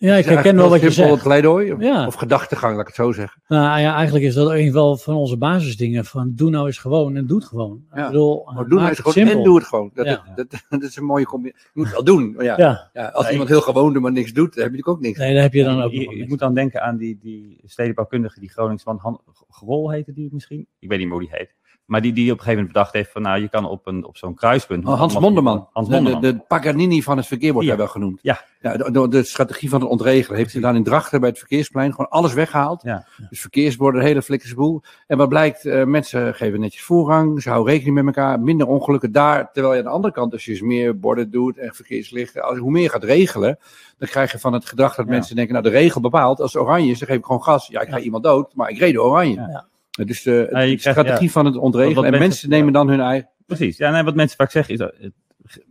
ja, 0.07 0.15
ik 0.15 0.25
herken 0.25 0.55
wel 0.55 0.69
wat 0.69 0.81
je 0.81 0.91
zegt. 0.91 1.23
pleidooi? 1.23 1.71
Of, 1.73 1.81
Ja. 1.81 2.07
of 2.07 2.13
gedachtegang, 2.15 2.71
laat 2.71 2.81
ik 2.81 2.87
het 2.87 2.95
zo 2.95 3.11
zeggen. 3.11 3.41
Nou 3.47 3.79
ja, 3.79 3.95
eigenlijk 3.95 4.25
is 4.25 4.33
dat 4.33 4.49
een 4.51 4.71
van, 4.71 4.99
van 4.99 5.15
onze 5.15 5.37
basisdingen. 5.37 6.05
Van 6.05 6.31
doe 6.35 6.49
nou 6.49 6.65
eens 6.65 6.77
gewoon 6.77 7.15
en 7.15 7.27
doe 7.27 7.37
het 7.37 7.47
gewoon. 7.47 7.83
Ja. 7.93 8.01
Ik 8.05 8.11
bedoel, 8.11 8.43
Maar 8.53 8.63
doe 8.67 8.77
nou 8.77 8.79
eens 8.79 8.89
het 8.89 8.97
gewoon 8.97 9.13
simpel. 9.13 9.37
en 9.37 9.43
doe 9.43 9.55
het 9.57 9.65
gewoon. 9.67 9.91
Dat, 9.93 10.05
Ja. 10.05 10.23
dat, 10.35 10.49
dat, 10.51 10.61
dat 10.69 10.81
is 10.83 10.95
een 10.95 11.03
mooie 11.05 11.25
combinatie. 11.25 11.63
Je 11.63 11.69
moet 11.73 11.85
het 11.85 11.93
wel 11.93 12.03
doen. 12.03 12.33
Maar 12.35 12.45
ja, 12.45 12.53
Ja, 12.57 12.89
ja, 12.93 13.07
als 13.07 13.29
iemand 13.31 13.49
heel 13.49 13.61
gewoon 13.61 13.93
doet, 13.93 14.01
maar 14.01 14.11
niks 14.11 14.33
doet, 14.33 14.53
dan 14.55 14.63
heb 14.63 14.71
je 14.71 14.77
natuurlijk 14.77 14.87
ook 14.87 14.99
niks. 15.01 15.17
nee, 15.19 15.33
daar 15.33 15.41
heb 15.43 15.53
je 15.53 15.63
dan 15.63 15.81
ook 15.81 15.91
ik 15.91 16.09
niks. 16.15 16.29
moet 16.29 16.39
dan 16.39 16.53
denken 16.53 16.81
aan 16.81 16.97
die, 16.97 17.17
die 17.21 17.61
stedenbouwkundige, 17.65 18.39
die 18.39 18.49
Groningsman, 18.49 18.97
Han, 19.01 19.21
Grol 19.49 19.89
heette 19.91 20.13
die 20.13 20.29
misschien? 20.31 20.67
Ik 20.79 20.89
weet 20.89 20.97
niet 20.99 21.07
meer 21.07 21.17
hoe 21.17 21.27
die 21.27 21.37
heet. 21.37 21.55
Maar 21.85 22.01
die, 22.01 22.13
die 22.13 22.23
op 22.31 22.37
een 22.37 22.43
gegeven 22.43 22.55
moment 22.55 22.73
bedacht 22.73 22.93
heeft 22.93 23.11
van, 23.11 23.21
nou, 23.21 23.41
je 23.41 23.49
kan 23.49 23.65
op, 23.65 23.87
een, 23.87 24.05
op 24.05 24.17
zo'n 24.17 24.33
kruispunt... 24.35 24.85
Oh, 24.85 24.97
Hans 24.99 25.19
Monderman. 25.19 25.67
Hans 25.71 25.87
De- 25.87 25.93
Monderman. 25.93 26.21
De, 26.21 26.33
de 26.33 26.43
Paganini 26.47 27.01
van 27.03 27.17
het 27.17 27.27
verkeer 27.27 27.51
wordt 27.53 27.67
Ja. 27.67 27.73
hij 27.73 27.83
wel 27.83 27.91
genoemd. 27.91 28.19
Ja. 28.21 28.43
Ja, 28.61 28.77
de, 28.77 28.91
de, 28.91 29.07
de 29.07 29.23
strategie 29.23 29.69
van 29.69 29.81
het 29.81 29.89
ontregelen. 29.89 30.37
Heeft 30.37 30.51
hij 30.51 30.61
gedaan 30.61 30.75
in 30.75 30.83
Drachten 30.83 31.19
bij 31.19 31.29
het 31.29 31.37
verkeersplein. 31.37 31.91
Gewoon 31.91 32.09
alles 32.09 32.33
weggehaald. 32.33 32.81
Ja. 32.83 33.07
Dus 33.29 33.41
verkeersborden, 33.41 34.01
de 34.01 34.07
hele 34.07 34.21
flikkerse 34.21 34.55
boel. 34.55 34.81
En 35.07 35.17
wat 35.17 35.29
blijkt, 35.29 35.65
eh, 35.65 35.83
mensen 35.83 36.33
geven 36.35 36.59
netjes 36.59 36.83
voorrang. 36.83 37.41
Ze 37.41 37.49
houden 37.49 37.73
rekening 37.73 37.95
met 37.95 38.05
elkaar. 38.15 38.39
Minder 38.39 38.67
ongelukken 38.67 39.11
daar. 39.11 39.51
Terwijl 39.51 39.73
je 39.73 39.79
aan 39.79 39.85
de 39.85 39.91
andere 39.91 40.13
kant, 40.13 40.33
als 40.33 40.45
je 40.45 40.51
dus 40.51 40.61
meer 40.61 40.99
borden 40.99 41.31
doet 41.31 41.57
en 41.57 41.73
verkeerslichten. 41.73 42.43
Als, 42.43 42.57
hoe 42.57 42.71
meer 42.71 42.81
je 42.83 42.89
gaat 42.89 43.03
regelen, 43.03 43.59
dan 43.97 44.07
krijg 44.07 44.31
je 44.31 44.39
van 44.39 44.53
het 44.53 44.65
gedrag 44.65 44.95
dat 44.95 45.05
Ja. 45.05 45.11
mensen 45.11 45.35
denken, 45.35 45.53
nou 45.53 45.65
de 45.65 45.71
regel 45.71 46.01
bepaalt. 46.01 46.39
Als 46.41 46.53
het 46.53 46.61
oranje 46.61 46.91
is, 46.91 46.99
dan 46.99 47.07
geef 47.07 47.17
ik 47.17 47.25
gewoon 47.25 47.43
gas. 47.43 47.67
Ja, 47.67 47.81
ik 47.81 47.89
ga 47.89 47.97
Ja. 47.97 48.03
iemand 48.03 48.23
dood, 48.23 48.55
maar 48.55 48.69
ik 48.69 48.77
reed 48.77 48.93
door 48.93 49.05
oranje. 49.05 49.63
Dus 50.05 50.23
de, 50.23 50.31
Ja, 50.51 50.59
je 50.59 50.75
de 50.75 50.81
krijgt- 50.81 50.99
strategie 50.99 51.25
ja. 51.27 51.31
van 51.33 51.45
het 51.45 51.55
ontregelen. 51.55 51.95
Wat- 51.95 52.03
en 52.05 52.09
mensen 52.11 52.27
mensen- 52.29 52.49
nemen 52.49 52.73
dan 52.73 52.87
hun 52.89 52.99
eigen... 52.99 53.29
Precies. 53.45 53.77
Ja, 53.77 53.91
nee, 53.91 54.03
wat 54.03 54.15
mensen 54.15 54.37
vaak 54.37 54.51
zeggen 54.51 54.73
is 54.73 54.79
dat 54.79 54.93
het 54.99 55.13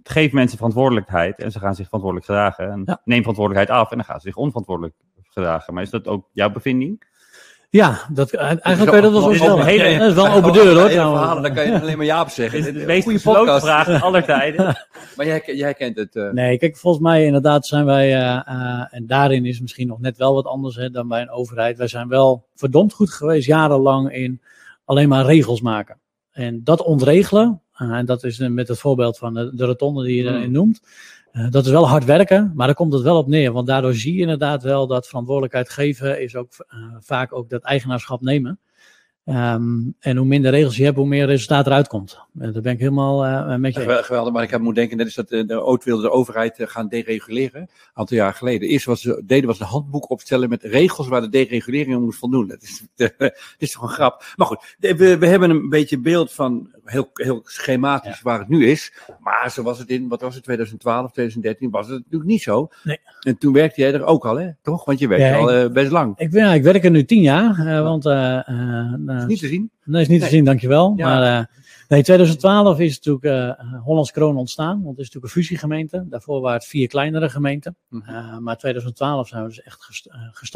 geeft 0.03 0.33
mensen 0.33 0.57
verantwoordelijkheid 0.57 1.39
en 1.39 1.53
ze 1.53 1.59
gaan 1.59 1.75
zich 1.75 1.85
verantwoordelijk 1.85 2.27
gedragen. 2.31 2.71
En 2.71 3.01
neem 3.05 3.19
verantwoordelijkheid 3.21 3.81
af 3.81 3.91
en 3.91 3.97
dan 3.97 4.07
gaan 4.07 4.21
ze 4.21 4.27
zich 4.27 4.37
onverantwoordelijk 4.37 4.95
gedragen. 5.23 5.75
Maar 5.75 5.83
is 5.83 5.91
dat 5.91 6.07
ook 6.09 6.29
jouw 6.33 6.51
bevinding? 6.51 7.09
Ja, 7.71 7.99
dat, 8.13 8.33
eigenlijk 8.33 8.85
kan 8.91 8.97
je 8.97 9.03
dat 9.03 9.13
wel 9.13 9.21
zo 9.23 9.33
stellen. 9.35 9.59
een 9.61 9.65
hele- 9.67 9.99
dat 9.99 10.09
is 10.09 10.15
wel 10.15 10.27
een 10.27 10.33
open 10.33 10.53
deur 10.53 10.75
hoor. 10.75 10.91
Verhalen, 10.91 11.43
dan 11.43 11.55
kan 11.55 11.67
je 11.67 11.79
alleen 11.81 11.97
maar 11.97 12.07
ja 12.07 12.21
op 12.21 12.29
zeggen. 12.29 12.59
Is 12.59 12.65
het 12.67 12.75
de 12.75 12.81
Een 12.81 12.87
meest 12.87 13.03
goede 13.03 13.19
gesloten 13.19 13.61
vraag 13.61 14.03
aller 14.03 14.25
tijden? 14.25 14.87
Maar 15.17 15.27
jij, 15.27 15.43
jij 15.47 15.75
kent 15.75 15.97
het. 15.97 16.17
eh, 16.17 16.31
Nee, 16.31 16.59
kijk, 16.59 16.77
volgens 16.77 17.03
mij 17.03 17.25
inderdaad 17.25 17.67
zijn 17.67 17.85
wij, 17.85 18.15
eh, 18.15 18.37
eh, 18.47 18.85
en 18.91 19.07
daarin 19.07 19.45
is 19.45 19.61
misschien 19.61 19.87
nog 19.87 20.01
net 20.01 20.17
wel 20.17 20.35
wat 20.35 20.45
anders 20.47 20.77
hè, 20.77 20.91
dan 20.91 21.09
bij 21.09 21.21
een 21.21 21.31
overheid. 21.31 21.79
Wij 21.79 21.87
zijn 21.89 22.09
wel 22.09 22.47
verdomd 22.55 22.93
goed 22.93 23.11
geweest 23.11 23.47
jarenlang 23.47 24.13
in 24.13 24.41
alleen 24.85 25.09
maar 25.09 25.25
regels 25.25 25.61
maken. 25.61 25.99
En 26.33 26.61
dat 26.65 26.83
ontregelen, 26.83 27.63
eh, 27.73 27.91
en 27.91 28.07
dat 28.07 28.25
is 28.25 28.39
eh, 28.41 28.49
met 28.49 28.69
het 28.69 28.79
voorbeeld 28.79 29.19
van 29.19 29.35
de, 29.35 29.51
de 29.55 29.65
rotonde 29.65 30.05
die 30.05 30.23
je 30.23 30.31
Mm. 30.31 30.37
erin 30.37 30.53
noemt. 30.53 30.81
Eh, 31.33 31.51
dat 31.51 31.65
is 31.65 31.71
wel 31.71 31.89
hard 31.89 32.05
werken, 32.05 32.53
maar 32.55 32.67
daar 32.67 32.77
komt 32.77 32.93
het 32.93 33.03
wel 33.03 33.19
op 33.19 33.27
neer. 33.27 33.53
Want 33.53 33.67
daardoor 33.67 33.95
zie 33.95 34.15
je 34.15 34.21
inderdaad 34.21 34.63
wel 34.63 34.87
dat 34.87 35.07
verantwoordelijkheid 35.07 35.71
geven 35.71 36.23
is 36.23 36.37
ook 36.37 36.49
eh, 36.69 36.79
vaak 37.01 37.33
ook 37.33 37.49
dat 37.51 37.63
eigenaarschap 37.63 38.21
nemen. 38.21 38.59
Ehm, 39.25 39.79
en 39.99 40.17
hoe 40.17 40.27
minder 40.27 40.51
regels 40.51 40.77
je 40.77 40.85
hebt, 40.85 40.97
hoe 40.97 41.07
meer 41.07 41.27
resultaat 41.27 41.67
eruit 41.67 41.89
komt. 41.89 42.19
Eh, 42.39 42.53
dat 42.53 42.63
ben 42.63 42.73
ik 42.73 42.79
helemaal 42.79 43.59
met 43.59 43.75
je. 43.75 43.81
Gewel- 43.81 44.03
Geweldig, 44.03 44.33
maar 44.33 44.43
ik 44.43 44.51
heb 44.51 44.61
moet 44.61 44.75
denken, 44.75 44.97
net 44.97 45.07
is 45.07 45.15
dat 45.15 45.29
de 45.29 45.63
ooit 45.63 45.85
wilde 45.85 46.03
de 46.03 46.11
overheid 46.11 46.55
gaan 46.59 46.89
dereguleren, 46.89 47.61
een 47.61 47.69
aantal 47.93 48.17
jaar 48.17 48.35
geleden. 48.35 48.69
Eerst 48.69 48.87
wat 48.87 48.99
ze 48.99 49.23
deden 49.27 49.47
was 49.49 49.61
een 49.61 49.67
handboek 49.67 50.11
opstellen 50.11 50.49
met 50.49 50.63
regels 50.63 51.09
waar 51.09 51.21
de 51.21 51.29
deregulering 51.29 51.95
aan 51.95 52.03
moest 52.03 52.19
voldoen. 52.19 52.47
Dat 52.49 52.63
is, 52.63 52.83
dat 53.19 53.33
is 53.59 53.73
toch 53.73 53.83
een 53.83 53.89
grap. 53.89 54.25
Maar 54.37 54.47
goed, 54.47 54.77
we, 54.79 55.19
we 55.19 55.27
hebben 55.27 55.51
een 55.51 55.69
beetje 55.69 55.99
beeld 55.99 56.33
van, 56.33 56.71
heel, 56.85 57.11
heel 57.13 57.41
schematisch 57.45 58.23
waar 58.23 58.39
het 58.39 58.49
nu 58.49 58.67
is. 58.67 58.93
Maar 59.21 59.51
zo 59.51 59.63
was 59.63 59.79
het 59.79 59.89
in, 59.89 60.09
wat 60.09 60.21
was 60.21 60.35
het, 60.35 60.45
2012, 60.45 61.13
2013, 61.13 61.71
was 61.71 61.87
het 61.87 61.97
natuurlijk 61.97 62.31
niet 62.31 62.43
zo. 62.43 62.69
Nee. 62.85 62.99
En 63.21 63.39
toen 63.39 63.53
werkte 63.53 63.81
jij 63.81 63.93
er 63.95 64.05
ook 64.05 64.27
al, 64.27 64.37
hè? 64.39 64.51
Toch? 64.63 64.85
Want 64.85 64.99
je 64.99 65.09
werkte 65.09 65.27
Ja, 65.27 65.37
al 65.37 65.51
eh, 65.53 65.71
best 65.71 65.91
lang. 65.91 66.19
Ik, 66.19 66.31
ben, 66.31 66.45
ja, 66.45 66.53
ik 66.55 66.63
werk 66.63 66.85
er 66.85 66.91
nu 66.91 67.05
tien 67.05 67.23
jaar, 67.23 67.67
eh, 67.67 67.83
want... 67.83 68.07
eh, 68.07 68.93
Dat 68.99 69.17
is 69.17 69.25
niet 69.27 69.39
te 69.41 69.49
zien. 69.49 69.71
Nee, 69.85 70.03
is 70.03 70.09
niet 70.09 70.19
Nee. 70.21 70.29
te 70.29 70.35
zien, 70.35 70.45
dankjewel. 70.45 70.93
Ja. 70.97 71.07
Maar 71.19 71.51
Nee, 71.89 72.03
2012 72.03 72.79
is 72.79 73.01
natuurlijk 73.01 73.59
uh, 73.61 73.83
Hollands 73.83 74.11
Kroon 74.13 74.37
ontstaan, 74.37 74.83
want 74.83 74.97
het 74.97 74.99
is 74.99 75.05
natuurlijk 75.05 75.25
een 75.25 75.41
fusiegemeente. 75.43 76.05
Daarvoor 76.09 76.41
waren 76.41 76.59
het 76.59 76.67
vier 76.67 76.89
kleinere 76.89 77.29
gemeenten. 77.31 77.77
Uh, 77.91 78.39
maar 78.39 78.57
2012 78.57 79.29
zijn 79.29 79.43
we 79.43 79.49
dus 79.49 79.63
echt 79.63 79.83
gest 80.33 80.55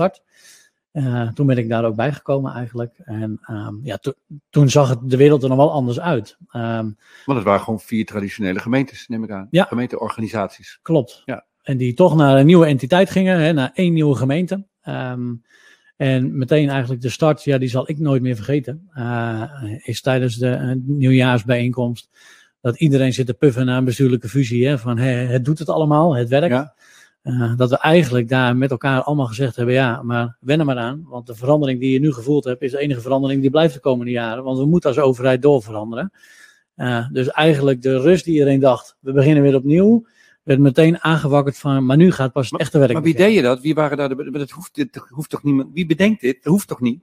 uh, 0.94 1.04
gestart. 1.04 1.36
toen 1.36 1.46
ben 1.46 1.58
ik 1.58 1.68
daar 1.68 1.84
ook 1.84 1.96
bijgekomen 1.96 2.52
eigenlijk. 2.52 2.94
En 3.04 3.40
um, 3.50 3.80
ja, 3.82 3.96
to 3.96 4.12
toen 4.50 4.70
zag 4.70 4.88
het 4.88 4.98
de 5.02 5.16
wereld 5.16 5.42
er 5.42 5.48
nog 5.48 5.58
wel 5.58 5.72
anders 5.72 6.00
uit. 6.00 6.36
Um, 6.52 6.96
want 7.24 7.38
het 7.38 7.42
waren 7.42 7.60
gewoon 7.60 7.80
vier 7.80 8.06
traditionele 8.06 8.58
gemeentes, 8.58 9.08
neem 9.08 9.24
ik 9.24 9.30
aan. 9.30 9.48
Ja. 9.50 9.64
Gemeenteorganisaties. 9.64 10.78
Klopt. 10.82 11.22
Ja. 11.24 11.44
En 11.62 11.76
die 11.76 11.94
toch 11.94 12.16
naar 12.16 12.38
een 12.38 12.46
nieuwe 12.46 12.66
entiteit 12.66 13.10
gingen, 13.10 13.40
hè, 13.40 13.52
naar 13.52 13.70
één 13.74 13.92
nieuwe 13.92 14.16
gemeente. 14.16 14.64
Um, 14.88 15.42
en 15.96 16.38
meteen 16.38 16.68
eigenlijk 16.68 17.02
de 17.02 17.08
start, 17.08 17.44
ja, 17.44 17.58
die 17.58 17.68
zal 17.68 17.90
ik 17.90 17.98
nooit 17.98 18.22
meer 18.22 18.36
vergeten. 18.36 18.90
Uh, 18.94 19.42
is 19.82 20.00
tijdens 20.00 20.36
de 20.36 20.48
uh, 20.48 20.72
nieuwjaarsbijeenkomst. 20.84 22.10
Dat 22.60 22.80
iedereen 22.80 23.12
zit 23.12 23.26
te 23.26 23.34
puffen 23.34 23.66
naar 23.66 23.78
een 23.78 23.84
bestuurlijke 23.84 24.28
fusie. 24.28 24.66
Hè, 24.66 24.78
van 24.78 24.98
hey, 24.98 25.26
het 25.26 25.44
doet 25.44 25.58
het 25.58 25.68
allemaal, 25.68 26.16
het 26.16 26.28
werkt. 26.28 26.48
Ja. 26.48 26.74
Uh, 27.24 27.56
dat 27.56 27.70
we 27.70 27.78
eigenlijk 27.78 28.28
daar 28.28 28.56
met 28.56 28.70
elkaar 28.70 29.02
allemaal 29.02 29.26
gezegd 29.26 29.56
hebben: 29.56 29.74
ja, 29.74 30.02
maar 30.02 30.36
wen 30.40 30.58
er 30.58 30.64
maar 30.64 30.78
aan. 30.78 31.04
Want 31.08 31.26
de 31.26 31.34
verandering 31.34 31.80
die 31.80 31.92
je 31.92 32.00
nu 32.00 32.12
gevoeld 32.12 32.44
hebt, 32.44 32.62
is 32.62 32.70
de 32.70 32.78
enige 32.78 33.00
verandering 33.00 33.40
die 33.40 33.50
blijft 33.50 33.74
de 33.74 33.80
komende 33.80 34.12
jaren. 34.12 34.44
Want 34.44 34.58
we 34.58 34.66
moeten 34.66 34.90
als 34.90 34.98
overheid 34.98 35.42
doorveranderen. 35.42 36.12
Uh, 36.76 37.10
dus 37.10 37.28
eigenlijk 37.28 37.82
de 37.82 38.00
rust 38.00 38.24
die 38.24 38.32
iedereen 38.32 38.60
dacht: 38.60 38.96
we 39.00 39.12
beginnen 39.12 39.42
weer 39.42 39.54
opnieuw 39.54 40.06
werd 40.44 40.60
meteen 40.60 41.00
aangewakkerd 41.00 41.58
van, 41.58 41.86
maar 41.86 41.96
nu 41.96 42.12
gaat 42.12 42.32
pas 42.32 42.50
het 42.50 42.60
echte 42.60 42.78
werk. 42.78 42.92
Maar 42.92 43.02
wie 43.02 43.14
deed 43.14 43.34
je 43.34 43.42
dat? 43.42 43.60
Wie 43.60 43.74
waren 43.74 43.96
daar 43.96 44.08
de, 44.08 44.30
dat 44.30 44.50
hoeft, 44.50 44.74
dit 44.74 45.06
hoeft 45.08 45.30
toch 45.30 45.42
niemand, 45.42 45.68
wie 45.72 45.86
bedenkt 45.86 46.20
dit? 46.20 46.34
Dat 46.42 46.52
hoeft 46.52 46.68
toch 46.68 46.80
niet? 46.80 47.00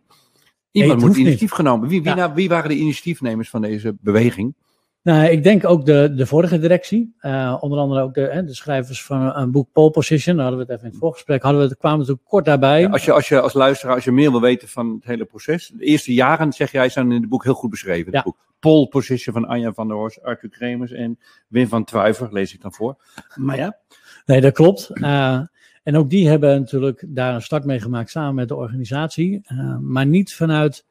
Iemand 0.71 0.99
Nee, 0.99 1.07
moet 1.07 1.17
initiatief 1.17 1.51
genomen. 1.51 1.89
Wie, 1.89 2.01
wie, 2.01 2.09
Ja. 2.09 2.15
nou, 2.15 2.33
wie 2.33 2.49
waren 2.49 2.69
de 2.69 2.75
initiatiefnemers 2.75 3.49
van 3.49 3.61
deze 3.61 3.95
beweging? 4.01 4.53
Nou, 5.03 5.25
ik 5.25 5.43
denk 5.43 5.65
ook 5.65 5.85
de, 5.85 6.13
de 6.15 6.25
vorige 6.25 6.59
directie. 6.59 7.15
Uh, 7.21 7.57
onder 7.59 7.79
andere 7.79 8.01
ook 8.01 8.13
de, 8.13 8.21
hè, 8.21 8.43
de 8.45 8.53
schrijvers 8.53 9.03
van 9.03 9.35
een 9.35 9.51
boek 9.51 9.71
Pole 9.71 9.91
Position. 9.91 10.35
Daar 10.35 10.45
hadden 10.45 10.65
we 10.65 10.71
het 10.71 10.75
even 10.75 10.85
in 10.87 10.91
het 10.93 11.03
voorgesprek. 11.03 11.41
Hadden 11.41 11.61
we 11.61 11.67
het, 11.67 11.77
kwamen 11.77 11.97
we 11.97 12.03
natuurlijk 12.03 12.29
kort 12.29 12.45
daarbij. 12.45 12.81
Ja, 12.81 12.89
als, 12.89 13.05
je, 13.05 13.11
als 13.11 13.27
je 13.27 13.41
als 13.41 13.53
luisteraar, 13.53 13.95
als 13.95 14.03
je 14.03 14.11
meer 14.11 14.31
wil 14.31 14.41
weten 14.41 14.67
van 14.67 14.93
het 14.93 15.05
hele 15.05 15.25
proces. 15.25 15.71
De 15.77 15.85
eerste 15.85 16.13
jaren, 16.13 16.53
zeg 16.53 16.71
jij, 16.71 16.89
zijn 16.89 17.11
in 17.11 17.21
het 17.21 17.29
boek 17.29 17.43
heel 17.43 17.53
goed 17.53 17.69
beschreven. 17.69 18.05
Het 18.05 18.13
Ja. 18.13 18.21
boek 18.21 18.37
Pole 18.59 18.87
Position 18.87 19.33
van 19.33 19.45
Anja 19.47 19.73
van 19.73 19.87
der 19.87 19.97
Horst, 19.97 20.23
Arthur 20.23 20.49
Kremers 20.49 20.91
en 20.91 21.19
Wim 21.47 21.67
van 21.67 21.83
Twijver, 21.83 22.27
lees 22.31 22.53
ik 22.53 22.61
dan 22.61 22.73
voor. 22.73 22.95
Maar 23.35 23.57
ja, 23.57 23.77
Nee, 24.25 24.41
dat 24.41 24.53
klopt. 24.53 24.89
Uh, 24.93 25.39
en 25.83 25.95
ook 25.95 26.09
die 26.09 26.27
hebben 26.27 26.59
natuurlijk 26.59 27.05
daar 27.07 27.35
een 27.35 27.41
start 27.41 27.65
mee 27.65 27.79
gemaakt 27.79 28.09
samen 28.09 28.35
met 28.35 28.47
de 28.47 28.55
organisatie. 28.55 29.41
Uh, 29.53 29.77
maar 29.77 30.05
niet 30.05 30.35
vanuit, 30.35 30.85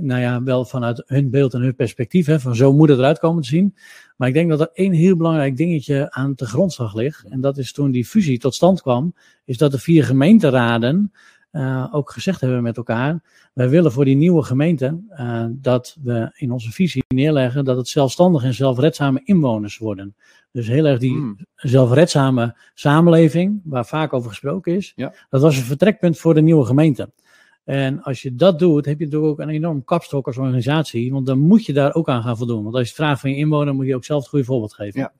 nou 0.00 0.20
ja, 0.20 0.42
wel 0.42 0.64
vanuit 0.64 1.02
hun 1.06 1.30
beeld 1.30 1.54
en 1.54 1.60
hun 1.60 1.74
perspectief. 1.74 2.26
Hè, 2.26 2.40
van 2.40 2.56
zo 2.56 2.72
moet 2.72 2.88
het 2.88 2.98
eruit 2.98 3.18
komen 3.18 3.42
te 3.42 3.48
zien. 3.48 3.74
Maar 4.16 4.28
ik 4.28 4.34
denk 4.34 4.50
dat 4.50 4.60
er 4.60 4.70
één 4.72 4.92
heel 4.92 5.16
belangrijk 5.16 5.56
dingetje 5.56 6.10
aan 6.10 6.32
de 6.36 6.46
grondslag 6.46 6.94
ligt. 6.94 7.24
En 7.28 7.40
dat 7.40 7.58
is 7.58 7.72
toen 7.72 7.90
die 7.90 8.04
fusie 8.04 8.38
tot 8.38 8.54
stand 8.54 8.82
kwam, 8.82 9.14
is 9.44 9.58
dat 9.58 9.70
de 9.70 9.78
vier 9.78 10.04
gemeenteraden 10.04 11.12
uh, 11.52 11.88
ook 11.90 12.10
gezegd 12.10 12.40
hebben 12.40 12.62
met 12.62 12.76
elkaar. 12.76 13.22
Wij 13.52 13.68
willen 13.68 13.92
voor 13.92 14.04
die 14.04 14.16
nieuwe 14.16 14.42
gemeente 14.42 15.00
uh, 15.10 15.44
dat 15.50 15.96
we 16.02 16.30
in 16.34 16.50
onze 16.50 16.72
visie 16.72 17.04
neerleggen 17.08 17.64
dat 17.64 17.76
het 17.76 17.88
zelfstandige 17.88 18.46
en 18.46 18.54
zelfredzame 18.54 19.20
inwoners 19.24 19.78
worden. 19.78 20.14
Dus 20.52 20.66
heel 20.66 20.84
erg 20.84 20.98
die 20.98 21.16
Hmm. 21.16 21.36
zelfredzame 21.56 22.56
samenleving, 22.74 23.60
waar 23.64 23.86
vaak 23.86 24.12
over 24.12 24.28
gesproken 24.28 24.76
is. 24.76 24.92
Ja. 24.96 25.14
Dat 25.30 25.40
was 25.40 25.56
een 25.56 25.62
vertrekpunt 25.62 26.18
voor 26.18 26.34
de 26.34 26.40
nieuwe 26.40 26.64
gemeente. 26.64 27.10
En 27.64 28.02
als 28.02 28.22
je 28.22 28.34
dat 28.34 28.58
doet, 28.58 28.84
heb 28.84 28.98
je 28.98 29.04
natuurlijk 29.04 29.32
ook 29.32 29.38
een 29.38 29.48
enorm 29.48 29.84
kapstok 29.84 30.26
als 30.26 30.38
organisatie. 30.38 31.12
Want 31.12 31.26
dan 31.26 31.38
moet 31.38 31.66
je 31.66 31.72
daar 31.72 31.94
ook 31.94 32.08
aan 32.08 32.22
gaan 32.22 32.36
voldoen. 32.36 32.62
Want 32.62 32.74
als 32.74 32.82
je 32.82 32.88
het 32.88 32.96
vraagt 32.96 33.20
van 33.20 33.30
je 33.30 33.36
inwoner, 33.36 33.74
moet 33.74 33.86
je 33.86 33.94
ook 33.94 34.04
zelf 34.04 34.20
het 34.20 34.28
goede 34.28 34.44
voorbeeld 34.44 34.74
geven. 34.74 35.00
Ja. 35.00 35.12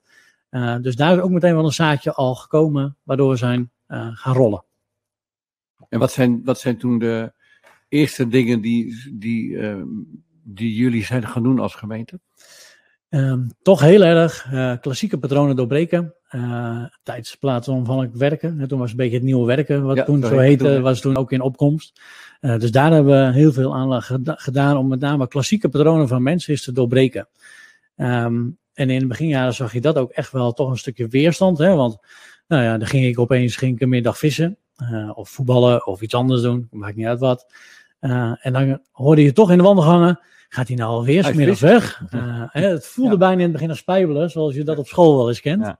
Uh, 0.49 0.81
dus 0.81 0.95
daar 0.95 1.15
is 1.15 1.21
ook 1.21 1.29
meteen 1.29 1.55
wel 1.55 1.65
een 1.65 1.71
zaadje 1.71 2.13
al 2.13 2.35
gekomen, 2.35 2.97
waardoor 3.03 3.29
we 3.29 3.35
zijn 3.35 3.71
uh, 3.87 4.07
gaan 4.13 4.33
rollen. 4.33 4.63
en 5.89 5.99
wat 5.99 6.11
zijn, 6.11 6.43
wat 6.43 6.59
zijn 6.59 6.77
toen 6.77 6.99
de 6.99 7.33
eerste 7.89 8.27
dingen 8.27 8.61
die, 8.61 9.11
die, 9.13 9.49
uh, 9.49 9.83
die 10.43 10.75
jullie 10.75 11.03
zijn 11.03 11.27
gaan 11.27 11.43
doen 11.43 11.59
als 11.59 11.75
gemeente? 11.75 12.19
Um, 13.09 13.49
toch 13.61 13.79
heel 13.79 14.03
erg 14.03 14.51
uh, 14.51 14.73
klassieke 14.81 15.17
patronen 15.17 15.55
doorbreken. 15.55 16.13
Uh, 16.35 16.83
tijds, 17.03 17.35
plaats, 17.35 17.67
omvangelijk 17.67 18.15
werken. 18.15 18.59
En 18.59 18.67
toen 18.67 18.79
was 18.79 18.91
een 18.91 18.97
beetje 18.97 19.15
het 19.15 19.23
nieuwe 19.23 19.45
werken, 19.45 19.83
wat 19.83 19.95
Ja, 19.95 20.03
toen 20.03 20.23
zo 20.23 20.37
heette, 20.37 20.81
was 20.81 21.01
toen 21.01 21.17
ook 21.17 21.31
in 21.31 21.41
opkomst. 21.41 22.01
Uh, 22.41 22.59
dus 22.59 22.71
daar 22.71 22.91
hebben 22.91 23.25
we 23.25 23.33
heel 23.33 23.53
veel 23.53 23.75
aan 23.75 24.01
geda- 24.01 24.35
gedaan 24.37 24.77
om 24.77 24.87
met 24.87 24.99
name 24.99 25.27
klassieke 25.27 25.69
patronen 25.69 26.07
van 26.07 26.23
mensen 26.23 26.51
eens 26.51 26.63
te 26.63 26.71
doorbreken. 26.71 27.27
Um, 27.95 28.57
en 28.73 28.89
in 28.89 28.99
de 28.99 29.07
beginjaren 29.07 29.53
zag 29.53 29.73
je 29.73 29.81
dat 29.81 29.97
ook 29.97 30.11
echt 30.11 30.31
wel 30.31 30.53
toch 30.53 30.69
een 30.69 30.77
stukje 30.77 31.07
weerstand. 31.07 31.57
Hè? 31.57 31.75
Want 31.75 31.97
nou 32.47 32.63
ja, 32.63 32.77
dan 32.77 32.87
ging 32.87 33.05
ik 33.05 33.19
opeens 33.19 33.55
ging 33.55 33.75
ik 33.75 33.81
een 33.81 33.89
middag 33.89 34.17
vissen. 34.17 34.57
Uh, 34.91 35.11
of 35.17 35.29
voetballen 35.29 35.87
of 35.87 36.01
iets 36.01 36.13
anders 36.13 36.41
doen. 36.41 36.67
Maakt 36.71 36.95
niet 36.95 37.05
uit 37.05 37.19
wat. 37.19 37.53
Uh, 38.01 38.31
en 38.39 38.53
dan 38.53 38.79
hoorde 38.91 39.23
je 39.23 39.33
toch 39.33 39.51
in 39.51 39.57
de 39.57 39.63
wandelgangen. 39.63 40.19
Gaat 40.49 40.67
hij 40.67 40.77
nou 40.77 40.89
alweer 40.89 41.23
smiddags 41.23 41.59
weg? 41.59 42.01
Uh, 42.13 42.43
het 42.47 42.87
voelde 42.87 43.11
Ja. 43.11 43.17
bijna 43.17 43.35
in 43.35 43.41
het 43.41 43.51
begin 43.51 43.69
als 43.69 43.77
spijbelen, 43.77 44.29
zoals 44.29 44.55
je 44.55 44.63
dat 44.63 44.77
op 44.77 44.87
school 44.87 45.17
wel 45.17 45.27
eens 45.27 45.41
kent. 45.41 45.65
Ja. 45.65 45.79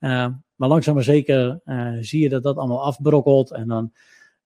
Uh, 0.00 0.26
maar 0.54 0.68
langzaam 0.68 0.94
maar 0.94 1.04
zeker 1.04 1.60
uh, 1.64 1.92
zie 2.00 2.20
je 2.20 2.28
dat 2.28 2.42
dat 2.42 2.56
allemaal 2.56 2.82
afbrokkelt. 2.82 3.52
En 3.52 3.68
dan 3.68 3.92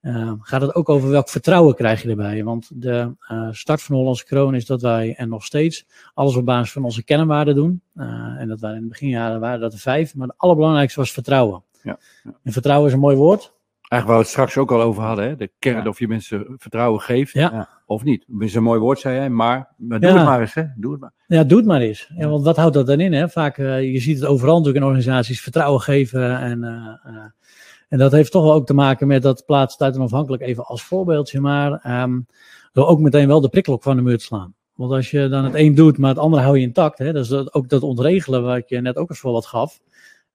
uh, 0.02 0.32
gaat 0.40 0.60
het 0.60 0.74
ook 0.74 0.88
over 0.88 1.10
welk 1.10 1.28
vertrouwen 1.28 1.74
krijg 1.74 2.02
je 2.02 2.08
erbij. 2.08 2.44
Want 2.44 2.82
de 2.82 3.14
uh, 3.32 3.48
start 3.50 3.82
van 3.82 3.96
Hollandse 3.96 4.24
Kroon 4.24 4.54
is 4.54 4.66
dat 4.66 4.82
wij 4.82 5.14
en 5.14 5.28
nog 5.28 5.44
steeds 5.44 5.86
alles 6.14 6.36
op 6.36 6.44
basis 6.44 6.72
van 6.72 6.84
onze 6.84 7.04
kernwaarden 7.04 7.54
doen. 7.54 7.82
Uh, 7.94 8.04
en 8.38 8.48
dat 8.48 8.60
waren 8.60 8.76
in 8.76 8.82
de 8.82 8.88
beginjaren 8.88 9.40
waren 9.40 9.60
dat 9.60 9.72
er 9.72 9.78
vijf. 9.78 10.14
Maar 10.14 10.28
het 10.28 10.38
allerbelangrijkste 10.38 11.00
was 11.00 11.12
vertrouwen. 11.12 11.62
Ja, 11.82 11.98
ja. 12.24 12.38
En 12.42 12.52
vertrouwen 12.52 12.88
is 12.88 12.94
een 12.94 13.00
mooi 13.00 13.16
woord. 13.16 13.54
Eigenlijk 13.90 14.06
waar 14.06 14.16
we 14.16 14.22
het 14.22 14.28
straks 14.28 14.56
ook 14.56 14.72
al 14.72 14.82
over 14.88 15.02
hadden, 15.02 15.24
hè? 15.24 15.36
de 15.36 15.50
kern 15.58 15.82
Ja. 15.82 15.88
of 15.88 15.98
je 15.98 16.08
mensen 16.08 16.54
vertrouwen 16.56 17.00
geeft 17.00 17.32
Ja. 17.32 17.68
Of 17.86 18.04
niet. 18.04 18.24
Dat 18.26 18.42
is 18.42 18.54
een 18.54 18.62
mooi 18.62 18.80
woord, 18.80 18.98
zei 18.98 19.14
jij, 19.14 19.30
maar, 19.30 19.68
maar 19.76 20.00
doe 20.00 20.10
Ja. 20.10 20.16
het 20.16 20.24
maar 20.24 20.40
eens. 20.40 20.54
Hè? 20.54 20.62
Doe 20.76 20.92
het 20.92 21.00
maar. 21.00 21.12
Ja, 21.26 21.44
doe 21.44 21.58
het 21.58 21.66
maar 21.66 21.80
eens. 21.80 22.10
Ja, 22.16 22.28
want 22.28 22.44
wat 22.44 22.56
houdt 22.56 22.74
dat 22.74 22.86
dan 22.86 23.00
in? 23.00 23.12
Hè? 23.12 23.28
Vaak, 23.28 23.58
uh, 23.58 23.92
je 23.92 24.00
ziet 24.00 24.18
het 24.20 24.28
overal 24.28 24.56
natuurlijk 24.56 24.84
in 24.84 24.90
organisaties, 24.90 25.40
vertrouwen 25.40 25.80
geven. 25.80 26.38
En, 26.38 26.62
uh, 26.62 27.12
uh, 27.14 27.22
en 27.88 27.98
dat 27.98 28.12
heeft 28.12 28.32
toch 28.32 28.42
wel 28.42 28.52
ook 28.52 28.66
te 28.66 28.74
maken 28.74 29.06
met 29.06 29.22
dat 29.22 29.42
plaats 29.46 29.76
tijd 29.76 29.94
en 29.94 30.00
afhankelijk 30.00 30.42
even 30.42 30.64
als 30.64 30.82
voorbeeldje. 30.82 31.40
Maar 31.40 32.02
um, 32.02 32.26
door 32.72 32.86
ook 32.86 33.00
meteen 33.00 33.26
wel 33.28 33.40
de 33.40 33.48
prikkelok 33.48 33.82
van 33.82 33.96
de 33.96 34.02
muur 34.02 34.18
te 34.18 34.24
slaan. 34.24 34.54
Want 34.74 34.92
als 34.92 35.10
je 35.10 35.28
dan 35.28 35.44
het 35.44 35.54
een 35.54 35.74
doet, 35.74 35.98
maar 35.98 36.10
het 36.10 36.18
andere 36.18 36.42
hou 36.42 36.58
je 36.58 36.66
intact. 36.66 36.98
Hè? 36.98 37.12
Dus 37.12 37.28
dat, 37.28 37.54
ook 37.54 37.68
dat 37.68 37.82
ontregelen 37.82 38.42
wat 38.42 38.68
je 38.68 38.80
net 38.80 38.96
ook 38.96 39.08
als 39.08 39.18
voorbeeld 39.18 39.46
gaf. 39.46 39.80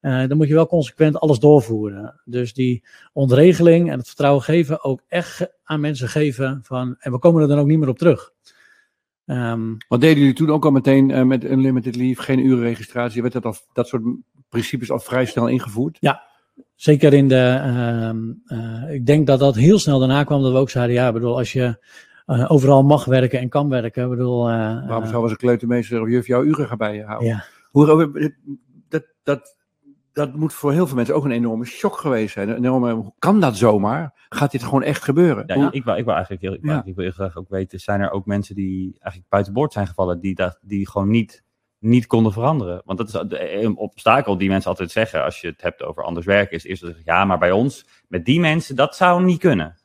Uh, 0.06 0.28
dan 0.28 0.38
moet 0.38 0.48
je 0.48 0.54
wel 0.54 0.68
consequent 0.68 1.20
alles 1.20 1.40
doorvoeren. 1.40 2.22
Dus 2.26 2.54
die 2.54 2.84
ontregeling 3.14 3.92
en 3.92 3.98
het 3.98 4.08
vertrouwen 4.08 4.44
geven 4.44 4.84
ook 4.84 5.02
echt 5.08 5.48
aan 5.64 5.80
mensen 5.80 6.10
geven 6.10 6.60
van, 6.64 6.96
en 7.00 7.12
we 7.12 7.20
komen 7.20 7.42
er 7.42 7.48
dan 7.48 7.60
ook 7.60 7.68
niet 7.68 7.80
meer 7.80 7.90
op 7.90 7.98
terug. 7.98 8.32
Um, 9.26 9.78
Wat 9.88 10.02
deden 10.02 10.20
jullie 10.20 10.34
toen 10.34 10.50
ook 10.52 10.66
al 10.66 10.72
meteen 10.72 11.10
uh, 11.10 11.24
met 11.24 11.44
Unlimited 11.44 11.96
Leave, 11.96 12.22
geen 12.22 12.46
urenregistratie? 12.46 13.22
Werd 13.22 13.34
dat, 13.34 13.46
al, 13.46 13.56
dat 13.74 13.88
soort 13.88 14.04
principes 14.50 14.92
al 14.92 15.00
vrij 15.00 15.26
snel 15.26 15.48
ingevoerd? 15.48 15.98
Ja, 16.00 16.24
zeker 16.76 17.14
in 17.14 17.28
de. 17.28 17.62
Uh, 18.50 18.58
uh, 18.58 18.94
ik 18.94 19.06
denk 19.06 19.28
dat 19.28 19.40
dat 19.40 19.56
heel 19.56 19.80
snel 19.80 20.00
daarna 20.00 20.24
kwam 20.24 20.42
dat 20.42 20.52
we 20.52 20.58
ook 20.58 20.70
zeiden: 20.70 20.96
ja, 20.96 21.12
bedoel, 21.12 21.38
als 21.38 21.54
je 21.54 21.84
overal 22.48 22.84
mag 22.84 23.06
werken 23.06 23.40
en 23.40 23.50
kan 23.50 23.70
werken, 23.70 24.10
bedoel. 24.10 24.44
Waarom 24.44 25.08
zou 25.08 25.24
als 25.24 25.32
een 25.32 25.38
kleutermeester 25.38 26.02
of 26.02 26.10
juf 26.10 26.28
jouw 26.28 26.44
uren 26.44 26.68
gaan 26.68 26.78
bij 26.78 26.96
je 26.96 27.04
houden? 27.04 27.28
Ja. 27.28 27.46
Hoe, 27.72 28.32
dat, 28.90 29.06
dat, 29.24 29.56
dat 30.16 30.34
moet 30.36 30.54
voor 30.54 30.72
heel 30.72 30.88
veel 30.88 30.96
mensen 30.96 31.16
ook 31.16 31.26
een 31.26 31.32
enorme 31.32 31.66
shock 31.66 31.98
geweest 31.98 32.34
zijn. 32.34 32.50
Een 32.50 32.56
enorme, 32.56 32.94
hoe 32.94 33.14
kan 33.20 33.40
dat 33.40 33.58
zomaar? 33.58 34.14
Gaat 34.30 34.52
dit 34.52 34.64
gewoon 34.64 34.84
echt 34.84 35.04
gebeuren? 35.04 35.44
Ja, 35.48 35.72
ik, 35.72 35.84
wil, 35.84 35.96
ik 35.96 36.04
wil 36.06 36.14
eigenlijk 36.14 36.42
heel, 36.44 36.54
ik 36.54 36.62
wil, 36.62 36.70
Ja. 36.70 36.76
eigenlijk 36.76 37.02
heel 37.02 37.12
graag 37.26 37.38
ook 37.38 37.50
weten, 37.50 37.80
zijn 37.80 38.02
er 38.02 38.12
ook 38.12 38.26
mensen 38.26 38.56
die 38.56 38.84
eigenlijk 39.00 39.30
buiten 39.30 39.54
boord 39.54 39.74
zijn 39.74 39.88
gevallen, 39.88 40.20
die, 40.20 40.36
dat, 40.36 40.60
die 40.62 40.90
gewoon 40.90 41.10
niet, 41.10 41.44
niet 41.80 42.08
konden 42.08 42.32
veranderen? 42.34 42.82
Want 42.86 42.98
dat 42.98 43.08
is 43.08 43.14
de- 43.14 43.64
een 43.64 43.78
obstakel 43.78 44.38
die 44.38 44.50
mensen 44.50 44.70
altijd 44.70 44.92
zeggen 44.92 45.24
als 45.24 45.42
je 45.42 45.48
het 45.48 45.62
hebt 45.62 45.84
over 45.84 46.04
anders 46.04 46.26
werken, 46.26 46.58
is 46.58 46.64
eerst 46.64 46.82
dat 46.82 46.96
ja, 47.04 47.26
maar 47.26 47.38
bij 47.40 47.52
ons, 47.52 47.86
met 48.08 48.26
die 48.26 48.40
mensen, 48.40 48.76
dat 48.76 48.96
zou 48.96 49.24
niet 49.24 49.40
kunnen. 49.40 49.76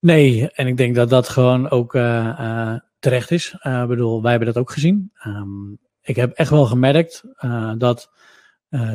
Nee, 0.00 0.50
en 0.50 0.66
ik 0.66 0.76
denk 0.76 0.94
dat 0.94 1.08
dat 1.08 1.28
gewoon 1.28 1.70
ook 1.70 1.94
uh, 1.94 2.02
uh, 2.40 2.74
terecht 2.98 3.30
is. 3.30 3.56
Uh, 3.62 3.82
ik 3.82 3.88
bedoel, 3.88 4.22
wij 4.22 4.30
hebben 4.30 4.48
dat 4.52 4.62
ook 4.62 4.70
gezien. 4.70 5.12
Um, 5.26 5.78
ik 6.02 6.16
heb 6.16 6.32
echt 6.32 6.50
wel 6.50 6.66
gemerkt 6.66 7.24
uh, 7.44 7.72
dat 7.78 8.10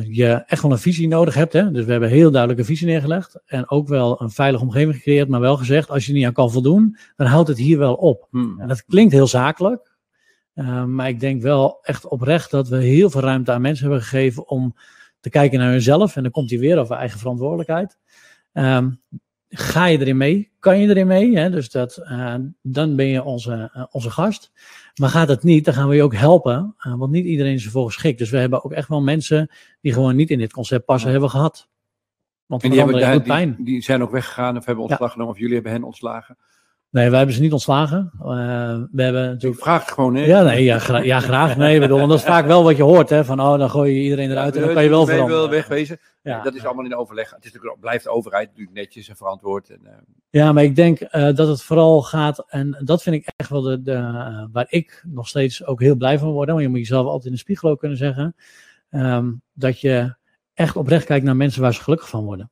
je 0.08 0.42
echt 0.46 0.62
wel 0.62 0.70
een 0.70 0.78
visie 0.78 1.08
nodig 1.08 1.34
hebt. 1.34 1.52
Hè? 1.52 1.70
Dus 1.70 1.84
we 1.84 1.90
hebben 1.90 2.08
heel 2.08 2.30
duidelijk 2.30 2.60
een 2.60 2.66
visie 2.66 2.86
neergelegd. 2.86 3.42
En 3.46 3.70
ook 3.70 3.88
wel 3.88 4.20
een 4.20 4.30
veilige 4.30 4.64
omgeving 4.64 4.94
gecreëerd. 4.94 5.28
Maar 5.28 5.40
wel 5.40 5.56
gezegd, 5.56 5.90
als 5.90 6.06
je 6.06 6.12
niet 6.12 6.26
aan 6.26 6.32
kan 6.32 6.50
voldoen, 6.50 6.96
dan 7.16 7.26
houdt 7.26 7.48
het 7.48 7.58
hier 7.58 7.78
wel 7.78 7.94
op. 7.94 8.26
Hmm. 8.30 8.60
En 8.60 8.68
dat 8.68 8.84
klinkt 8.84 9.12
heel 9.12 9.26
zakelijk. 9.26 9.90
Uh, 10.54 10.84
maar 10.84 11.08
ik 11.08 11.20
denk 11.20 11.42
wel 11.42 11.78
echt 11.82 12.08
oprecht 12.08 12.50
dat 12.50 12.68
we 12.68 12.76
heel 12.76 13.10
veel 13.10 13.20
ruimte 13.20 13.52
aan 13.52 13.60
mensen 13.60 13.84
hebben 13.84 14.02
gegeven 14.02 14.48
om 14.48 14.74
te 15.20 15.30
kijken 15.30 15.58
naar 15.58 15.70
hunzelf. 15.70 16.16
En 16.16 16.22
dan 16.22 16.32
komt 16.32 16.50
hij 16.50 16.58
weer 16.58 16.78
over 16.78 16.96
eigen 16.96 17.18
verantwoordelijkheid. 17.18 17.98
Um, 18.52 19.00
ga 19.54 19.86
je 19.86 19.98
erin 19.98 20.16
mee? 20.16 20.52
Kan 20.58 20.78
je 20.78 20.88
erin 20.88 21.06
mee? 21.06 21.36
Hè? 21.36 21.50
Dus 21.50 21.70
dat, 21.70 21.98
uh, 22.02 22.34
dan 22.62 22.96
ben 22.96 23.06
je 23.06 23.22
onze, 23.22 23.70
uh, 23.76 23.84
onze 23.90 24.10
gast. 24.10 24.52
Maar 24.94 25.08
gaat 25.08 25.28
het 25.28 25.42
niet, 25.42 25.64
dan 25.64 25.74
gaan 25.74 25.88
we 25.88 25.94
je 25.94 26.02
ook 26.02 26.14
helpen. 26.14 26.74
Uh, 26.86 26.94
want 26.94 27.12
niet 27.12 27.24
iedereen 27.24 27.54
is 27.54 27.64
ervoor 27.64 27.86
geschikt. 27.86 28.18
Dus 28.18 28.30
we 28.30 28.38
hebben 28.38 28.64
ook 28.64 28.72
echt 28.72 28.88
wel 28.88 29.02
mensen 29.02 29.50
die 29.80 29.92
gewoon 29.92 30.16
niet 30.16 30.30
in 30.30 30.38
dit 30.38 30.52
concept 30.52 30.84
passen 30.84 31.10
hebben 31.10 31.30
gehad. 31.30 31.68
Want 32.46 32.62
en 32.62 32.70
die, 32.70 32.78
hebben, 32.78 33.12
die, 33.12 33.22
pijn. 33.22 33.56
die 33.58 33.82
zijn 33.82 34.02
ook 34.02 34.10
weggegaan 34.10 34.56
of 34.56 34.64
hebben 34.64 34.84
ontslag 34.84 35.12
genomen. 35.12 35.32
Of 35.32 35.38
jullie 35.38 35.54
hebben 35.54 35.72
hen 35.72 35.84
ontslagen. 35.84 36.36
Nee, 36.92 37.08
wij 37.08 37.16
hebben 37.18 37.34
ze 37.36 37.40
niet 37.40 37.52
ontslagen. 37.52 38.10
Uh, 38.18 38.24
we 38.92 39.02
hebben 39.02 39.24
Ik 39.24 39.30
natuurlijk... 39.30 39.62
vraag 39.62 39.88
gewoon, 39.88 40.14
hè? 40.14 40.24
Ja, 40.24 40.42
nee, 40.42 40.64
ja, 40.64 40.78
gra 40.78 40.98
ja 40.98 41.20
graag. 41.20 41.56
Nee, 41.56 41.80
bedoel, 41.80 41.98
want 41.98 42.10
dat 42.10 42.18
is 42.18 42.24
vaak 42.24 42.46
wel 42.46 42.64
wat 42.64 42.76
je 42.76 42.82
hoort. 42.82 43.10
Hè, 43.10 43.24
van, 43.24 43.40
oh, 43.40 43.58
dan 43.58 43.70
gooi 43.70 43.94
je 43.94 44.02
iedereen 44.02 44.30
eruit 44.30 44.56
en 44.56 44.62
dan 44.62 44.72
kan 44.72 44.82
je 44.82 44.88
wel 44.88 45.06
veranderen. 45.06 45.40
wil 45.40 45.50
wegwezen. 45.50 45.98
Ja. 46.22 46.42
dat 46.42 46.54
is 46.54 46.64
allemaal 46.64 46.84
in 46.84 46.96
overleg. 46.96 47.30
Het 47.30 47.44
is 47.44 47.52
natuurlijk, 47.52 47.80
blijft 47.80 48.04
de 48.04 48.10
overheid 48.10 48.48
natuurlijk 48.48 48.76
netjes 48.76 49.08
en 49.08 49.16
verantwoord. 49.16 49.70
En, 49.70 49.80
uh, 49.84 49.90
Ja, 50.30 50.52
maar 50.52 50.62
ik 50.62 50.76
denk 50.76 51.00
uh, 51.00 51.08
dat 51.10 51.48
het 51.48 51.62
vooral 51.62 52.02
gaat, 52.02 52.44
en 52.48 52.80
dat 52.84 53.02
vind 53.02 53.16
ik 53.16 53.32
echt 53.36 53.48
wel 53.48 53.62
de, 53.62 53.82
de, 53.82 54.48
waar 54.52 54.66
ik 54.68 55.04
nog 55.06 55.28
steeds 55.28 55.66
ook 55.66 55.80
heel 55.80 55.96
blij 55.96 56.18
van 56.18 56.30
word. 56.30 56.48
Want 56.48 56.60
je 56.60 56.68
moet 56.68 56.78
jezelf 56.78 57.06
altijd 57.06 57.24
in 57.24 57.32
de 57.32 57.38
spiegel 57.38 57.70
ook 57.70 57.78
kunnen 57.78 57.98
zeggen. 57.98 58.34
Um, 58.90 59.42
dat 59.52 59.80
je 59.80 60.14
echt 60.54 60.76
oprecht 60.76 61.04
kijkt 61.04 61.24
naar 61.24 61.36
mensen 61.36 61.62
waar 61.62 61.74
ze 61.74 61.82
gelukkig 61.82 62.08
van 62.08 62.24
worden. 62.24 62.50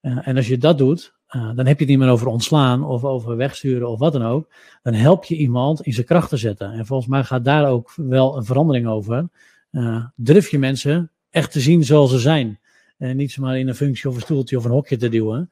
en 0.00 0.36
als 0.36 0.48
je 0.48 0.58
dat 0.58 0.78
doet, 0.78 1.17
uh, 1.36 1.42
dan 1.54 1.66
heb 1.66 1.78
je 1.78 1.84
het 1.84 1.88
niet 1.88 1.98
meer 1.98 2.10
over 2.10 2.26
ontslaan 2.26 2.84
of 2.84 3.04
over 3.04 3.36
wegsturen 3.36 3.88
of 3.88 3.98
wat 3.98 4.12
dan 4.12 4.22
ook. 4.22 4.52
Dan 4.82 4.94
help 4.94 5.24
je 5.24 5.36
iemand 5.36 5.80
in 5.80 5.92
zijn 5.92 6.06
kracht 6.06 6.28
te 6.28 6.36
zetten. 6.36 6.72
En 6.72 6.86
volgens 6.86 7.08
mij 7.08 7.24
gaat 7.24 7.44
daar 7.44 7.68
ook 7.68 7.92
wel 7.96 8.36
een 8.36 8.44
verandering 8.44 8.86
over. 8.86 9.28
Uh, 9.70 10.04
durf 10.16 10.50
je 10.50 10.58
mensen 10.58 11.10
echt 11.30 11.52
te 11.52 11.60
zien 11.60 11.84
zoals 11.84 12.10
ze 12.10 12.18
zijn. 12.18 12.60
En 12.98 13.16
niet 13.16 13.32
zomaar 13.32 13.58
in 13.58 13.68
een 13.68 13.74
functie 13.74 14.08
of 14.08 14.14
een 14.14 14.20
stoeltje 14.20 14.56
of 14.56 14.64
een 14.64 14.70
hokje 14.70 14.96
te 14.96 15.08
duwen. 15.08 15.50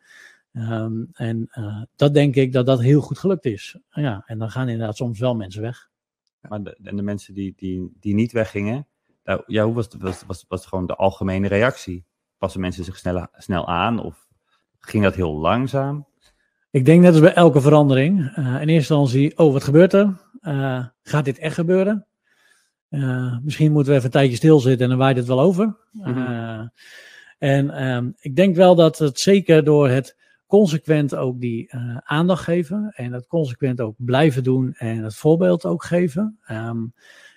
Um, 0.53 1.09
en 1.13 1.51
dat 1.97 2.15
denk 2.15 2.35
ik 2.35 2.53
dat 2.53 2.67
dat 2.67 2.81
heel 2.81 3.01
goed 3.01 3.19
gelukt 3.19 3.45
is. 3.45 3.79
Ja, 3.91 4.23
en 4.27 4.39
dan 4.39 4.51
gaan 4.51 4.69
inderdaad 4.69 4.97
soms 4.97 5.19
wel 5.19 5.35
mensen 5.35 5.63
weg. 5.63 5.89
Maar 6.41 6.63
de, 6.63 6.79
en 6.83 6.97
de 6.97 7.03
mensen 7.03 7.35
die, 7.35 7.53
die, 7.57 7.93
die 8.01 8.15
niet 8.15 8.33
weggingen, 8.33 8.87
nou, 9.25 9.43
ja, 9.47 9.65
hoe 9.65 9.75
was, 9.75 9.89
was, 9.99 10.23
was, 10.27 10.45
was 10.49 10.67
gewoon 10.67 10.87
de 10.87 10.97
algemene 10.97 11.49
reactie? 11.49 12.05
Passen 12.39 12.61
mensen 12.61 12.85
zich 12.85 12.97
snel, 12.97 13.27
snel 13.37 13.67
aan 13.67 14.03
of 14.03 14.26
ging 14.87 15.03
dat 15.03 15.15
heel 15.15 15.37
langzaam? 15.37 16.07
Ik 16.71 16.85
denk 16.85 17.01
net 17.01 17.13
als 17.13 17.21
bij 17.21 17.35
elke 17.35 17.61
verandering. 17.61 18.19
Uh, 18.19 18.47
in 18.47 18.69
eerste 18.69 18.73
instantie, 18.73 19.39
oh, 19.39 19.53
wat 19.53 19.65
gebeurt 19.65 19.93
er? 19.93 20.17
Uh, 20.41 20.87
gaat 21.03 21.25
dit 21.25 21.39
echt 21.39 21.55
gebeuren? 21.55 22.07
Uh, 22.91 23.37
misschien 23.43 23.73
moeten 23.73 23.91
we 23.93 23.99
even 23.99 24.11
een 24.11 24.13
tijdje 24.13 24.37
stilzitten 24.37 24.83
en 24.83 24.89
dan 24.89 24.99
waait 24.99 25.17
het 25.17 25.27
wel 25.27 25.41
over. 25.41 25.77
Mm 25.93 26.05
-hmm. 26.05 26.71
en 27.39 27.87
um, 27.87 28.15
ik 28.19 28.37
denk 28.37 28.57
wel 28.57 28.75
dat 28.75 28.99
het 28.99 29.21
zeker 29.21 29.65
door 29.65 29.89
het 29.89 30.17
consequent 30.47 31.15
ook 31.15 31.41
die 31.41 31.73
aandacht 32.03 32.45
geven 32.45 32.93
en 32.95 33.13
het 33.13 33.27
consequent 33.27 33.81
ook 33.81 33.95
blijven 33.97 34.43
doen 34.43 34.73
en 34.73 35.05
het 35.05 35.17
voorbeeld 35.17 35.65
ook 35.65 35.85
geven. 35.85 36.39
Um, 36.51 36.95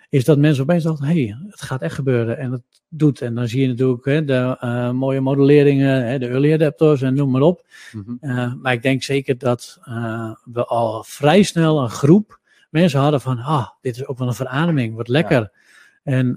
is 0.09 0.25
dat 0.25 0.37
mensen 0.37 0.63
opeens 0.63 0.83
dachten, 0.83 1.05
hé, 1.05 1.23
hey, 1.23 1.37
het 1.49 1.61
gaat 1.61 1.81
echt 1.81 1.95
gebeuren 1.95 2.37
en 2.37 2.51
het 2.51 2.61
doet. 2.87 3.21
En 3.21 3.35
dan 3.35 3.47
zie 3.47 3.61
je 3.61 3.67
natuurlijk 3.67 4.05
hè, 4.05 4.25
de 4.25 4.57
uh, 4.63 4.91
mooie 4.91 5.21
modelleringen, 5.21 6.05
hè, 6.05 6.19
de 6.19 6.27
early 6.27 6.53
adapters 6.53 7.01
en 7.01 7.13
noem 7.13 7.31
maar 7.31 7.41
op. 7.41 7.65
Mm 7.91 8.03
-hmm. 8.05 8.17
uh, 8.21 8.53
maar 8.61 8.73
ik 8.73 8.81
denk 8.81 9.03
zeker 9.03 9.37
dat 9.37 9.77
uh, 9.89 10.31
we 10.43 10.65
al 10.65 11.03
vrij 11.03 11.43
snel 11.43 11.81
een 11.81 11.89
groep 11.89 12.39
mensen 12.69 12.99
hadden 12.99 13.21
van, 13.21 13.39
ah, 13.39 13.67
dit 13.81 13.95
is 13.95 14.07
ook 14.07 14.17
wel 14.17 14.27
een 14.27 14.33
verademing, 14.33 14.95
wat 14.95 15.07
lekker. 15.07 15.39
Ja. 15.39 15.51
En 16.03 16.35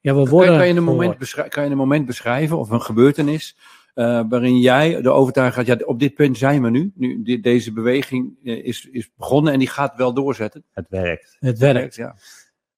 ja, 0.00 0.14
we 0.14 0.28
worden... 0.28 0.48
Kan, 0.48 0.58
kan, 0.58 0.68
je 0.68 0.74
een 0.74 0.84
moment 0.84 1.32
kan 1.48 1.64
je 1.64 1.70
een 1.70 1.76
moment 1.76 2.06
beschrijven 2.06 2.58
of 2.58 2.70
een 2.70 2.82
gebeurtenis 2.82 3.56
waarin 3.94 4.58
jij 4.58 5.02
de 5.02 5.10
overtuiging 5.10 5.66
had, 5.66 5.78
ja, 5.78 5.86
op 5.86 5.98
dit 5.98 6.14
punt 6.14 6.38
zijn 6.38 6.62
we 6.62 6.70
nu. 6.70 6.92
nu 6.94 7.40
deze 7.40 7.72
beweging 7.72 8.36
is, 8.42 8.88
is 8.92 9.10
begonnen 9.16 9.52
en 9.52 9.58
die 9.58 9.68
gaat 9.68 9.96
wel 9.96 10.14
doorzetten. 10.14 10.64
Het 10.72 10.86
werkt. 10.88 11.36
Het 11.40 11.58
werkt, 11.58 11.94
ja. 11.94 12.16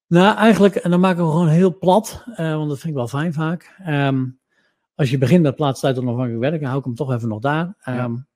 Nou, 0.07 0.37
eigenlijk, 0.37 0.75
en 0.75 0.91
dan 0.91 1.01
maken 1.01 1.25
we 1.25 1.31
gewoon 1.31 1.49
heel 1.49 1.79
plat, 1.79 2.25
uh, 2.27 2.57
want 2.57 2.69
dat 2.69 2.79
vind 2.79 2.93
ik 2.93 2.99
wel 2.99 3.09
fijn 3.09 3.33
vaak. 3.33 3.77
Um, 3.89 4.39
als 4.95 5.11
je 5.11 5.19
begint 5.19 5.43
met 5.43 5.55
plaatstijd 5.55 5.99
onafhankelijk 5.99 6.51
werken, 6.51 6.67
hou 6.67 6.79
ik 6.79 6.85
hem 6.85 6.95
toch 6.95 7.13
even 7.13 7.29
nog 7.29 7.41
daar. 7.41 7.65
Um, 7.65 7.95
ja. 7.95 8.27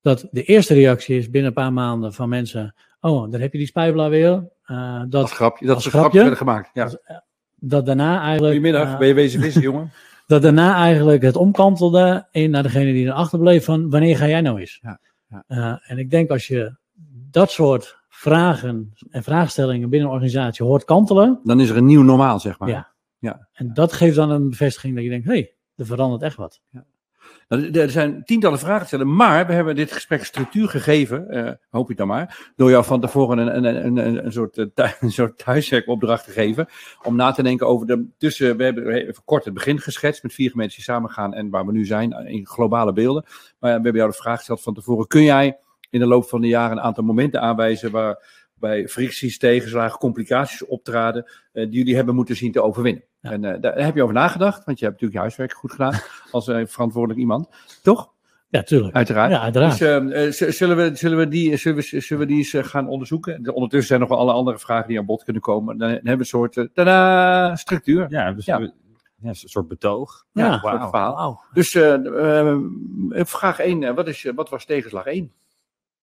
Dat 0.00 0.28
de 0.30 0.42
eerste 0.42 0.74
reactie 0.74 1.18
is 1.18 1.30
binnen 1.30 1.48
een 1.48 1.62
paar 1.62 1.72
maanden 1.72 2.12
van 2.12 2.28
mensen, 2.28 2.74
oh, 3.00 3.30
dan 3.30 3.40
heb 3.40 3.52
je 3.52 3.58
die 3.58 3.66
spijbelaar 3.66 4.10
weer. 4.10 4.48
Uh, 4.66 5.02
dat 5.08 5.22
als 5.22 5.32
grapje, 5.32 5.66
dat 5.66 5.78
is 5.78 5.84
een 5.84 5.90
grapje 5.90 6.18
werden 6.18 6.36
gemaakt. 6.36 6.70
Ja. 6.72 6.84
Dat, 6.84 7.22
dat 7.54 7.86
daarna 7.86 8.20
eigenlijk... 8.20 8.54
Goedemiddag, 8.54 8.92
uh, 8.92 8.98
ben 8.98 9.08
je 9.08 9.14
wezen 9.14 9.40
vissen, 9.40 9.62
jongen? 9.62 9.92
Dat 10.26 10.42
daarna 10.42 10.74
eigenlijk 10.74 11.22
het 11.22 11.36
omkantelde 11.36 12.28
in 12.30 12.50
naar 12.50 12.62
degene 12.62 12.92
die 12.92 13.06
erachter 13.06 13.38
bleef 13.38 13.64
van, 13.64 13.90
wanneer 13.90 14.16
ga 14.16 14.28
jij 14.28 14.40
nou 14.40 14.60
eens? 14.60 14.78
Ja. 14.82 15.00
Ja. 15.28 15.44
Uh, 15.48 15.90
en 15.90 15.98
ik 15.98 16.10
denk 16.10 16.30
als 16.30 16.46
je 16.46 16.76
dat 17.30 17.50
soort 17.50 17.98
vragen 18.24 18.94
en 19.10 19.22
vraagstellingen 19.22 19.90
binnen 19.90 20.08
een 20.08 20.14
organisatie 20.14 20.64
hoort 20.64 20.84
kantelen. 20.84 21.40
Dan 21.42 21.60
is 21.60 21.68
er 21.68 21.76
een 21.76 21.84
nieuw 21.84 22.02
normaal, 22.02 22.40
zeg 22.40 22.58
maar. 22.58 22.68
Ja. 22.68 22.92
ja. 23.18 23.48
En 23.52 23.74
dat 23.74 23.92
geeft 23.92 24.16
dan 24.16 24.30
een 24.30 24.50
bevestiging 24.50 24.94
dat 24.94 25.04
je 25.04 25.10
denkt, 25.10 25.26
hé, 25.26 25.32
hey, 25.32 25.54
er 25.76 25.86
verandert 25.86 26.22
echt 26.22 26.36
wat. 26.36 26.60
Ja. 26.70 26.84
Nou, 27.48 27.70
er 27.70 27.90
zijn 27.90 28.24
tientallen 28.24 28.58
vragen 28.58 28.80
te 28.80 28.86
stellen, 28.86 29.16
maar 29.16 29.46
we 29.46 29.52
hebben 29.52 29.76
dit 29.76 29.92
gesprek 29.92 30.24
structuur 30.24 30.68
gegeven, 30.68 31.26
uh, 31.30 31.50
hoop 31.70 31.90
ik 31.90 31.96
dan 31.96 32.06
maar, 32.06 32.52
door 32.56 32.70
jou 32.70 32.84
van 32.84 33.00
tevoren 33.00 33.38
een, 33.38 33.56
een, 33.56 33.86
een, 33.86 33.96
een, 33.96 34.24
een 34.24 34.32
soort, 34.32 34.56
uh, 34.56 34.66
een 35.00 35.12
soort 35.12 35.38
thuiswerkopdracht 35.38 36.24
te 36.24 36.30
geven, 36.30 36.66
om 37.02 37.16
na 37.16 37.30
te 37.30 37.42
denken 37.42 37.66
over 37.66 37.86
de 37.86 38.06
tussen, 38.18 38.56
we 38.56 38.64
hebben 38.64 38.88
even 38.88 39.22
kort 39.24 39.44
het 39.44 39.54
begin 39.54 39.80
geschetst 39.80 40.22
met 40.22 40.32
vier 40.32 40.50
gemeenten 40.50 40.76
die 40.76 40.84
samengaan 40.84 41.34
en 41.34 41.50
waar 41.50 41.66
we 41.66 41.72
nu 41.72 41.84
zijn, 41.84 42.12
in 42.12 42.46
globale 42.46 42.92
beelden, 42.92 43.24
maar 43.58 43.70
we 43.76 43.82
hebben 43.82 43.94
jou 43.94 44.10
de 44.10 44.16
vraag 44.16 44.36
gesteld 44.38 44.62
van 44.62 44.74
tevoren, 44.74 45.06
kun 45.06 45.22
jij 45.22 45.58
in 45.94 46.00
de 46.00 46.06
loop 46.06 46.28
van 46.28 46.40
de 46.40 46.48
jaren 46.48 46.76
een 46.76 46.82
aantal 46.82 47.04
momenten 47.04 47.40
aanwijzen 47.40 47.90
waarbij 47.90 48.88
fricties, 48.88 49.38
tegenslagen, 49.38 49.98
complicaties 49.98 50.66
optraden 50.66 51.24
uh, 51.24 51.64
die 51.64 51.78
jullie 51.78 51.96
hebben 51.96 52.14
moeten 52.14 52.36
zien 52.36 52.52
te 52.52 52.62
overwinnen. 52.62 53.04
Ja. 53.20 53.30
En 53.30 53.42
uh, 53.42 53.54
daar 53.60 53.84
heb 53.84 53.94
je 53.94 54.02
over 54.02 54.14
nagedacht, 54.14 54.64
want 54.64 54.78
je 54.78 54.84
hebt 54.84 55.00
natuurlijk 55.00 55.12
je 55.12 55.18
huiswerk 55.18 55.52
goed 55.52 55.70
gedaan 55.70 55.94
als 56.30 56.48
uh, 56.48 56.66
verantwoordelijk 56.66 57.20
iemand, 57.20 57.48
toch? 57.82 58.12
Ja, 58.48 58.62
tuurlijk. 58.62 58.94
Uiteraard. 58.94 59.30
Ja, 59.30 59.40
uiteraard. 59.40 59.78
Dus 59.78 60.36
zullen, 60.36 60.76
we, 60.76 60.90
zullen, 60.94 61.18
we 61.18 61.28
die, 61.28 61.56
zullen, 61.56 61.76
we, 61.76 62.00
zullen 62.00 62.26
we 62.26 62.32
die 62.34 62.54
eens 62.54 62.68
gaan 62.68 62.88
onderzoeken? 62.88 63.54
Ondertussen 63.54 63.88
zijn 63.88 64.00
nog 64.00 64.08
wel 64.08 64.18
alle 64.18 64.32
andere 64.32 64.58
vragen 64.58 64.88
die 64.88 64.98
aan 64.98 65.06
bod 65.06 65.24
kunnen 65.24 65.42
komen. 65.42 65.78
Dan 65.78 65.88
hebben 65.88 66.12
we 66.12 66.18
een 66.18 66.24
soort 66.24 66.68
tada, 66.74 67.56
structuur. 67.56 68.06
Ja, 68.08 68.32
dus 68.32 68.44
ja. 68.44 68.60
We, 68.60 68.72
ja, 69.20 69.28
een 69.28 69.34
soort 69.34 69.68
betoog. 69.68 70.26
Ja, 70.32 70.44
ja 70.44 70.60
wow. 70.60 70.70
soort 70.70 70.90
verhaal. 70.90 71.16
Wow. 71.16 71.40
Dus 71.52 71.70
vraag 73.28 73.58
1, 73.58 73.94
wat, 73.94 74.08
is, 74.08 74.30
wat 74.34 74.48
was 74.48 74.64
tegenslag 74.64 75.06
1? 75.06 75.32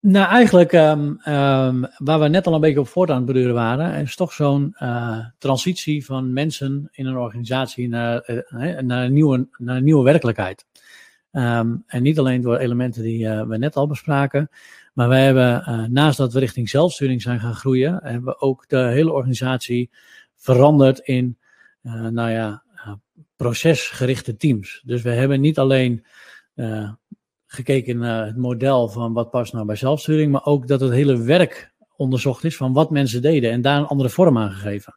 Nou, 0.02 0.28
eigenlijk 0.28 0.72
um, 0.72 1.20
um, 1.28 1.86
waar 1.96 2.20
we 2.20 2.28
net 2.28 2.46
al 2.46 2.54
een 2.54 2.60
beetje 2.60 2.80
op 2.80 2.88
voort 2.88 3.10
aan 3.10 3.24
beduren 3.24 3.54
waren, 3.54 3.94
is 3.94 4.16
toch 4.16 4.32
zo'n 4.32 4.76
uh, 4.78 5.26
transitie 5.38 6.04
van 6.04 6.32
mensen 6.32 6.88
in 6.90 7.06
een 7.06 7.16
organisatie 7.16 7.88
naar, 7.88 8.28
uh, 8.30 8.78
naar, 8.78 9.04
een, 9.04 9.12
nieuwe, 9.12 9.48
naar 9.56 9.76
een 9.76 9.84
nieuwe 9.84 10.04
werkelijkheid. 10.04 10.66
Um, 11.32 11.84
en 11.86 12.02
niet 12.02 12.18
alleen 12.18 12.40
door 12.40 12.56
elementen 12.56 13.02
die 13.02 13.24
uh, 13.24 13.42
we 13.42 13.58
net 13.58 13.76
al 13.76 13.86
bespraken, 13.86 14.50
maar 14.94 15.08
wij 15.08 15.24
hebben 15.24 15.88
naast 15.92 16.18
dat 16.18 16.32
we 16.32 16.38
richting 16.38 16.68
zelfsturing 16.68 17.22
zijn 17.22 17.40
gaan 17.40 17.54
groeien, 17.54 18.00
hebben 18.02 18.24
we 18.24 18.40
ook 18.40 18.68
de 18.68 18.78
hele 18.78 19.12
organisatie 19.12 19.90
veranderd 20.36 20.98
in, 20.98 21.38
nou 22.10 22.30
ja, 22.30 22.62
procesgerichte 23.36 24.36
teams. 24.36 24.82
Dus 24.84 25.02
we 25.02 25.10
hebben 25.10 25.40
niet 25.40 25.58
alleen 25.58 26.04
gekeken 27.52 27.98
naar 27.98 28.26
het 28.26 28.36
model 28.36 28.88
van 28.88 29.12
wat 29.12 29.30
past 29.30 29.52
nou 29.52 29.66
bij 29.66 29.76
zelfsturing, 29.76 30.32
maar 30.32 30.44
ook 30.44 30.66
dat 30.66 30.80
het 30.80 30.92
hele 30.92 31.22
werk 31.22 31.72
onderzocht 31.96 32.44
is 32.44 32.56
van 32.56 32.72
wat 32.72 32.90
mensen 32.90 33.22
deden 33.22 33.50
en 33.50 33.60
daar 33.60 33.78
een 33.78 33.86
andere 33.86 34.08
vorm 34.08 34.38
aan 34.38 34.50
gegeven. 34.50 34.96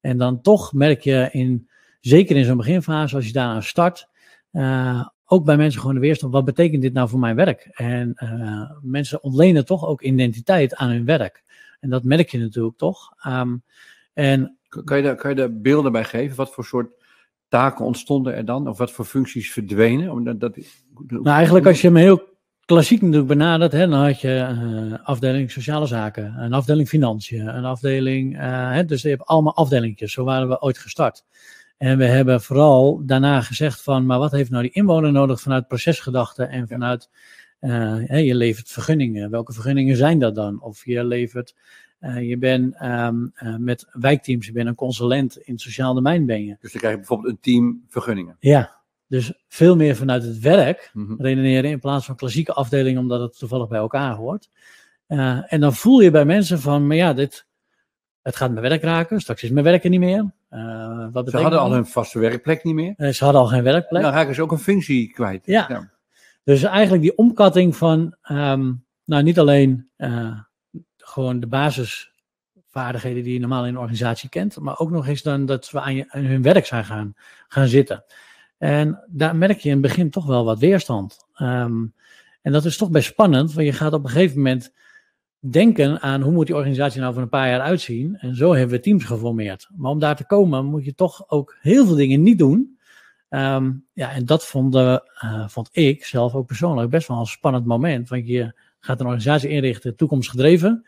En 0.00 0.18
dan 0.18 0.40
toch 0.40 0.72
merk 0.72 1.00
je 1.00 1.28
in, 1.32 1.68
zeker 2.00 2.36
in 2.36 2.44
zo'n 2.44 2.56
beginfase, 2.56 3.16
als 3.16 3.26
je 3.26 3.32
daaraan 3.32 3.62
start, 3.62 4.08
uh, 4.52 5.06
ook 5.24 5.44
bij 5.44 5.56
mensen 5.56 5.80
gewoon 5.80 5.94
de 5.94 6.00
weerstand, 6.00 6.32
wat 6.32 6.44
betekent 6.44 6.82
dit 6.82 6.92
nou 6.92 7.08
voor 7.08 7.18
mijn 7.18 7.36
werk? 7.36 7.68
En 7.72 8.12
uh, 8.16 8.70
mensen 8.82 9.22
ontlenen 9.22 9.64
toch 9.64 9.86
ook 9.86 10.02
identiteit 10.02 10.74
aan 10.74 10.90
hun 10.90 11.04
werk. 11.04 11.42
En 11.80 11.90
dat 11.90 12.04
merk 12.04 12.30
je 12.30 12.38
natuurlijk 12.38 12.76
toch. 12.76 13.12
Um, 13.26 13.62
en, 14.12 14.58
kan, 14.68 14.96
je 14.96 15.02
daar, 15.02 15.16
kan 15.16 15.30
je 15.30 15.36
daar 15.36 15.60
beelden 15.60 15.92
bij 15.92 16.04
geven? 16.04 16.36
Wat 16.36 16.52
voor 16.52 16.64
soort 16.64 16.90
taken 17.48 17.84
ontstonden 17.84 18.34
er 18.34 18.44
dan? 18.44 18.68
Of 18.68 18.78
wat 18.78 18.90
voor 18.90 19.04
functies 19.04 19.52
verdwenen? 19.52 20.38
Dat, 20.38 20.58
nou, 21.06 21.28
eigenlijk 21.28 21.66
als 21.66 21.80
je 21.80 21.86
hem 21.86 21.96
heel 21.96 22.22
klassiek 22.64 23.00
natuurlijk 23.00 23.28
benadert, 23.28 23.72
hè, 23.72 23.88
dan 23.88 24.04
had 24.04 24.20
je 24.20 24.28
een 24.28 24.92
uh, 24.92 24.98
afdeling 25.02 25.50
sociale 25.50 25.86
zaken, 25.86 26.34
een 26.38 26.52
afdeling 26.52 26.88
financiën, 26.88 27.46
een 27.46 27.64
afdeling, 27.64 28.34
uh, 28.34 28.72
hè, 28.72 28.84
dus 28.84 29.02
je 29.02 29.08
hebt 29.08 29.24
allemaal 29.24 29.54
afdelingjes. 29.56 30.12
Zo 30.12 30.24
waren 30.24 30.48
we 30.48 30.60
ooit 30.60 30.78
gestart. 30.78 31.24
En 31.76 31.98
we 31.98 32.04
hebben 32.04 32.40
vooral 32.40 33.02
daarna 33.06 33.40
gezegd 33.40 33.82
van, 33.82 34.06
maar 34.06 34.18
wat 34.18 34.32
heeft 34.32 34.50
nou 34.50 34.62
die 34.62 34.72
inwoner 34.72 35.12
nodig 35.12 35.40
vanuit 35.40 35.68
procesgedachte 35.68 36.44
en 36.44 36.68
vanuit, 36.68 37.10
uh, 37.60 37.94
hè, 38.04 38.16
je 38.16 38.34
levert 38.34 38.68
vergunningen. 38.68 39.30
Welke 39.30 39.52
vergunningen 39.52 39.96
zijn 39.96 40.18
dat 40.18 40.34
dan? 40.34 40.62
Of 40.62 40.84
je 40.84 41.04
levert 41.04 41.54
uh, 42.00 42.28
je 42.28 42.38
bent 42.38 42.82
um, 42.82 43.32
uh, 43.42 43.56
met 43.56 43.86
wijkteams, 43.92 44.46
je 44.46 44.52
bent 44.52 44.68
een 44.68 44.74
consulent 44.74 45.36
in 45.36 45.52
het 45.52 45.62
sociaal 45.62 45.94
domein 45.94 46.26
ben 46.26 46.44
je. 46.44 46.56
Dus 46.60 46.72
dan 46.72 46.80
krijg 46.80 46.94
je 46.94 47.00
bijvoorbeeld 47.00 47.32
een 47.32 47.40
team 47.40 47.84
vergunningen. 47.88 48.36
Ja, 48.40 48.77
Dus 49.08 49.32
veel 49.48 49.76
meer 49.76 49.96
vanuit 49.96 50.22
het 50.22 50.38
werk 50.38 50.90
Mhm. 50.92 51.22
redeneren 51.22 51.70
in 51.70 51.80
plaats 51.80 52.06
van 52.06 52.16
klassieke 52.16 52.52
afdelingen, 52.52 53.00
omdat 53.00 53.20
het 53.20 53.38
toevallig 53.38 53.68
bij 53.68 53.78
elkaar 53.78 54.14
hoort. 54.14 54.48
Eh, 55.06 55.52
en 55.52 55.60
dan 55.60 55.74
voel 55.74 56.00
je 56.00 56.10
bij 56.10 56.24
mensen 56.24 56.60
van, 56.60 56.86
maar 56.86 56.96
ja, 56.96 57.12
dit, 57.12 57.46
het 58.22 58.36
gaat 58.36 58.50
mijn 58.50 58.68
werk 58.68 58.82
raken, 58.82 59.20
straks 59.20 59.42
is 59.42 59.50
mijn 59.50 59.64
werk 59.64 59.84
er 59.84 59.90
niet 59.90 60.00
meer. 60.00 60.32
Eh, 60.48 61.06
wat 61.12 61.30
Ze 61.30 61.36
hadden 61.38 61.60
al 61.60 61.72
hun 61.72 61.86
vaste 61.86 62.18
werkplek 62.18 62.64
niet 62.64 62.74
meer. 62.74 62.94
Eh, 62.96 63.12
ze 63.12 63.24
hadden 63.24 63.42
al 63.42 63.48
geen 63.48 63.62
werkplek. 63.62 64.02
Dan 64.02 64.12
raken 64.12 64.34
ze 64.34 64.42
ook 64.42 64.52
een 64.52 64.58
functie 64.58 65.12
kwijt. 65.12 65.46
Ja. 65.46 65.90
Dus 66.44 66.62
eigenlijk 66.62 67.02
die 67.02 67.16
omkatting 67.16 67.76
van, 67.76 68.16
ehm, 68.22 68.72
nou 69.04 69.22
niet 69.22 69.38
alleen 69.38 69.90
gewoon 70.96 71.40
de 71.40 71.46
basisvaardigheden 71.46 73.22
die 73.22 73.32
je 73.32 73.40
normaal 73.40 73.62
in 73.62 73.68
een 73.68 73.78
organisatie 73.78 74.28
kent, 74.28 74.60
maar 74.60 74.78
ook 74.78 74.90
nog 74.90 75.06
eens 75.06 75.22
dan 75.22 75.46
dat 75.46 75.70
we 75.70 75.80
aan, 75.80 75.94
je, 75.94 76.04
aan 76.08 76.24
hun 76.24 76.42
werk 76.42 76.66
zijn 76.66 76.84
gaan, 76.84 77.14
gaan 77.48 77.66
zitten. 77.68 78.04
En 78.58 79.04
daar 79.08 79.36
merk 79.36 79.58
je 79.58 79.68
in 79.68 79.74
het 79.74 79.82
begin 79.82 80.10
toch 80.10 80.26
wel 80.26 80.44
wat 80.44 80.58
weerstand. 80.58 81.26
Ehm, 81.34 81.86
en 82.42 82.52
dat 82.52 82.64
is 82.64 82.76
toch 82.76 82.90
best 82.90 83.08
spannend, 83.08 83.52
want 83.52 83.66
je 83.66 83.72
gaat 83.72 83.92
op 83.92 84.04
een 84.04 84.10
gegeven 84.10 84.36
moment 84.36 84.72
denken 85.38 86.00
aan 86.00 86.22
hoe 86.22 86.32
moet 86.32 86.46
die 86.46 86.56
organisatie 86.56 87.00
nou 87.00 87.12
voor 87.12 87.22
een 87.22 87.28
paar 87.28 87.48
jaar 87.48 87.60
uitzien. 87.60 88.16
En 88.16 88.34
zo 88.36 88.54
hebben 88.54 88.76
we 88.76 88.82
teams 88.82 89.04
geformeerd. 89.04 89.68
Maar 89.76 89.90
om 89.90 89.98
daar 89.98 90.16
te 90.16 90.26
komen 90.26 90.64
moet 90.64 90.84
je 90.84 90.94
toch 90.94 91.30
ook 91.30 91.56
heel 91.60 91.86
veel 91.86 91.94
dingen 91.94 92.22
niet 92.22 92.38
doen. 92.38 92.78
Ehm, 93.28 93.72
ja, 93.92 94.10
en 94.10 94.24
dat 94.24 94.46
vond, 94.46 94.74
eh, 94.74 94.98
eh, 95.18 95.48
vond 95.48 95.68
ik 95.72 96.04
zelf 96.04 96.34
ook 96.34 96.46
persoonlijk 96.46 96.90
best 96.90 97.08
wel 97.08 97.18
een 97.18 97.26
spannend 97.26 97.66
moment. 97.66 98.08
Want 98.08 98.26
je 98.26 98.52
gaat 98.80 99.00
een 99.00 99.06
organisatie 99.06 99.48
inrichten, 99.48 99.96
toekomstgedreven. 99.96 100.86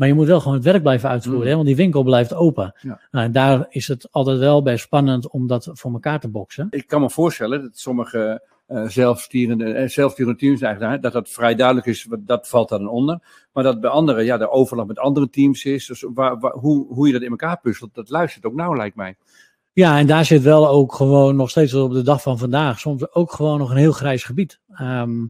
Maar 0.00 0.08
je 0.08 0.14
moet 0.14 0.26
wel 0.26 0.40
gewoon 0.40 0.54
het 0.56 0.64
werk 0.64 0.82
blijven 0.82 1.08
uitvoeren, 1.08 1.42
Mm. 1.42 1.48
hè, 1.48 1.54
want 1.54 1.66
die 1.66 1.76
winkel 1.76 2.02
blijft 2.02 2.34
open. 2.34 2.74
Ja. 2.80 3.00
Nou, 3.10 3.24
en 3.24 3.32
daar 3.32 3.66
is 3.68 3.88
het 3.88 4.08
altijd 4.10 4.38
wel 4.38 4.62
best 4.62 4.84
spannend 4.84 5.30
om 5.30 5.46
dat 5.46 5.70
voor 5.72 5.92
elkaar 5.92 6.20
te 6.20 6.28
boksen. 6.28 6.66
Ik 6.70 6.86
kan 6.86 7.00
me 7.00 7.10
voorstellen 7.10 7.62
dat 7.62 7.78
sommige 7.78 8.48
eh 8.66 8.84
zelfsturende, 8.86 9.72
eh, 9.72 9.88
zelfsturende 9.88 10.38
teams 10.38 10.60
eigenlijk, 10.60 11.02
dat 11.02 11.12
dat 11.12 11.28
vrij 11.28 11.54
duidelijk 11.54 11.86
is, 11.86 12.08
dat 12.18 12.48
valt 12.48 12.68
dan 12.68 12.88
onder. 12.88 13.18
Maar 13.52 13.64
dat 13.64 13.80
bij 13.80 13.90
anderen, 13.90 14.24
ja, 14.24 14.36
de 14.36 14.50
overlap 14.50 14.86
met 14.86 14.98
andere 14.98 15.30
teams 15.30 15.64
is. 15.64 15.86
Dus 15.86 16.04
waar, 16.14 16.38
waar- 16.38 16.52
hoe, 16.52 16.86
hoe 16.94 17.06
je 17.06 17.12
dat 17.12 17.22
in 17.22 17.30
elkaar 17.30 17.60
puzzelt, 17.60 17.94
dat 17.94 18.10
luistert 18.10 18.44
ook 18.44 18.54
nauw, 18.54 18.76
lijkt 18.76 18.96
mij. 18.96 19.16
Ja, 19.72 19.98
en 19.98 20.06
daar 20.06 20.24
zit 20.24 20.42
wel 20.42 20.68
ook 20.68 20.94
gewoon 20.94 21.36
nog 21.36 21.50
steeds 21.50 21.74
op 21.74 21.92
de 21.92 22.02
dag 22.02 22.22
van 22.22 22.38
vandaag 22.38 22.78
soms 22.78 23.14
ook 23.14 23.32
gewoon 23.32 23.58
nog 23.58 23.70
een 23.70 23.76
heel 23.76 23.92
grijs 23.92 24.24
gebied. 24.24 24.60
Ehm, 24.74 25.26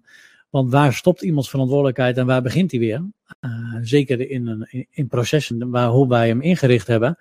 want 0.50 0.70
waar 0.70 0.92
stopt 0.94 1.22
iemands 1.22 1.50
verantwoordelijkheid 1.50 2.16
en 2.16 2.26
waar 2.26 2.42
begint 2.42 2.70
hij 2.70 2.80
weer? 2.80 3.04
Eh, 3.40 3.50
zeker 3.80 4.30
in, 4.30 4.46
een, 4.46 4.86
in, 4.90 5.08
processen 5.08 5.70
waar, 5.70 5.88
hoe 5.88 6.08
wij 6.08 6.28
hem 6.28 6.40
ingericht 6.40 6.86
hebben. 6.86 7.18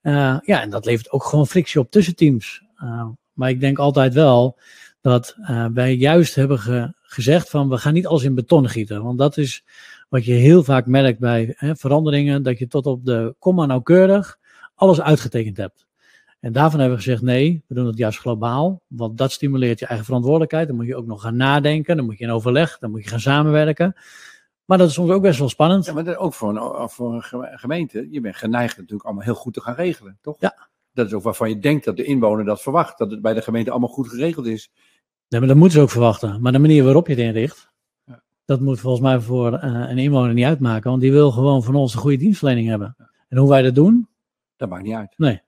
Eh, 0.00 0.38
ja, 0.42 0.60
en 0.62 0.70
dat 0.70 0.84
levert 0.84 1.10
ook 1.10 1.24
gewoon 1.24 1.46
frictie 1.46 1.80
op 1.80 1.90
tussen 1.90 2.16
teams. 2.16 2.62
Eh, 2.76 3.08
maar 3.32 3.48
ik 3.48 3.60
denk 3.60 3.78
altijd 3.78 4.14
wel 4.14 4.58
dat 5.00 5.36
wij 5.72 5.94
juist 5.94 6.34
hebben 6.34 6.58
ge- 6.58 6.94
gezegd 7.02 7.50
van 7.50 7.68
we 7.68 7.78
gaan 7.78 7.94
niet 7.94 8.06
alles 8.06 8.22
in 8.22 8.34
beton 8.34 8.68
gieten. 8.68 9.02
Want 9.02 9.18
dat 9.18 9.36
is 9.36 9.64
wat 10.08 10.24
je 10.24 10.32
heel 10.32 10.64
vaak 10.64 10.86
merkt 10.86 11.18
bij 11.18 11.54
hè, 11.56 11.76
veranderingen, 11.76 12.42
dat 12.42 12.58
je 12.58 12.66
tot 12.66 12.86
op 12.86 13.04
de 13.04 13.34
komma 13.38 13.66
nauwkeurig 13.66 14.38
alles 14.74 15.00
uitgetekend 15.00 15.56
hebt. 15.56 15.87
En 16.40 16.52
daarvan 16.52 16.80
hebben 16.80 16.98
we 16.98 17.04
gezegd, 17.04 17.22
nee, 17.22 17.64
we 17.66 17.74
doen 17.74 17.86
het 17.86 17.98
juist 17.98 18.18
globaal. 18.18 18.82
Want 18.86 19.18
dat 19.18 19.32
stimuleert 19.32 19.78
je 19.78 19.86
eigen 19.86 20.04
verantwoordelijkheid. 20.06 20.66
Dan 20.66 20.76
moet 20.76 20.86
je 20.86 20.96
ook 20.96 21.06
nog 21.06 21.22
gaan 21.22 21.36
nadenken. 21.36 21.96
Dan 21.96 22.04
moet 22.04 22.18
je 22.18 22.24
in 22.24 22.30
overleg. 22.30 22.78
Dan 22.78 22.90
moet 22.90 23.02
je 23.04 23.08
gaan 23.08 23.20
samenwerken. 23.20 23.94
Maar 24.64 24.78
dat 24.78 24.88
is 24.88 24.94
soms 24.94 25.10
ook 25.10 25.22
best 25.22 25.38
wel 25.38 25.48
spannend. 25.48 25.84
Ja, 25.84 25.92
maar 25.92 26.04
dat 26.04 26.16
ook 26.16 26.34
voor 26.34 26.56
een, 26.80 26.88
voor 26.88 27.14
een 27.14 27.22
geme- 27.22 27.50
gemeente, 27.58 28.08
je 28.10 28.20
bent 28.20 28.36
geneigd 28.36 28.76
natuurlijk 28.76 29.04
allemaal 29.04 29.24
heel 29.24 29.34
goed 29.34 29.54
te 29.54 29.60
gaan 29.60 29.74
regelen, 29.74 30.18
toch? 30.20 30.36
Ja. 30.40 30.68
Dat 30.92 31.06
is 31.06 31.12
ook 31.12 31.22
waarvan 31.22 31.48
je 31.48 31.58
denkt 31.58 31.84
dat 31.84 31.96
de 31.96 32.04
inwoner 32.04 32.44
dat 32.44 32.62
verwacht, 32.62 32.98
dat 32.98 33.10
het 33.10 33.22
bij 33.22 33.34
de 33.34 33.42
gemeente 33.42 33.70
allemaal 33.70 33.88
goed 33.88 34.08
geregeld 34.08 34.46
is. 34.46 34.70
Nee, 35.28 35.40
maar 35.40 35.48
dat 35.48 35.58
moeten 35.58 35.76
ze 35.78 35.84
ook 35.84 35.90
verwachten. 35.90 36.40
Maar 36.40 36.52
de 36.52 36.58
manier 36.58 36.84
waarop 36.84 37.06
je 37.06 37.12
het 37.14 37.22
inricht, 37.22 37.70
Ja. 38.04 38.22
dat 38.44 38.60
moet 38.60 38.80
volgens 38.80 39.02
mij 39.02 39.20
voor 39.20 39.52
eh, 39.54 39.72
een 39.88 39.98
inwoner 39.98 40.34
niet 40.34 40.44
uitmaken. 40.44 40.90
Want 40.90 41.02
die 41.02 41.12
wil 41.12 41.30
gewoon 41.30 41.62
van 41.62 41.74
ons 41.74 41.94
een 41.94 42.00
goede 42.00 42.16
dienstverlening 42.16 42.68
hebben. 42.68 42.96
En 43.28 43.38
hoe 43.38 43.48
wij 43.48 43.62
dat 43.62 43.74
doen, 43.74 44.08
Dat 44.56 44.68
maakt 44.68 44.82
niet 44.82 44.94
uit. 44.94 45.14
Nee. 45.16 45.40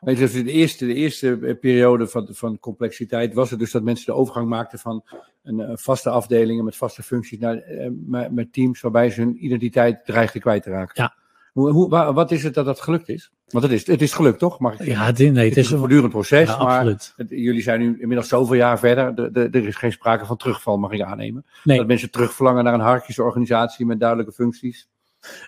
Weet 0.00 0.18
je, 0.18 0.42
de 0.44 0.52
eerste, 0.52 0.86
de 0.86 0.94
eerste 0.94 1.38
eh, 1.42 1.58
periode 1.60 2.06
van, 2.06 2.28
van 2.30 2.58
complexiteit 2.58 3.34
was 3.34 3.50
het 3.50 3.58
dus 3.58 3.70
dat 3.70 3.82
mensen 3.82 4.06
de 4.06 4.12
overgang 4.12 4.48
maakten 4.48 4.78
van 4.78 5.04
een, 5.42 5.60
eh, 5.60 5.70
vaste 5.74 6.10
afdelingen 6.10 6.64
met 6.64 6.76
vaste 6.76 7.02
functies 7.02 7.38
naar 7.38 7.56
eh, 7.56 7.90
met, 8.30 8.52
teams 8.52 8.80
waarbij 8.80 9.10
ze 9.10 9.20
hun 9.20 9.44
identiteit 9.44 10.04
dreigden 10.04 10.40
kwijt 10.40 10.62
te 10.62 10.70
raken. 10.70 11.02
Ja. 11.02 11.14
Hoe, 11.52 11.70
hoe, 11.70 11.88
wa- 11.88 12.12
wat 12.12 12.30
is 12.30 12.42
het 12.42 12.54
dat 12.54 12.64
dat 12.64 12.80
gelukt 12.80 13.08
is? 13.08 13.30
Want 13.48 13.64
het 13.64 13.72
is, 13.72 13.86
het 13.86 14.02
is 14.02 14.12
gelukt, 14.12 14.38
toch? 14.38 14.58
Mag 14.58 14.80
ik 14.80 14.86
ja, 14.86 15.04
het, 15.04 15.18
nee, 15.18 15.28
het 15.28 15.36
het 15.36 15.56
is 15.56 15.64
is 15.64 15.70
een 15.70 15.78
voortdurend 15.78 16.10
proces, 16.12 16.48
ja, 16.48 16.62
maar 16.62 16.84
het- 16.86 17.14
jullie 17.28 17.62
zijn 17.62 17.80
nu 17.80 17.96
inmiddels 18.00 18.28
zoveel 18.28 18.54
jaar 18.54 18.78
verder. 18.78 19.14
De, 19.14 19.30
de, 19.30 19.48
er 19.52 19.66
is 19.66 19.76
geen 19.76 19.92
sprake 19.92 20.26
van 20.26 20.36
terugval, 20.36 20.78
mag 20.78 20.92
ik 20.92 21.00
aannemen. 21.02 21.44
Nee. 21.64 21.76
Dat 21.78 21.86
mensen 21.86 22.10
terugverlangen 22.10 22.64
naar 22.64 22.74
een 22.74 22.80
hartjesorganisatie 22.80 23.86
met 23.86 24.00
duidelijke 24.00 24.32
functies. 24.32 24.88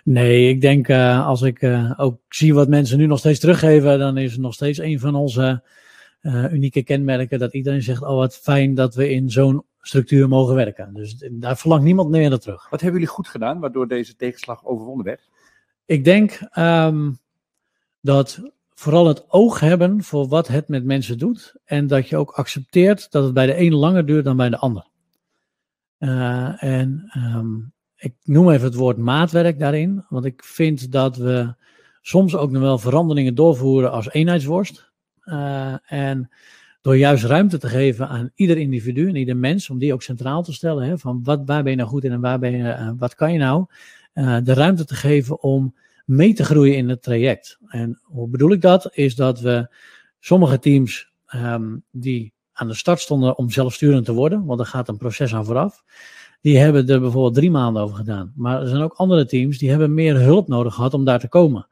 Nee, 0.03 0.49
ik 0.49 0.61
denk 0.61 0.87
eh, 0.87 1.27
als 1.27 1.41
ik 1.41 1.61
eh, 1.61 1.91
ook 1.97 2.19
zie 2.29 2.53
wat 2.53 2.67
mensen 2.67 2.97
nu 2.97 3.05
nog 3.05 3.19
steeds 3.19 3.39
teruggeven, 3.39 3.99
dan 3.99 4.17
is 4.17 4.31
het 4.31 4.41
nog 4.41 4.53
steeds 4.53 4.79
een 4.79 4.99
van 4.99 5.15
onze 5.15 5.63
eh, 6.21 6.53
unieke 6.53 6.83
kenmerken 6.83 7.39
dat 7.39 7.53
iedereen 7.53 7.81
zegt, 7.81 8.01
oh 8.01 8.15
wat 8.15 8.37
fijn 8.37 8.73
dat 8.73 8.95
we 8.95 9.09
in 9.09 9.29
zo'n 9.29 9.63
structuur 9.81 10.27
mogen 10.27 10.55
werken. 10.55 10.93
Dus 10.93 11.27
daar 11.31 11.57
verlangt 11.57 11.85
niemand 11.85 12.09
meer 12.09 12.29
naar 12.29 12.39
terug. 12.39 12.69
Wat 12.69 12.81
hebben 12.81 12.99
jullie 12.99 13.15
goed 13.15 13.27
gedaan, 13.27 13.59
waardoor 13.59 13.87
deze 13.87 14.15
tegenslag 14.15 14.65
overwonnen 14.65 15.05
werd? 15.05 15.29
Ik 15.85 16.03
denk 16.03 16.39
ehm, 16.51 17.11
dat 18.01 18.41
vooral 18.73 19.07
het 19.07 19.25
oog 19.31 19.59
hebben 19.59 20.03
voor 20.03 20.27
wat 20.27 20.47
het 20.47 20.67
met 20.67 20.85
mensen 20.85 21.17
doet 21.17 21.55
en 21.65 21.87
dat 21.87 22.09
je 22.09 22.17
ook 22.17 22.31
accepteert 22.31 23.11
dat 23.11 23.23
het 23.23 23.33
bij 23.33 23.45
de 23.45 23.59
een 23.59 23.73
langer 23.73 24.05
duurt 24.05 24.25
dan 24.25 24.37
bij 24.37 24.49
de 24.49 24.57
ander. 24.57 24.87
En 25.97 27.09
ehm, 27.09 27.55
ik 28.03 28.13
noem 28.23 28.49
even 28.49 28.65
het 28.65 28.75
woord 28.75 28.97
maatwerk 28.97 29.59
daarin, 29.59 30.05
want 30.09 30.25
ik 30.25 30.43
vind 30.43 30.91
dat 30.91 31.17
we 31.17 31.55
soms 32.01 32.35
ook 32.35 32.51
nog 32.51 32.61
wel 32.61 32.77
veranderingen 32.77 33.35
doorvoeren 33.35 33.91
als 33.91 34.11
eenheidsworst. 34.11 34.91
Eh, 35.21 35.75
en 35.85 36.29
door 36.81 36.97
juist 36.97 37.23
ruimte 37.23 37.57
te 37.57 37.67
geven 37.67 38.07
aan 38.07 38.31
ieder 38.35 38.57
individu 38.57 39.07
en 39.07 39.15
ieder 39.15 39.37
mens, 39.37 39.69
om 39.69 39.77
die 39.77 39.93
ook 39.93 40.03
centraal 40.03 40.43
te 40.43 40.53
stellen, 40.53 40.83
hè, 40.87 40.97
van 40.97 41.23
wat, 41.23 41.41
waar 41.45 41.63
ben 41.63 41.71
je 41.71 41.77
nou 41.77 41.89
goed 41.89 42.03
in 42.03 42.11
en 42.11 42.21
waar 42.21 42.39
ben 42.39 42.51
je, 42.51 42.69
eh, 42.69 42.91
wat 42.97 43.15
kan 43.15 43.33
je 43.33 43.39
nou, 43.39 43.65
eh, 44.13 44.37
de 44.43 44.53
ruimte 44.53 44.85
te 44.85 44.95
geven 44.95 45.41
om 45.41 45.75
mee 46.05 46.33
te 46.33 46.45
groeien 46.45 46.77
in 46.77 46.89
het 46.89 47.03
traject. 47.03 47.57
En 47.67 47.99
hoe 48.03 48.27
bedoel 48.27 48.51
ik 48.51 48.61
dat? 48.61 48.89
Is 48.91 49.15
dat 49.15 49.39
we 49.39 49.75
sommige 50.19 50.59
teams 50.59 51.11
ehm, 51.25 51.77
die 51.91 52.33
aan 52.53 52.67
de 52.67 52.73
start 52.73 52.99
stonden 52.99 53.37
om 53.37 53.49
zelfsturend 53.49 54.05
te 54.05 54.13
worden, 54.13 54.45
want 54.45 54.59
er 54.59 54.65
gaat 54.65 54.87
een 54.87 54.97
proces 54.97 55.33
aan 55.33 55.45
vooraf, 55.45 55.83
die 56.43 56.57
hebben 56.57 56.87
er 56.87 56.99
bijvoorbeeld 56.99 57.33
drie 57.33 57.51
maanden 57.51 57.83
over 57.83 57.95
gedaan. 57.95 58.33
Maar 58.35 58.61
er 58.61 58.67
zijn 58.67 58.81
ook 58.81 58.93
andere 58.93 59.25
teams 59.25 59.57
die 59.57 59.69
hebben 59.69 59.93
meer 59.93 60.15
hulp 60.15 60.47
nodig 60.47 60.73
gehad 60.73 60.93
om 60.93 61.05
daar 61.05 61.19
te 61.19 61.27
komen. 61.27 61.67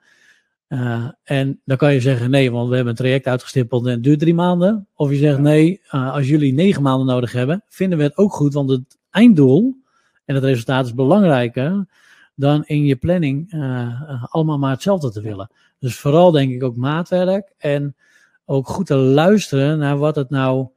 Eh, 0.68 1.08
en 1.24 1.62
dan 1.66 1.78
kan 1.78 1.94
je 1.94 2.02
zeggen, 2.02 2.30
nee, 2.30 2.52
want 2.52 2.70
we 2.70 2.76
hebben 2.76 2.92
een 2.94 3.00
traject 3.00 3.28
uitgestippeld 3.28 3.86
en 3.86 3.92
het 3.92 4.04
duurt 4.04 4.20
drie 4.20 4.34
maanden. 4.34 4.88
Of 4.96 5.10
je 5.10 5.16
zegt, 5.16 5.40
nee, 5.40 5.82
eh, 5.88 6.14
als 6.14 6.28
jullie 6.28 6.54
negen 6.54 6.82
maanden 6.82 7.08
nodig 7.08 7.32
hebben, 7.32 7.64
vinden 7.68 7.98
we 7.98 8.04
het 8.04 8.18
ook 8.18 8.34
goed, 8.34 8.54
want 8.54 8.70
het 8.70 8.98
einddoel 9.10 9.76
en 10.26 10.36
het 10.36 10.44
resultaat 10.44 10.86
is 10.86 10.94
belangrijker 10.94 11.86
dan 12.36 12.64
in 12.66 12.86
je 12.86 12.96
planning 12.96 13.52
eh, 13.52 14.24
allemaal 14.24 14.58
maar 14.58 14.72
hetzelfde 14.72 15.12
te 15.12 15.22
willen. 15.22 15.52
Dus 15.80 15.96
vooral 15.96 16.32
denk 16.32 16.52
ik 16.52 16.64
ook 16.64 16.76
maatwerk 16.76 17.54
en 17.58 17.96
ook 18.46 18.68
goed 18.68 18.86
te 18.86 18.96
luisteren 18.96 19.78
naar 19.78 19.98
wat 19.98 20.16
het 20.16 20.30
nou 20.30 20.68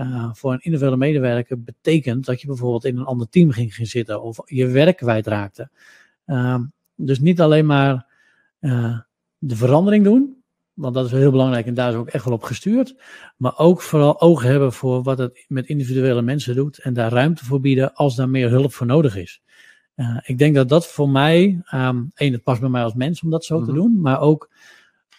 eh, 0.00 0.28
voor 0.32 0.52
een 0.52 0.60
individuele 0.62 0.96
medewerker 0.96 1.62
betekent 1.62 2.24
dat 2.24 2.40
je 2.40 2.46
bijvoorbeeld 2.46 2.84
in 2.84 2.96
een 2.96 3.04
ander 3.04 3.28
team 3.28 3.50
ging 3.50 3.74
gaan 3.74 3.86
zitten 3.86 4.22
of 4.22 4.38
je 4.44 4.66
werk 4.66 4.96
kwijtraakte. 4.96 5.70
Ehm, 6.24 6.62
dus 6.94 7.20
niet 7.20 7.40
alleen 7.40 7.66
maar 7.66 8.06
eh, 8.58 8.98
de 9.38 9.56
verandering 9.56 10.04
doen, 10.04 10.42
want 10.72 10.94
dat 10.94 11.04
is 11.06 11.10
heel 11.12 11.30
belangrijk 11.30 11.66
en 11.66 11.74
daar 11.74 11.90
is 11.90 11.96
ook 11.96 12.08
echt 12.08 12.24
wel 12.24 12.34
op 12.34 12.42
gestuurd. 12.42 12.94
Maar 13.36 13.58
ook 13.58 13.82
vooral 13.82 14.20
oog 14.20 14.42
hebben 14.42 14.72
voor 14.72 15.02
wat 15.02 15.18
het 15.18 15.44
met 15.48 15.66
individuele 15.66 16.22
mensen 16.22 16.54
doet 16.54 16.78
en 16.78 16.92
daar 16.92 17.12
ruimte 17.12 17.44
voor 17.44 17.60
bieden 17.60 17.94
als 17.94 18.16
daar 18.16 18.28
meer 18.28 18.50
hulp 18.50 18.72
voor 18.72 18.86
nodig 18.86 19.16
is. 19.16 19.40
Uh, 19.96 20.18
ik 20.22 20.38
denk 20.38 20.54
dat 20.54 20.68
dat 20.68 20.86
voor 20.86 21.08
mij, 21.08 21.62
um, 21.74 22.10
één, 22.14 22.32
het 22.32 22.42
past 22.42 22.60
bij 22.60 22.68
mij 22.70 22.82
als 22.82 22.94
mens 22.94 23.22
om 23.22 23.30
dat 23.30 23.44
zo 23.44 23.56
Mhm. 23.56 23.66
te 23.66 23.72
doen, 23.72 24.00
maar 24.00 24.20
ook 24.20 24.50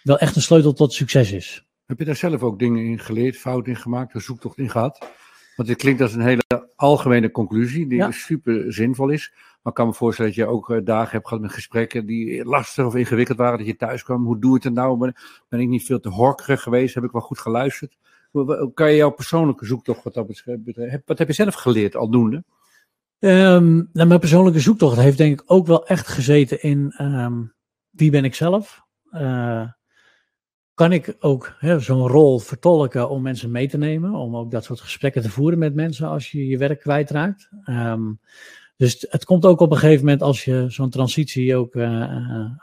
wel 0.03 0.17
echt 0.17 0.35
een 0.35 0.41
sleutel 0.41 0.73
tot 0.73 0.93
succes 0.93 1.31
is. 1.31 1.65
Heb 1.91 1.99
je 1.99 2.05
daar 2.05 2.15
zelf 2.15 2.43
ook 2.43 2.59
dingen 2.59 2.83
in 2.85 2.99
geleerd, 2.99 3.37
fouten 3.37 3.71
in 3.71 3.77
gemaakt, 3.77 4.13
een 4.13 4.21
zoektocht 4.21 4.57
in 4.57 4.69
gehad? 4.69 5.07
Want 5.55 5.67
dit 5.67 5.77
klinkt 5.77 6.01
als 6.01 6.13
een 6.13 6.21
hele 6.21 6.43
algemene 6.75 7.31
conclusie, 7.31 7.87
die 7.87 7.97
Ja. 7.97 8.11
super 8.11 8.73
zinvol 8.73 9.09
is. 9.09 9.31
Maar 9.33 9.73
ik 9.73 9.73
kan 9.73 9.87
me 9.87 9.93
voorstellen 9.93 10.31
dat 10.31 10.39
je 10.39 10.47
ook 10.51 10.69
eh, 10.69 10.79
dagen 10.83 11.11
hebt 11.11 11.27
gehad 11.27 11.43
met 11.43 11.51
gesprekken 11.51 12.05
die 12.05 12.45
lastig 12.45 12.85
of 12.85 12.95
ingewikkeld 12.95 13.37
waren. 13.37 13.57
Dat 13.57 13.67
je 13.67 13.75
thuis 13.75 14.03
kwam, 14.03 14.25
hoe 14.25 14.39
doe 14.39 14.57
ik 14.57 14.63
het 14.63 14.73
nou? 14.73 14.97
Ben, 14.97 15.15
ben 15.49 15.59
ik 15.59 15.67
niet 15.67 15.85
veel 15.85 15.99
te 15.99 16.09
horkerig 16.09 16.61
geweest? 16.61 16.95
Heb 16.95 17.03
ik 17.03 17.11
wel 17.11 17.21
goed 17.21 17.39
geluisterd? 17.39 17.97
Kan 18.73 18.89
je 18.89 18.95
jouw 18.95 19.09
persoonlijke 19.09 19.65
zoektocht 19.65 20.03
wat 20.03 20.13
dat 20.13 20.27
betreft, 20.27 21.01
wat 21.05 21.17
heb 21.17 21.27
je 21.27 21.33
zelf 21.33 21.53
geleerd 21.53 21.95
aldoende? 21.95 22.43
Um, 23.19 23.89
nou, 23.93 24.07
mijn 24.07 24.19
persoonlijke 24.19 24.59
zoektocht 24.59 24.97
heeft 24.97 25.17
denk 25.17 25.41
ik 25.41 25.51
ook 25.51 25.67
wel 25.67 25.85
echt 25.87 26.07
gezeten 26.07 26.61
in 26.61 26.93
um, 27.01 27.53
wie 27.89 28.11
ben 28.11 28.23
ik 28.23 28.35
zelf? 28.35 28.81
Uh, 29.11 29.67
kan 30.81 30.91
ik 30.91 31.15
ook 31.19 31.55
zo'n 31.77 32.07
rol 32.07 32.39
vertolken 32.39 33.09
om 33.09 33.21
mensen 33.21 33.51
mee 33.51 33.67
te 33.67 33.77
nemen, 33.77 34.13
om 34.13 34.35
ook 34.35 34.51
dat 34.51 34.63
soort 34.63 34.81
gesprekken 34.81 35.21
te 35.21 35.29
voeren 35.29 35.59
met 35.59 35.73
mensen 35.73 36.07
als 36.07 36.31
je 36.31 36.47
je 36.47 36.57
werk 36.57 36.79
kwijtraakt. 36.79 37.49
Um, 37.65 38.19
dus 38.77 39.05
het 39.09 39.25
komt 39.25 39.45
ook 39.45 39.59
op 39.59 39.71
een 39.71 39.77
gegeven 39.77 40.03
moment 40.03 40.21
als 40.21 40.45
je 40.45 40.65
zo'n 40.67 40.89
transitie 40.89 41.55
ook 41.55 41.75
uh, 41.75 41.85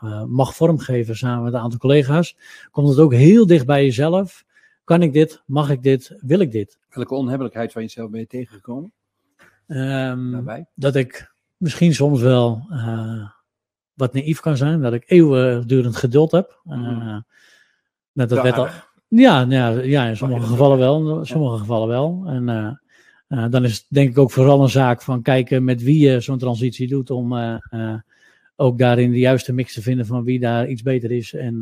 uh, 0.02 0.24
mag 0.24 0.54
vormgeven 0.54 1.16
samen 1.16 1.44
met 1.44 1.52
een 1.52 1.61
aantal 1.61 1.78
collega's, 1.78 2.37
komt 2.70 2.88
het 2.88 2.98
ook 2.98 3.12
heel 3.12 3.46
dicht 3.46 3.66
bij 3.66 3.85
jezelf. 3.85 4.44
Kan 4.85 5.02
ik 5.02 5.12
dit? 5.12 5.42
Mag 5.46 5.70
ik 5.70 5.83
dit? 5.83 6.16
Wil 6.20 6.40
ik 6.40 6.52
dit? 6.52 6.78
Welke 6.90 7.14
onhebbelijkheid 7.14 7.72
van 7.72 7.83
jezelf 7.83 8.11
ben 8.11 8.20
je 8.20 8.26
tegengekomen? 8.26 8.92
Um, 9.66 10.66
dat 10.74 10.94
ik 10.94 11.35
misschien 11.57 11.94
soms 11.94 12.20
wel 12.20 12.66
uh, 12.70 13.28
wat 13.94 14.12
naïef 14.12 14.40
kan 14.40 14.57
zijn, 14.57 14.81
dat 14.81 14.92
ik 14.92 15.04
eeuwigdurend 15.07 15.96
geduld 15.96 16.31
heb. 16.31 16.61
Mm. 16.64 17.24
Dat 18.26 18.42
werd 18.42 18.57
al, 18.57 18.68
ja, 19.09 19.46
ja, 19.48 19.68
ja, 19.68 20.07
in 20.07 20.16
sommige 20.16 20.46
gevallen 20.46 20.78
wel. 20.78 21.18
In 21.18 21.26
sommige 21.26 21.59
gevallen 21.59 21.88
wel. 21.88 22.22
En 22.26 22.76
uh, 23.28 23.46
dan 23.50 23.64
is 23.64 23.76
het 23.76 23.87
denk 23.88 24.11
ik 24.11 24.18
ook 24.18 24.31
vooral 24.31 24.62
een 24.62 24.68
zaak 24.68 25.02
van 25.02 25.22
kijken 25.22 25.64
met 25.64 25.83
wie 25.83 26.09
je 26.09 26.20
zo'n 26.20 26.38
transitie 26.38 26.88
doet. 26.88 27.11
Om 27.11 27.33
uh, 27.33 27.54
uh, 27.70 27.94
ook 28.57 28.78
daarin 28.78 29.11
de 29.11 29.18
juiste 29.18 29.52
mix 29.52 29.74
te 29.74 29.83
vinden 29.83 30.07
van 30.07 30.24
wie 30.24 30.40
daar 30.40 30.68
iets 30.68 30.83
beter 30.83 31.11
is. 31.11 31.35
En 31.35 31.59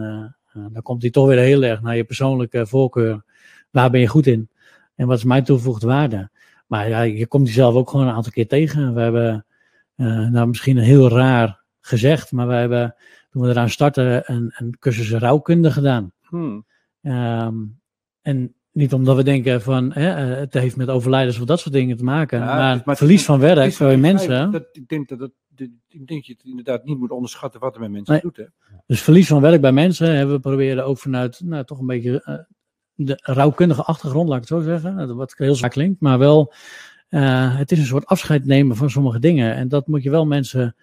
dan 0.53 0.83
komt 0.83 1.03
hij 1.03 1.11
toch 1.11 1.27
weer 1.27 1.39
heel 1.39 1.63
erg 1.63 1.83
naar 1.83 1.97
je 1.97 2.05
persoonlijke 2.05 2.67
voorkeur. 2.67 3.25
Waar 3.71 3.91
ben 3.91 4.01
je 4.01 4.07
goed 4.07 4.27
in? 4.27 4.49
En 4.95 5.07
wat 5.07 5.19
is 5.19 5.25
mijn 5.25 5.45
toegevoegde 5.45 5.87
waarde? 5.87 6.31
Maar 6.67 6.89
ja, 6.89 7.01
je 7.01 7.27
komt 7.27 7.47
jezelf 7.47 7.75
ook 7.75 7.91
gewoon 7.91 8.07
een 8.07 8.15
aantal 8.15 8.33
keer 8.33 8.49
tegen. 8.49 8.95
We 8.95 9.01
hebben, 9.01 9.47
nou 10.31 10.47
misschien 10.47 10.79
heel 10.79 11.09
raar 11.09 11.63
gezegd, 11.81 12.33
maar 12.33 12.49
we 12.49 12.55
hebben 12.55 12.95
toen 13.31 13.43
we 13.43 13.49
eraan 13.49 13.71
starten 13.71 14.33
een, 14.33 14.53
een 14.57 14.77
cursus 14.79 15.11
rouwkunde 15.11 15.71
gedaan. 15.71 16.13
Hmm. 16.29 16.67
Um, 17.03 17.81
en 18.23 18.55
niet 18.73 18.93
omdat 18.93 19.17
we 19.17 19.23
denken 19.23 19.63
van 19.63 19.93
hè, 19.93 20.11
eh, 20.11 20.39
het 20.39 20.55
heeft 20.55 20.77
met 20.77 20.89
overlijdens 20.89 21.39
of 21.39 21.45
dat 21.45 21.61
soort 21.61 21.75
dingen 21.75 21.97
te 21.97 22.05
maken. 22.05 22.41
maar, 22.41 22.83
maar 22.85 22.97
verlies 22.97 23.25
van 23.25 23.39
werk 23.39 23.73
voor 23.73 23.99
mensen. 23.99 24.51
Dat, 24.51 24.69
ik, 24.73 24.89
denk 24.89 25.09
dat, 25.09 25.19
dat, 25.19 25.31
ik 25.89 26.07
denk 26.07 26.25
je 26.25 26.33
het 26.33 26.45
inderdaad 26.45 26.85
niet 26.85 26.99
moet 26.99 27.11
onderschatten 27.11 27.61
wat 27.61 27.75
er 27.75 27.81
met 27.81 27.91
mensen 27.91 28.21
doet. 28.21 28.37
Hè? 28.37 28.45
Dus 28.87 29.03
verlies 29.03 29.27
van 29.27 29.41
werk 29.41 29.61
bij 29.61 29.73
mensen 29.73 30.17
hebben 30.17 30.35
we 30.35 30.41
proberen 30.41 30.85
ook 30.85 30.99
vanuit 30.99 31.41
nou, 31.45 31.65
toch 31.65 31.79
een 31.79 31.87
beetje 31.87 32.23
uh, 32.25 32.39
de 32.95 33.19
rouwkundige 33.23 33.83
achtergrond, 33.83 34.29
laat 34.29 34.43
ik 34.43 34.49
het 34.49 34.59
zo 34.59 34.65
zeggen. 34.65 35.17
Wat 35.17 35.35
heel 35.37 35.55
zwaar 35.55 35.71
klinkt. 35.71 36.01
Maar 36.01 36.19
wel, 36.19 36.53
uh, 37.11 37.57
het 37.57 37.73
is 37.73 37.79
een 37.79 37.85
soort 37.85 38.07
afscheid 38.07 38.45
nemen 38.45 38.77
van 38.77 38.91
sommige 38.91 39.19
dingen. 39.19 39.55
En 39.55 39.69
dat 39.69 39.87
moet 39.87 40.03
je 40.03 40.11
wel 40.11 40.27
mensen 40.27 40.77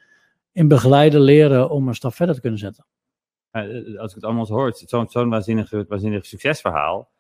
in 0.52 0.68
begeleiden 0.68 1.22
leren 1.22 1.70
om 1.70 1.88
een 1.88 1.96
stap 1.96 2.14
verder 2.14 2.36
te 2.36 2.42
kunnen 2.42 2.60
zetten. 2.60 2.86
Als 3.98 4.10
ik 4.10 4.16
het 4.16 4.24
allemaal 4.24 4.48
hoor, 4.48 4.74
zo'n 4.86 5.10
zo 5.10 5.28
waanzinnig, 5.28 5.72
waanzinnig 5.88 6.26
succesverhaal 6.26 7.12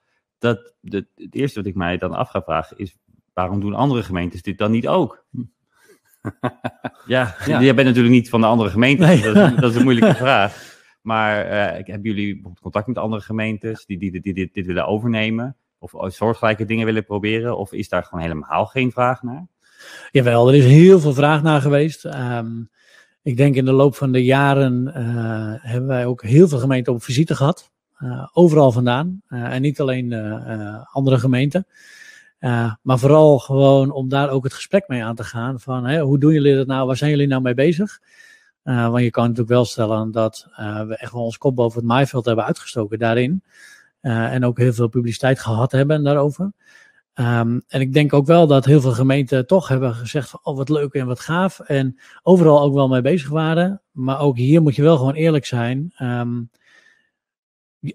dat, 0.43 0.73
het 0.81 1.35
eerste 1.35 1.59
wat 1.59 1.67
ik 1.67 1.75
mij 1.75 1.97
dan 1.97 2.13
af 2.13 2.29
ga 2.29 2.41
vragen 2.41 2.77
is, 2.77 2.97
waarom 3.33 3.59
doen 3.59 3.73
andere 3.73 4.03
gemeentes 4.03 4.41
dit 4.41 4.57
dan 4.57 4.71
niet 4.71 4.87
ook? 4.87 5.25
ja, 7.05 7.35
ja, 7.45 7.59
je 7.59 7.73
bent 7.73 7.87
natuurlijk 7.87 8.13
niet 8.13 8.29
van 8.29 8.41
de 8.41 8.47
andere 8.47 8.69
gemeentes, 8.69 9.21
dat, 9.21 9.57
dat, 9.57 9.71
is 9.71 9.75
een 9.75 9.83
moeilijke 9.83 10.15
vraag. 10.25 10.71
Maar 11.01 11.45
uh, 11.45 11.85
hebben 11.85 12.01
jullie 12.01 12.41
contact 12.61 12.87
met 12.87 12.97
andere 12.97 13.21
gemeentes 13.21 13.85
die, 13.85 13.97
die, 13.97 14.11
die, 14.11 14.21
die 14.21 14.33
dit, 14.33 14.53
dit, 14.53 14.65
willen 14.65 14.87
overnemen? 14.87 15.57
Of 15.79 15.93
soortgelijke 16.07 16.65
dingen 16.65 16.85
willen 16.85 17.05
proberen? 17.05 17.57
Of 17.57 17.73
is 17.73 17.89
daar 17.89 18.03
gewoon 18.03 18.23
helemaal 18.23 18.65
geen 18.65 18.91
vraag 18.91 19.21
naar? 19.21 19.47
Jawel, 20.11 20.47
er 20.47 20.55
is 20.55 20.65
heel 20.65 20.99
veel 20.99 21.13
vraag 21.13 21.41
naar 21.41 21.61
geweest. 21.61 22.05
Um, 22.05 22.69
ik 23.23 23.37
denk 23.37 23.55
in 23.55 23.65
de 23.65 23.71
loop 23.71 23.95
van 23.95 24.11
de 24.11 24.23
jaren 24.23 24.87
uh, 24.87 24.93
hebben 25.71 25.87
wij 25.89 26.05
ook 26.05 26.23
heel 26.23 26.47
veel 26.47 26.59
gemeenten 26.59 26.93
op 26.93 27.03
visite 27.03 27.35
gehad. 27.35 27.71
Uh, 27.99 28.27
overal 28.33 28.71
vandaan. 28.71 29.21
Uh, 29.29 29.53
en 29.53 29.61
niet 29.61 29.81
alleen 29.81 30.13
andere 30.91 31.19
gemeenten. 31.19 31.67
maar 32.81 32.99
vooral 32.99 33.39
gewoon 33.39 33.91
om 33.91 34.09
daar 34.09 34.29
ook 34.29 34.43
het 34.43 34.53
gesprek 34.53 34.87
mee 34.87 35.03
aan 35.03 35.15
te 35.15 35.23
gaan. 35.23 35.59
Van 35.59 35.99
hoe 35.99 36.19
doen 36.19 36.33
jullie 36.33 36.55
dat 36.55 36.67
nou? 36.67 36.87
Waar 36.87 36.97
zijn 36.97 37.09
jullie 37.09 37.27
nou 37.27 37.41
mee 37.41 37.53
bezig? 37.53 37.99
want 38.63 39.03
je 39.03 39.09
kan 39.09 39.23
natuurlijk 39.23 39.49
wel 39.49 39.65
stellen 39.65 40.11
dat 40.11 40.47
we 40.87 40.95
echt 40.97 41.11
wel 41.11 41.23
ons 41.23 41.37
kop 41.37 41.55
boven 41.55 41.79
het 41.79 41.87
maaiveld 41.87 42.25
hebben 42.25 42.45
uitgestoken 42.45 42.99
daarin. 42.99 43.43
en 44.01 44.45
ook 44.45 44.57
heel 44.57 44.73
veel 44.73 44.87
publiciteit 44.87 45.39
gehad 45.39 45.71
hebben 45.71 46.03
daarover. 46.03 46.51
Um, 47.15 47.63
en 47.67 47.81
ik 47.81 47.93
denk 47.93 48.13
ook 48.13 48.25
wel 48.25 48.47
dat 48.47 48.65
heel 48.65 48.81
veel 48.81 48.91
gemeenten 48.91 49.47
toch 49.47 49.67
hebben 49.67 49.95
gezegd 49.95 50.29
van, 50.29 50.39
oh 50.43 50.57
wat 50.57 50.69
leuk 50.69 50.93
en 50.93 51.05
wat 51.05 51.19
gaaf. 51.19 51.59
En 51.59 51.99
overal 52.23 52.61
ook 52.61 52.73
wel 52.73 52.87
mee 52.87 53.01
bezig 53.01 53.29
waren. 53.29 53.81
Maar 53.91 54.19
ook 54.19 54.37
hier 54.37 54.61
moet 54.61 54.75
je 54.75 54.81
wel 54.81 54.97
gewoon 54.97 55.13
eerlijk 55.13 55.45
zijn. 55.45 55.93
Um, 56.01 56.49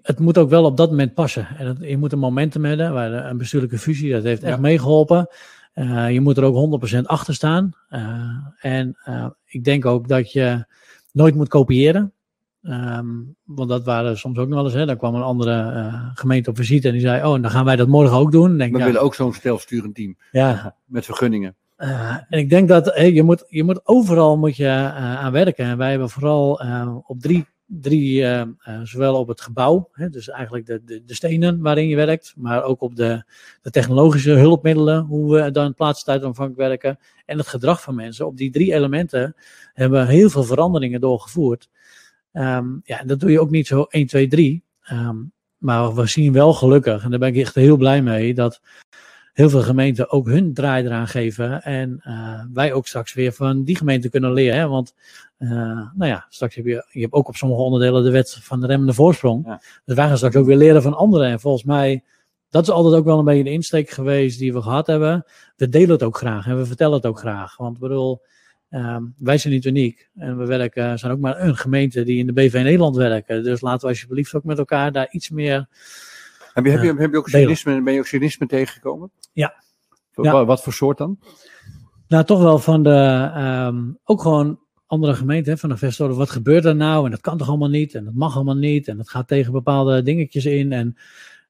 het 0.01 0.19
moet 0.19 0.37
ook 0.37 0.49
wel 0.49 0.65
op 0.65 0.77
dat 0.77 0.89
moment 0.89 1.13
passen. 1.13 1.47
En 1.57 1.77
je 1.79 1.97
moet 1.97 2.11
een 2.11 2.19
momentum 2.19 2.65
hebben, 2.65 2.93
waar 2.93 3.11
een 3.13 3.37
bestuurlijke 3.37 3.77
fusie, 3.77 4.11
dat 4.11 4.23
heeft 4.23 4.43
echt 4.43 4.59
meegeholpen. 4.59 5.27
Uh, 5.75 6.11
je 6.11 6.21
moet 6.21 6.37
er 6.37 6.43
ook 6.43 6.81
100% 6.95 7.01
achter 7.01 7.33
staan. 7.33 7.73
Uh, 7.89 8.37
en 8.59 8.97
uh, 9.05 9.29
ik 9.45 9.63
denk 9.63 9.85
ook 9.85 10.07
dat 10.07 10.31
je 10.31 10.65
nooit 11.11 11.35
moet 11.35 11.47
kopiëren. 11.47 12.13
Um, 12.61 13.35
want 13.43 13.69
dat 13.69 13.85
waren 13.85 14.17
soms 14.17 14.37
ook 14.37 14.47
nog 14.47 14.55
wel 14.55 14.65
eens. 14.65 14.73
Hè. 14.73 14.85
Daar 14.85 14.97
kwam 14.97 15.15
een 15.15 15.21
andere 15.21 16.11
gemeente 16.13 16.49
op 16.49 16.55
visite 16.55 16.87
en 16.87 16.93
die 16.93 17.01
zei: 17.01 17.23
Oh, 17.23 17.41
dan 17.41 17.51
gaan 17.51 17.65
wij 17.65 17.75
dat 17.75 17.87
morgen 17.87 18.17
ook 18.17 18.31
doen. 18.31 18.57
Denk, 18.57 18.77
We 18.77 18.83
willen 18.83 19.01
ook 19.01 19.15
zo'n 19.15 19.33
stelsturend 19.33 19.95
team. 19.95 20.17
Ja. 20.31 20.75
Met 20.85 21.05
vergunningen. 21.05 21.55
en 22.29 22.39
ik 22.39 22.49
denk 22.49 22.67
dat 22.67 22.93
je, 22.95 23.23
moet, 23.23 23.45
je 23.47 23.63
moet 23.63 23.87
overal 23.87 24.37
moet 24.37 24.55
je, 24.55 24.69
aan 24.69 25.31
werken. 25.31 25.65
En 25.65 25.77
wij 25.77 25.89
hebben 25.89 26.09
vooral 26.09 26.61
op 27.07 27.21
drie 27.21 27.45
drie, 27.69 28.25
zowel 28.83 29.15
op 29.15 29.27
het 29.27 29.41
gebouw, 29.41 29.89
hè, 29.91 30.09
dus 30.09 30.29
eigenlijk 30.29 30.65
de, 30.65 30.83
de, 30.83 31.03
de, 31.03 31.13
stenen 31.13 31.61
waarin 31.61 31.87
je 31.87 31.95
werkt, 31.95 32.33
maar 32.37 32.63
ook 32.63 32.81
op 32.81 32.95
de, 32.95 33.23
de 33.61 33.69
technologische 33.69 34.31
hulpmiddelen, 34.31 35.05
hoe 35.05 35.33
we 35.33 35.51
dan 35.51 35.73
plaatstijdontvang 35.73 36.55
werken 36.55 36.99
en 37.25 37.37
het 37.37 37.47
gedrag 37.47 37.81
van 37.81 37.95
mensen. 37.95 38.25
Op 38.25 38.37
die 38.37 38.51
drie 38.51 38.73
elementen 38.73 39.35
hebben 39.73 40.05
we 40.05 40.11
heel 40.11 40.29
veel 40.29 40.43
veranderingen 40.43 41.01
doorgevoerd. 41.01 41.69
Um, 42.33 42.81
ja, 42.83 43.03
dat 43.03 43.19
doe 43.19 43.31
je 43.31 43.39
ook 43.39 43.49
niet 43.49 43.67
zo 43.67 43.83
1, 43.89 44.07
2, 44.07 44.27
3. 44.27 44.63
Um, 44.91 45.31
maar 45.57 45.95
we 45.95 46.07
zien 46.07 46.33
wel 46.33 46.53
gelukkig, 46.53 47.03
en 47.03 47.09
daar 47.09 47.19
ben 47.19 47.29
ik 47.29 47.37
echt 47.37 47.55
heel 47.55 47.77
blij 47.77 48.01
mee, 48.01 48.33
dat 48.33 48.61
heel 49.33 49.49
veel 49.49 49.61
gemeenten 49.61 50.11
ook 50.11 50.27
hun 50.27 50.53
draai 50.53 50.85
eraan 50.85 51.07
geven. 51.07 51.63
En 51.63 52.01
uh, 52.07 52.41
wij 52.53 52.73
ook 52.73 52.87
straks 52.87 53.13
weer 53.13 53.33
van 53.33 53.63
die 53.63 53.75
gemeente 53.75 54.09
kunnen 54.09 54.33
leren. 54.33 54.59
Hè? 54.59 54.67
Want 54.67 54.93
uh, 55.37 55.49
nou 55.93 56.05
ja, 56.05 56.25
straks 56.29 56.55
heb 56.55 56.65
je, 56.65 56.85
je 56.91 57.01
hebt 57.01 57.13
ook 57.13 57.27
op 57.27 57.35
sommige 57.35 57.61
onderdelen 57.61 58.03
de 58.03 58.11
wet 58.11 58.37
van 58.41 58.61
de 58.61 58.67
remmende 58.67 58.93
voorsprong. 58.93 59.45
Ja. 59.45 59.61
Dus 59.85 59.95
wij 59.95 60.07
gaan 60.07 60.17
straks 60.17 60.35
ook 60.35 60.45
weer 60.45 60.57
leren 60.57 60.81
van 60.81 60.93
anderen. 60.93 61.27
En 61.27 61.39
volgens 61.39 61.63
mij, 61.63 62.03
dat 62.49 62.63
is 62.63 62.69
altijd 62.69 62.95
ook 62.95 63.05
wel 63.05 63.19
een 63.19 63.25
beetje 63.25 63.43
de 63.43 63.51
insteek 63.51 63.89
geweest 63.89 64.39
die 64.39 64.53
we 64.53 64.61
gehad 64.61 64.87
hebben. 64.87 65.25
We 65.55 65.69
delen 65.69 65.89
het 65.89 66.03
ook 66.03 66.17
graag 66.17 66.47
en 66.47 66.57
we 66.57 66.65
vertellen 66.65 66.95
het 66.95 67.05
ook 67.05 67.19
graag. 67.19 67.57
Want 67.57 67.75
ik 67.75 67.81
bedoel, 67.81 68.21
um, 68.69 69.15
wij 69.17 69.37
zijn 69.37 69.53
niet 69.53 69.65
uniek. 69.65 70.09
En 70.15 70.37
we 70.37 70.45
werken, 70.45 70.99
zijn 70.99 71.11
ook 71.11 71.19
maar 71.19 71.41
een 71.41 71.55
gemeente 71.55 72.03
die 72.03 72.17
in 72.17 72.25
de 72.25 72.33
BV 72.33 72.53
Nederland 72.53 72.95
werken. 72.95 73.43
Dus 73.43 73.61
laten 73.61 73.81
we 73.81 73.87
alsjeblieft 73.87 74.33
ook 74.33 74.43
met 74.43 74.57
elkaar 74.57 74.91
daar 74.91 75.07
iets 75.11 75.29
meer 75.29 75.67
heb 76.53 76.65
je, 76.65 76.71
heb 76.71 76.81
je, 76.81 77.01
heb 77.01 77.11
je 77.11 77.17
ook 77.17 77.29
cynisme, 77.29 77.81
ben 77.81 77.93
je 77.93 77.99
ook 77.99 78.05
cynisme 78.05 78.47
tegengekomen? 78.47 79.11
Ja. 79.33 79.53
ja. 80.11 80.45
Wat 80.45 80.63
voor 80.63 80.73
soort 80.73 80.97
dan? 80.97 81.19
Nou, 82.07 82.25
toch 82.25 82.41
wel 82.41 82.59
van 82.59 82.83
de, 82.83 83.31
um, 83.67 83.97
ook 84.03 84.21
gewoon 84.21 84.59
andere 84.85 85.13
gemeenten, 85.13 85.57
van 85.57 85.69
de 85.69 85.75
investoren. 85.75 86.15
Wat 86.15 86.29
gebeurt 86.29 86.65
er 86.65 86.75
nou? 86.75 87.05
En 87.05 87.11
dat 87.11 87.21
kan 87.21 87.37
toch 87.37 87.47
allemaal 87.47 87.69
niet? 87.69 87.95
En 87.95 88.05
dat 88.05 88.13
mag 88.13 88.35
allemaal 88.35 88.55
niet? 88.55 88.87
En 88.87 88.97
dat 88.97 89.09
gaat 89.09 89.27
tegen 89.27 89.51
bepaalde 89.51 90.01
dingetjes 90.01 90.45
in. 90.45 90.71
En 90.71 90.97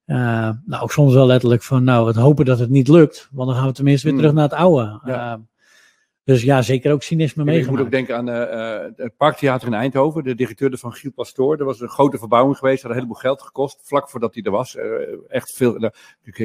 uh, 0.05 0.49
nou, 0.65 0.83
ook 0.83 0.91
soms 0.91 1.13
wel 1.13 1.25
letterlijk 1.25 1.63
van, 1.63 1.83
nou, 1.83 2.07
het 2.07 2.15
hopen 2.15 2.45
dat 2.45 2.59
het 2.59 2.69
niet 2.69 2.87
lukt. 2.87 3.29
Want 3.31 3.49
dan 3.49 3.57
gaan 3.57 3.67
we 3.67 3.73
tenminste 3.73 4.03
weer 4.03 4.13
hmm. 4.13 4.21
terug 4.21 4.37
naar 4.37 4.49
het 4.49 4.59
oude. 4.59 5.01
Ja. 5.05 5.33
Uh, 5.33 5.39
dus 6.29 6.43
ja, 6.43 6.61
zeker 6.61 6.91
ook 6.91 7.03
cynisme 7.03 7.43
mee. 7.43 7.59
Ik 7.59 7.69
moet 7.69 7.79
ook 7.79 7.91
denken 7.91 8.15
aan 8.15 8.29
uh, 8.29 8.89
het 8.95 9.17
Parktheater 9.17 9.67
in 9.67 9.73
Eindhoven. 9.73 10.23
De 10.23 10.35
directeur 10.35 10.77
van 10.77 10.93
Giel 10.93 11.11
Pastoor. 11.11 11.57
Er 11.57 11.65
was 11.65 11.79
een 11.79 11.89
grote 11.89 12.17
verbouwing 12.17 12.57
geweest. 12.57 12.81
had 12.81 12.91
een 12.91 12.97
heleboel 12.97 13.17
geld 13.17 13.41
gekost. 13.41 13.79
Vlak 13.83 14.09
voordat 14.09 14.33
hij 14.33 14.43
er 14.43 14.51
was. 14.51 14.75
Uh, 14.75 14.83
echt 15.27 15.51
veel. 15.53 15.79
Daar 15.79 15.93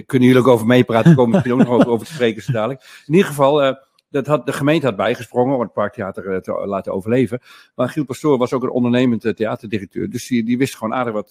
kunnen 0.06 0.28
jullie 0.28 0.42
ook 0.42 0.48
over 0.48 0.66
meepraten. 0.66 1.14
komen 1.14 1.30
misschien 1.30 1.52
ook 1.52 1.66
nog 1.66 1.86
over 1.86 2.06
te 2.06 2.12
spreken 2.12 2.52
dadelijk. 2.52 3.02
In 3.06 3.14
ieder 3.14 3.28
geval 3.28 3.76
dat 4.10 4.26
had, 4.26 4.46
de 4.46 4.52
gemeente 4.52 4.86
had 4.86 4.96
bijgesprongen 4.96 5.54
om 5.54 5.60
het 5.60 5.72
Parktheater 5.72 6.42
te 6.42 6.66
laten 6.66 6.92
overleven. 6.92 7.40
Maar 7.74 7.88
Giel 7.88 8.04
Pastoor 8.04 8.38
was 8.38 8.52
ook 8.52 8.62
een 8.62 8.70
ondernemend 8.70 9.36
theaterdirecteur. 9.36 10.10
Dus 10.10 10.26
die, 10.26 10.44
die 10.44 10.58
wist 10.58 10.76
gewoon 10.76 10.94
aardig 10.94 11.12
wat 11.12 11.30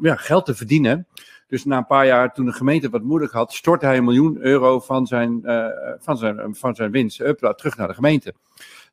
ja, 0.00 0.16
geld 0.16 0.46
te 0.46 0.54
verdienen. 0.54 1.06
Dus 1.50 1.64
na 1.64 1.76
een 1.76 1.86
paar 1.86 2.06
jaar, 2.06 2.32
toen 2.32 2.46
de 2.46 2.52
gemeente 2.52 2.88
wat 2.88 3.02
moeilijk 3.02 3.32
had, 3.32 3.52
stortte 3.52 3.86
hij 3.86 3.96
een 3.96 4.04
miljoen 4.04 4.38
euro 4.40 4.80
van 4.80 5.06
zijn, 5.06 5.40
uh, 5.44 5.66
van 5.98 6.16
zijn, 6.18 6.54
van 6.54 6.74
zijn 6.74 6.90
winst 6.90 7.20
up, 7.20 7.54
terug 7.56 7.76
naar 7.76 7.88
de 7.88 7.94
gemeente. 7.94 8.34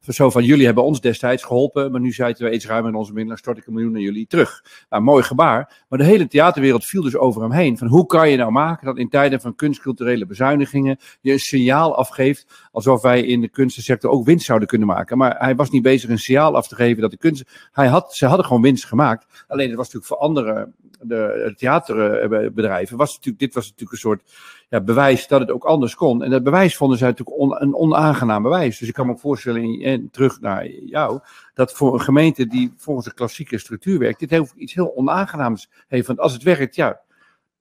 Zo 0.08 0.30
van, 0.30 0.44
jullie 0.44 0.66
hebben 0.66 0.84
ons 0.84 1.02
destijds 1.02 1.44
geholpen, 1.44 1.92
maar 1.92 2.02
nu 2.02 2.12
zitten 2.12 2.46
we 2.46 2.52
iets 2.52 2.66
ruimer 2.66 2.92
in 2.92 2.98
onze 2.98 3.14
middelen, 3.14 3.38
stort 3.38 3.58
ik 3.58 3.68
een 3.68 3.74
miljoen 3.74 3.92
naar 3.92 4.02
jullie 4.02 4.28
terug. 4.28 4.64
Nou, 4.90 5.04
mooi 5.04 5.24
gebaar. 5.24 5.84
Maar 5.90 6.00
de 6.00 6.06
hele 6.06 6.28
theaterwereld 6.28 6.86
viel 6.86 7.02
dus 7.02 7.16
over 7.16 7.42
hem 7.42 7.52
heen. 7.52 7.78
Van 7.78 7.88
hoe 7.88 8.06
kan 8.06 8.30
je 8.30 8.38
nou 8.38 8.52
maken 8.52 8.86
dat 8.86 8.98
in 8.98 9.10
tijden 9.10 9.42
van 9.42 9.56
kunstculturele 9.56 10.26
bezuinigingen 10.26 10.98
je 11.22 11.32
een 11.32 11.40
signaal 11.40 11.96
afgeeft, 11.96 12.68
alsof 12.72 13.02
wij 13.02 13.22
in 13.22 13.42
de 13.42 13.50
kunstensector 13.50 14.12
ook 14.12 14.26
winst 14.26 14.46
zouden 14.46 14.68
kunnen 14.68 14.88
maken. 14.88 15.18
Maar 15.18 15.36
hij 15.38 15.56
was 15.56 15.70
niet 15.70 15.82
bezig 15.82 16.10
een 16.10 16.20
signaal 16.20 16.56
af 16.56 16.68
te 16.68 16.76
geven 16.76 17.02
dat 17.02 17.12
de 17.12 17.18
kunst, 17.18 17.70
hij 17.72 17.88
had, 17.88 18.16
ze 18.16 18.26
hadden 18.26 18.46
gewoon 18.46 18.62
winst 18.62 18.86
gemaakt. 18.86 19.46
Alleen 19.48 19.68
het 19.68 19.78
was 19.78 19.86
natuurlijk 19.86 20.14
voor 20.14 20.18
andere 20.18 20.72
de 21.02 21.54
theaterbedrijven, 21.58 22.98
was 22.98 23.16
natuurlijk, 23.16 23.40
dit 23.40 23.54
was 23.54 23.64
natuurlijk 23.64 23.92
een 23.92 23.98
soort 23.98 24.22
ja, 24.70 24.82
bewijs 24.82 25.28
dat 25.28 25.40
het 25.40 25.52
ook 25.52 25.64
anders 25.64 25.96
kon. 25.96 26.24
En 26.24 26.30
dat 26.30 26.44
bewijs 26.44 26.78
vonden 26.78 26.98
zij 26.98 27.08
natuurlijk 27.08 27.38
on, 27.38 27.62
een 27.62 27.76
onaangenaam 27.76 28.44
bewijs. 28.44 28.78
Dus 28.78 28.88
ik 28.88 28.94
kan 28.94 29.06
me 29.06 29.12
ook 29.12 29.20
voorstellen, 29.20 29.64
in, 29.64 29.82
en 29.82 30.10
terug 30.12 30.40
naar 30.40 30.68
jou, 30.68 31.20
dat 31.54 31.74
voor 31.74 31.94
een 31.94 32.02
gemeente 32.02 32.48
die 32.48 32.74
volgens 32.78 33.06
de 33.06 33.14
klassieke 33.14 33.58
structuur 33.58 34.00
werkt, 34.00 34.20
dit 34.20 34.30
heel, 34.30 34.48
iets 34.56 34.74
heel 34.74 34.96
onaangenaams 34.96 35.70
heeft. 35.88 36.08
Want 36.08 36.20
als 36.20 36.34
het 36.34 36.44
werkt, 36.44 36.76
ja, 36.76 37.02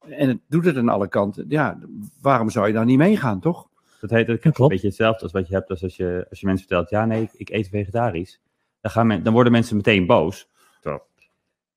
en 0.09 0.29
het 0.29 0.39
doet 0.49 0.65
het 0.65 0.77
aan 0.77 0.89
alle 0.89 1.09
kanten, 1.09 1.45
ja, 1.49 1.79
waarom 2.21 2.51
zou 2.51 2.67
je 2.67 2.73
daar 2.73 2.85
niet 2.85 2.99
meegaan, 2.99 3.41
toch? 3.41 3.69
Dat 4.01 4.11
heet 4.11 4.27
dat 4.27 4.39
klopt. 4.39 4.59
een 4.59 4.69
beetje 4.69 4.87
hetzelfde 4.87 5.23
als 5.23 5.33
wat 5.33 5.49
je 5.49 5.55
hebt 5.55 5.71
als, 5.71 5.83
als, 5.83 5.97
je, 5.97 6.27
als 6.31 6.41
je 6.41 6.47
mensen 6.47 6.67
vertelt, 6.67 6.91
ja 6.91 7.05
nee, 7.05 7.23
ik, 7.23 7.33
ik 7.33 7.49
eet 7.49 7.69
vegetarisch. 7.69 8.41
Dan, 8.81 8.91
gaan 8.91 9.07
men, 9.07 9.23
dan 9.23 9.33
worden 9.33 9.53
mensen 9.53 9.77
meteen 9.77 10.07
boos. 10.07 10.49
Zo. 10.81 11.03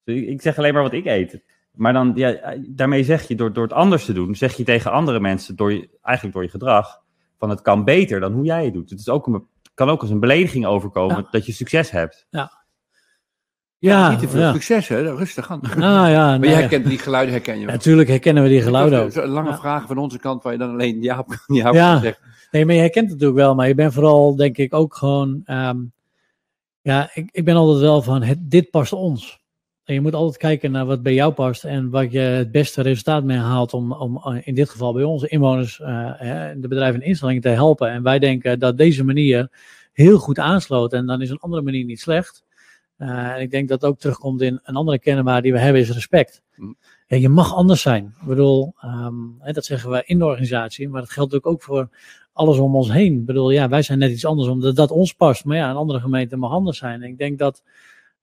Ik, 0.09 0.41
zeg 0.41 0.57
alleen 0.57 0.73
maar 0.73 0.83
wat 0.83 0.93
ik 0.93 1.05
eet. 1.05 1.41
Maar 1.71 1.93
dan, 1.93 2.11
ja, 2.15 2.55
daarmee 2.67 3.03
zeg 3.03 3.27
je, 3.27 3.35
door, 3.35 3.53
door 3.53 3.63
het 3.63 3.73
anders 3.73 4.05
te 4.05 4.13
doen, 4.13 4.35
zeg 4.35 4.57
je 4.57 4.63
tegen 4.63 4.91
andere 4.91 5.19
mensen, 5.19 5.55
door 5.55 5.73
je, 5.73 5.89
eigenlijk 6.01 6.35
door 6.35 6.43
je 6.45 6.51
gedrag, 6.51 7.01
van 7.37 7.49
het 7.49 7.61
kan 7.61 7.83
beter 7.83 8.19
dan 8.19 8.33
hoe 8.33 8.45
jij 8.45 8.65
het 8.65 8.73
doet. 8.73 8.89
Het 8.89 8.99
is 8.99 9.09
ook 9.09 9.27
een, 9.27 9.47
kan 9.73 9.89
ook 9.89 10.01
als 10.01 10.09
een 10.09 10.19
belediging 10.19 10.65
overkomen 10.65 11.15
Ja. 11.17 11.27
dat 11.31 11.45
je 11.45 11.51
succes 11.51 11.91
hebt. 11.91 12.27
Ja, 13.81 14.09
niet 14.09 14.19
te 14.19 14.27
veel 14.27 14.41
ja. 14.41 14.53
succes, 14.53 14.87
hè? 14.87 15.15
Rustig 15.15 15.51
aan. 15.51 15.61
Nou 15.77 16.09
ja, 16.09 16.25
Maar 16.29 16.39
nee, 16.39 16.49
jij 16.49 16.59
ja. 16.59 16.67
herkent 16.67 16.85
die 16.85 16.97
geluiden, 16.97 17.33
herken 17.33 17.59
je 17.59 17.65
wel. 17.65 17.75
natuurlijk 17.75 18.09
herkennen 18.09 18.43
we 18.43 18.49
die 18.49 18.61
geluiden 18.61 18.99
ook. 18.99 19.05
Dat 19.13 19.15
is 19.15 19.23
Een 19.23 19.29
lange 19.35 19.49
Ja. 19.49 19.57
vraag 19.57 19.87
van 19.87 19.97
onze 19.97 20.19
kant 20.19 20.43
waar 20.43 20.51
je 20.53 20.59
dan 20.59 20.69
alleen 20.69 21.01
ja 21.01 21.19
op 21.19 21.43
ja, 21.47 21.71
Ja. 21.71 21.99
zeggen. 21.99 22.23
Nee, 22.51 22.65
maar 22.65 22.73
je 22.75 22.79
herkent 22.79 23.09
het 23.09 23.13
natuurlijk 23.13 23.39
wel, 23.39 23.55
maar 23.55 23.67
je 23.67 23.75
bent 23.75 23.93
vooral, 23.93 24.35
denk 24.35 24.57
ik, 24.57 24.73
ook 24.73 24.95
gewoon. 24.95 25.41
ehm, 25.45 25.77
ja, 26.81 27.09
ik, 27.13 27.29
ik 27.31 27.45
ben 27.45 27.55
altijd 27.55 27.79
wel 27.81 28.01
van: 28.01 28.21
het, 28.21 28.37
dit 28.51 28.69
past 28.69 28.93
ons. 28.93 29.39
En 29.89 29.95
je 29.95 30.01
moet 30.01 30.13
altijd 30.13 30.37
kijken 30.37 30.71
naar 30.71 30.85
wat 30.85 31.01
bij 31.03 31.13
jou 31.13 31.33
past 31.33 31.63
en 31.63 31.89
wat 31.89 32.11
je 32.11 32.19
het 32.19 32.51
beste 32.51 32.81
resultaat 32.81 33.23
mee 33.23 33.37
haalt 33.37 33.73
om, 33.73 33.91
om 33.91 34.17
eh, 34.17 34.47
in 34.47 34.53
dit 34.55 34.69
geval 34.69 34.93
bij 34.93 35.03
onze 35.03 35.27
inwoners, 35.27 35.79
eh, 35.79 36.11
hè, 36.15 36.59
de 36.59 36.67
bedrijven 36.67 37.01
en 37.01 37.07
instellingen 37.07 37.41
te 37.41 37.49
helpen. 37.49 37.89
En 37.89 38.03
wij 38.03 38.19
denken 38.19 38.59
dat 38.59 38.77
deze 38.77 39.03
manier 39.03 39.51
heel 39.93 40.17
goed 40.17 40.39
aansloot 40.39 40.93
en 40.93 41.05
dan 41.05 41.21
is 41.21 41.29
een 41.29 41.39
andere 41.39 41.61
manier 41.61 41.85
niet 41.85 41.99
slecht. 41.99 42.43
Eh, 42.97 43.31
en 43.31 43.41
ik 43.41 43.51
denk 43.51 43.69
dat 43.69 43.81
het 43.81 43.89
ook 43.89 43.99
terugkomt 43.99 44.41
in 44.41 44.59
een 44.63 44.75
andere 44.75 44.99
kennenbaar 44.99 45.41
die 45.41 45.51
we 45.51 45.59
hebben, 45.59 45.81
is 45.81 45.91
respect. 45.91 46.41
Mm. 46.55 46.77
Ja, 47.07 47.17
je 47.17 47.29
mag 47.29 47.55
anders 47.55 47.81
zijn. 47.81 48.15
Ik 48.21 48.27
bedoel, 48.27 48.73
ehm, 48.79 49.15
hè, 49.39 49.51
dat 49.51 49.65
zeggen 49.65 49.89
we 49.89 50.03
in 50.05 50.19
de 50.19 50.25
organisatie, 50.25 50.89
maar 50.89 51.01
dat 51.01 51.11
geldt 51.11 51.31
natuurlijk 51.31 51.61
ook 51.61 51.67
voor 51.67 51.89
alles 52.33 52.57
om 52.57 52.75
ons 52.75 52.91
heen. 52.91 53.13
Ik 53.13 53.25
bedoel, 53.25 53.51
ja, 53.51 53.69
wij 53.69 53.81
zijn 53.81 53.99
net 53.99 54.11
iets 54.11 54.25
anders 54.25 54.49
omdat 54.49 54.75
dat 54.75 54.91
ons 54.91 55.13
past. 55.13 55.45
Maar 55.45 55.57
ja, 55.57 55.69
een 55.69 55.75
andere 55.75 55.99
gemeente 55.99 56.37
mag 56.37 56.51
anders 56.51 56.77
zijn. 56.77 57.01
En 57.01 57.09
ik 57.09 57.17
denk 57.17 57.39
dat 57.39 57.63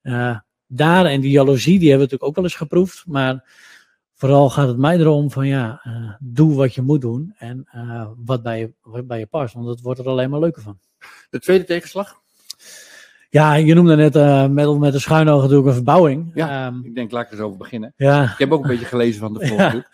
eh, 0.03 0.39
daar 0.67 1.05
en 1.07 1.21
die 1.21 1.31
jaloezie, 1.31 1.79
die 1.79 1.89
hebben 1.89 2.07
we 2.09 2.13
natuurlijk 2.13 2.29
ook 2.29 2.35
wel 2.35 2.45
eens 2.45 2.55
geproefd. 2.55 3.05
Maar 3.07 3.45
vooral 4.15 4.51
gaat 4.51 4.69
het 4.69 4.77
mij 4.79 4.99
erom 4.99 5.31
van 5.31 5.47
ja, 5.47 5.81
eh, 5.83 6.13
doe 6.21 6.55
wat 6.55 6.75
je 6.75 6.83
moet 6.83 7.01
doen 7.01 7.35
en 7.39 7.67
eh, 7.71 8.07
wat, 8.25 8.43
bij 8.43 8.59
je, 8.59 8.73
wat 8.83 9.07
bij 9.07 9.19
je 9.19 9.27
past. 9.27 9.55
Want 9.55 9.67
het 9.69 9.81
wordt 9.81 10.01
er 10.01 10.09
alleen 10.09 10.31
maar 10.31 10.41
leuker 10.41 10.63
van. 10.63 10.79
De 11.31 11.39
tweede 11.39 11.65
tegenslag? 11.65 12.21
Ja, 13.31 13.55
je 13.55 13.75
noemde 13.75 13.97
net 13.97 14.17
eh, 14.17 14.47
met, 14.47 14.79
met 14.79 14.93
de 14.93 14.99
schuin 14.99 15.29
ogen 15.29 15.49
doe 15.49 15.61
ik 15.61 15.67
een 15.67 15.73
verbouwing. 15.75 16.31
Ja. 16.35 16.67
Ehm, 16.67 16.85
Ik 16.85 16.95
denk, 16.95 17.11
laat 17.11 17.23
ik 17.25 17.29
er 17.31 17.35
eens 17.37 17.47
over 17.47 17.59
beginnen. 17.59 17.93
ja. 17.97 18.23
Ik 18.23 18.39
heb 18.39 18.53
ook 18.53 18.63
een 18.63 18.69
beetje 18.71 18.85
gelezen 18.85 19.21
van 19.21 19.33
de 19.33 19.47
vorige 19.47 19.71
boek. 19.71 19.89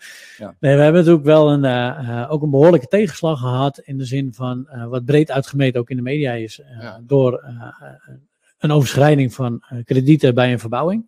Nee, 0.59 0.75
we 0.75 0.81
hebben 0.81 0.93
natuurlijk 1.01 1.25
wel 1.25 1.51
een, 1.51 2.27
ook 2.29 2.41
een 2.41 2.49
behoorlijke 2.49 2.87
tegenslag 2.87 3.39
gehad. 3.39 3.77
In 3.77 3.97
de 3.97 4.05
zin 4.05 4.33
van 4.33 4.67
wat 4.89 5.05
breed 5.05 5.31
uitgemeten 5.31 5.79
ook 5.79 5.89
in 5.89 5.95
de 5.95 6.01
media 6.01 6.31
is. 6.33 6.61
Ja. 6.79 6.99
Door 7.03 7.43
een 8.63 8.71
overschrijding 8.71 9.33
van 9.33 9.63
eh, 9.69 9.77
kredieten 9.85 10.35
bij 10.35 10.51
een 10.51 10.59
verbouwing. 10.59 11.05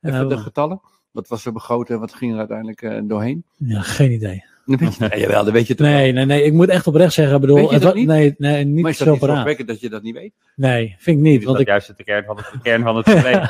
Even 0.00 0.20
Eh, 0.20 0.28
de 0.28 0.36
getallen. 0.36 0.80
Wat 1.10 1.28
was 1.28 1.46
er 1.46 1.52
begroten 1.52 1.94
en 1.94 2.00
wat 2.00 2.14
ging 2.14 2.32
er 2.32 2.38
uiteindelijk 2.38 2.82
eh, 2.82 2.98
doorheen? 3.02 3.44
ja, 3.56 3.80
geen 3.80 4.12
idee. 4.12 4.44
Dat 4.64 4.80
weet 4.80 4.94
je, 4.94 5.04
ja, 5.04 5.16
jawel, 5.16 5.44
dat 5.44 5.52
weet 5.52 5.66
je 5.66 5.74
toch 5.74 5.86
Nee, 5.86 6.12
nee, 6.12 6.24
nee. 6.24 6.42
Ik 6.44 6.52
moet 6.52 6.68
echt 6.68 6.86
oprecht 6.86 7.12
zeggen. 7.12 7.34
ik 7.34 7.40
Bedoel, 7.40 7.56
Weet 7.56 7.70
je 7.70 7.78
dat 7.78 7.94
niet? 7.94 8.06
Nee, 8.06 8.34
nee, 8.38 8.64
niet 8.64 8.82
Maar 8.82 8.90
is 8.90 8.98
dat 8.98 9.18
zo 9.18 9.44
niet 9.44 9.66
dat 9.66 9.80
je 9.80 9.88
dat 9.88 10.02
niet 10.02 10.14
weet? 10.14 10.32
Nee, 10.56 10.96
vind 10.98 11.16
ik 11.16 11.22
niet. 11.22 11.38
Is 11.38 11.44
Want 11.44 11.56
dat 11.56 11.66
ik, 11.66 11.72
juist 11.72 11.96
de 11.96 12.04
kern 12.04 12.24
van 12.24 12.36
het, 12.36 12.50
de 12.52 12.60
kern 12.62 12.82
van 12.82 12.96
het 12.96 13.04
probleem? 13.04 13.48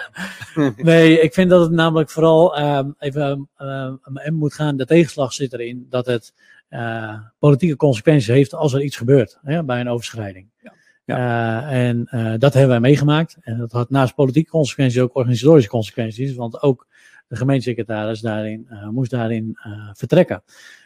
nee, 0.93 1.21
ik 1.21 1.35
vind 1.35 1.51
dat 1.51 1.61
het 1.61 1.71
namelijk 1.71 2.11
vooral 2.11 2.57
ehm, 2.57 2.91
even 2.99 3.49
ehm, 3.57 3.95
en 4.15 4.35
moet 4.35 4.55
gaan. 4.55 4.77
De 4.77 4.87
tegenslag 4.87 5.33
zit 5.33 5.53
erin 5.53 5.87
dat 5.89 6.07
het 6.07 6.33
eh, 6.69 7.15
politieke 7.39 7.77
consequenties 7.77 8.27
heeft 8.27 8.55
als 8.55 8.73
er 8.73 8.83
iets 8.83 8.97
gebeurt 8.97 9.39
hè, 9.43 9.65
bij 9.65 9.81
een 9.81 9.89
overschrijding. 9.89 10.47
Ja. 10.63 10.73
Eh, 11.17 11.89
en 11.89 12.07
eh, 12.07 12.33
dat 12.39 12.53
hebben 12.53 12.71
wij 12.71 12.81
meegemaakt. 12.81 13.37
En 13.41 13.59
dat 13.59 13.73
had 13.73 13.91
naast 13.91 14.15
politieke 14.15 14.51
consequenties 14.51 15.01
ook 15.01 15.17
organisatorische 15.17 15.71
consequenties. 15.71 16.35
Want 16.35 16.63
ook 16.63 16.87
de 17.29 17.37
gemeentesecretaris 17.37 18.21
daarin, 18.21 18.67
eh, 18.69 18.89
moest 18.89 19.11
daarin 19.11 19.59
vertrekken. 19.93 20.43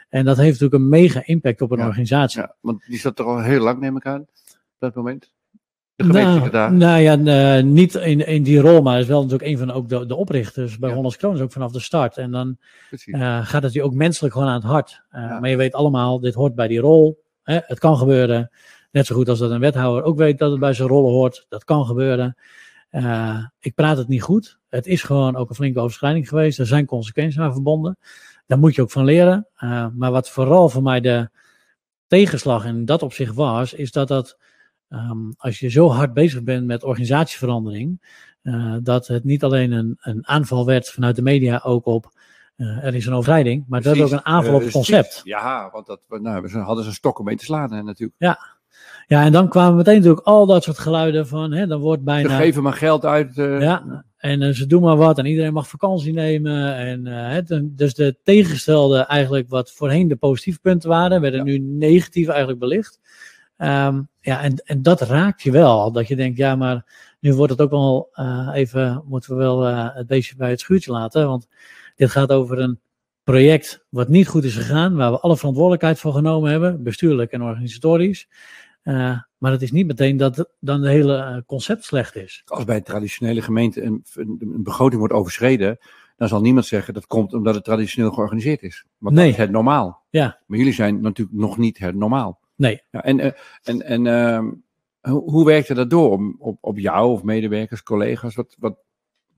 En 0.09 0.25
dat 0.25 0.37
heeft 0.37 0.61
natuurlijk 0.61 0.83
een 0.83 0.89
mega 0.89 1.23
impact 1.25 1.61
op 1.61 1.71
een 1.71 1.79
Ja. 1.79 1.87
organisatie. 1.87 2.41
Ja, 2.41 2.55
want 2.61 2.85
die 2.87 2.99
zat 2.99 3.19
er 3.19 3.25
al 3.25 3.41
heel 3.43 3.61
lang, 3.61 3.81
neem 3.81 3.97
ik 3.97 4.07
aan, 4.07 4.21
op 4.21 4.29
dat 4.79 4.95
moment. 4.95 5.33
De 5.97 6.05
Nou, 6.05 6.15
gemeentesecretaris. 6.17 6.79
nou 6.79 7.01
ja, 7.01 7.61
niet 7.61 7.95
in, 7.95 8.27
in 8.27 8.43
die 8.43 8.61
rol, 8.61 8.83
maar 8.83 9.01
is 9.01 9.07
wel 9.07 9.23
natuurlijk 9.23 9.51
een 9.51 9.59
van 9.59 9.71
ook 9.71 9.89
de, 9.89 10.07
de 10.07 10.15
oprichters 10.15 10.79
bij 10.79 10.89
Ja. 10.89 10.95
Hollands 10.95 11.17
Kroon, 11.17 11.41
ook 11.41 11.53
vanaf 11.53 11.73
de 11.73 11.81
start. 11.81 12.17
En 12.17 12.31
dan 12.31 12.59
gaat 13.43 13.63
het 13.63 13.73
je 13.73 13.83
ook 13.83 13.95
menselijk 13.95 14.35
gewoon 14.35 14.49
aan 14.49 14.55
het 14.55 14.65
hart. 14.65 15.03
Ja. 15.11 15.41
Maar 15.41 15.51
je 15.51 15.57
weet 15.57 15.75
allemaal, 15.75 16.21
dit 16.21 16.35
hoort 16.35 16.55
bij 16.55 16.69
die 16.69 16.81
rol. 16.81 17.23
Hè? 17.43 17.59
Het 17.67 17.79
kan 17.79 17.97
gebeuren. 17.97 18.51
Net 18.95 19.07
zo 19.07 19.15
goed 19.15 19.29
als 19.29 19.39
dat 19.39 19.51
een 19.51 19.61
wethouder 19.61 20.03
ook 20.03 20.17
weet 20.17 20.39
dat 20.39 20.51
het 20.51 20.61
bij 20.61 20.73
zijn 20.73 20.89
rollen 20.89 21.13
hoort. 21.13 21.47
Dat 21.49 21.65
kan 21.65 21.87
gebeuren. 21.87 22.37
Eh, 22.91 23.45
ik 23.59 23.75
praat 23.75 23.97
het 23.97 24.09
niet 24.09 24.23
goed. 24.23 24.59
Het 24.69 24.87
is 24.87 25.03
gewoon 25.03 25.37
ook 25.37 25.49
een 25.49 25.55
flinke 25.55 25.81
overschrijding 25.81 26.29
geweest. 26.29 26.59
Er 26.59 26.67
zijn 26.67 26.87
consequenties 26.87 27.41
aan 27.41 27.53
verbonden. 27.53 27.99
Daar 28.47 28.59
moet 28.59 28.75
je 28.75 28.83
ook 28.83 28.91
van 28.91 29.05
leren. 29.05 29.47
Eh, 29.57 29.87
maar 29.95 30.11
wat 30.11 30.31
vooral 30.31 30.69
voor 30.69 30.83
mij 30.83 31.01
de 31.01 31.31
tegenslag 32.07 32.65
in 32.65 32.85
dat 32.85 33.03
opzicht 33.03 33.35
was, 33.35 33.73
is 33.73 33.93
dat 33.93 34.09
dat 34.09 34.39
ehm, 34.89 35.31
als 35.37 35.59
je 35.59 35.69
zo 35.69 35.89
hard 35.89 36.13
bezig 36.13 36.43
bent 36.43 36.67
met 36.67 36.85
organisatieverandering, 36.85 38.01
eh, 38.43 38.77
dat 38.83 39.07
het 39.07 39.25
niet 39.25 39.45
alleen 39.45 39.73
een, 39.73 39.97
een 40.01 40.27
aanval 40.27 40.67
werd 40.67 40.91
vanuit 40.91 41.17
de 41.17 41.23
media 41.23 41.61
ook 41.65 41.87
op 41.87 42.13
er 42.57 42.95
is 42.95 43.07
een 43.07 43.13
overschrijding, 43.13 43.65
maar 43.69 43.83
dat 43.83 43.97
het 43.97 44.05
ook 44.05 44.13
een 44.13 44.25
aanval 44.25 44.55
op 44.55 44.61
het 44.61 44.73
concept. 44.73 45.21
Ja, 45.25 45.71
want 45.73 45.87
dat, 45.87 46.01
nou, 46.09 46.49
ze 46.49 46.59
hadden 46.59 46.85
ze 46.85 46.93
stokken 46.93 47.25
mee 47.25 47.37
te 47.37 47.45
slaan 47.45 47.73
hè, 47.73 47.83
natuurlijk. 47.83 48.19
Ja, 48.19 48.54
en 49.07 49.33
dan 49.33 49.49
kwamen 49.49 49.77
meteen 49.77 49.95
natuurlijk 49.97 50.27
al 50.27 50.47
dat 50.47 50.63
soort 50.63 50.79
geluiden 50.79 51.27
van, 51.29 51.53
hè, 51.53 51.67
dan 51.67 51.81
wordt 51.81 51.99
Ze 52.01 52.05
bijna... 52.05 52.37
geven 52.37 52.63
maar 52.63 52.73
geld 52.73 53.05
uit. 53.05 53.39
eh, 53.39 53.61
Ja, 53.61 54.05
en 54.17 54.43
eh, 54.43 54.51
ze 54.53 54.67
doen 54.67 54.83
maar 54.83 54.97
wat 54.97 55.19
en 55.19 55.27
iedereen 55.27 55.53
mag 55.53 55.69
vakantie 55.69 56.13
nemen. 56.13 56.75
En, 56.77 57.07
het, 57.07 57.61
dus 57.65 57.95
de 57.95 58.17
tegengestelde 58.23 58.99
eigenlijk 58.99 59.49
wat 59.49 59.71
voorheen 59.73 60.09
de 60.09 60.17
positieve 60.17 60.61
punten 60.61 60.89
waren, 60.89 61.21
werden 61.21 61.39
Ja. 61.41 61.45
nu 61.47 61.59
negatief 61.59 62.29
eigenlijk 62.29 62.59
belicht. 62.59 63.01
Ehm, 63.57 64.03
ja, 64.21 64.43
en, 64.43 64.55
en 64.65 64.83
dat 64.83 65.01
raakt 65.01 65.43
je 65.43 65.51
wel. 65.51 65.93
Dat 65.93 66.09
je 66.09 66.17
denkt, 66.17 66.39
ja, 66.39 66.57
maar 66.57 66.85
nu 67.21 67.35
wordt 67.35 67.53
het 67.53 67.61
ook 67.61 67.71
wel 67.71 68.09
even, 68.53 69.03
moeten 69.07 69.31
we 69.31 69.37
wel 69.37 69.63
het 69.65 70.07
beestje 70.07 70.37
bij 70.37 70.51
het 70.51 70.61
schuurtje 70.61 70.93
laten. 70.93 71.27
Want 71.27 71.47
dit 71.97 72.11
gaat 72.11 72.33
over 72.33 72.59
een 72.59 72.79
project 73.25 73.85
wat 73.89 74.09
niet 74.09 74.29
goed 74.29 74.45
is 74.45 74.55
gegaan, 74.57 74.95
waar 74.97 75.11
we 75.11 75.21
alle 75.21 75.37
verantwoordelijkheid 75.37 75.99
voor 75.99 76.13
genomen 76.13 76.51
hebben, 76.51 76.83
bestuurlijk 76.83 77.33
en 77.33 77.43
organisatorisch. 77.43 78.29
Eh, 78.85 79.19
maar 79.39 79.53
het 79.53 79.63
is 79.63 79.73
niet 79.73 79.87
meteen 79.87 80.17
dat 80.17 80.51
dan 80.61 80.81
het 80.81 80.91
hele 80.91 81.17
eh, 81.17 81.37
concept 81.47 81.85
slecht 81.85 82.17
is. 82.17 82.43
Als 82.45 82.65
bij 82.65 82.77
een 82.77 82.83
traditionele 82.83 83.43
gemeente 83.43 83.83
een, 83.83 84.05
een, 84.15 84.63
begroting 84.63 84.99
wordt 84.99 85.15
overschreden, 85.15 85.79
dan 86.17 86.29
zal 86.29 86.41
niemand 86.41 86.67
zeggen 86.67 86.95
dat 86.95 87.07
komt 87.07 87.33
omdat 87.33 87.55
het 87.55 87.65
traditioneel 87.65 88.11
georganiseerd 88.11 88.63
is. 88.63 88.87
Want 88.99 89.15
Nee. 89.15 89.25
dat 89.25 89.35
is 89.35 89.41
het 89.41 89.51
normaal. 89.51 90.03
Ja. 90.11 90.41
Maar 90.47 90.59
jullie 90.59 90.73
zijn 90.73 91.01
natuurlijk 91.01 91.39
nog 91.39 91.57
niet 91.59 91.79
het 91.79 91.95
normaal. 91.95 92.41
Nee. 92.57 92.83
Ja, 92.91 93.03
en 93.03 93.21
eh, 93.21 93.33
en, 93.63 93.83
en 93.83 94.07
ehm, 94.07 94.51
hoe, 95.01 95.31
hoe 95.31 95.45
werkte 95.45 95.75
dat 95.75 95.91
door 95.91 96.11
op, 96.11 96.35
op, 96.39 96.59
op 96.61 96.79
jou 96.79 97.11
of 97.11 97.23
medewerkers, 97.23 97.83
collega's? 97.83 98.35
Wat, 98.35 98.57
wat, 98.59 98.77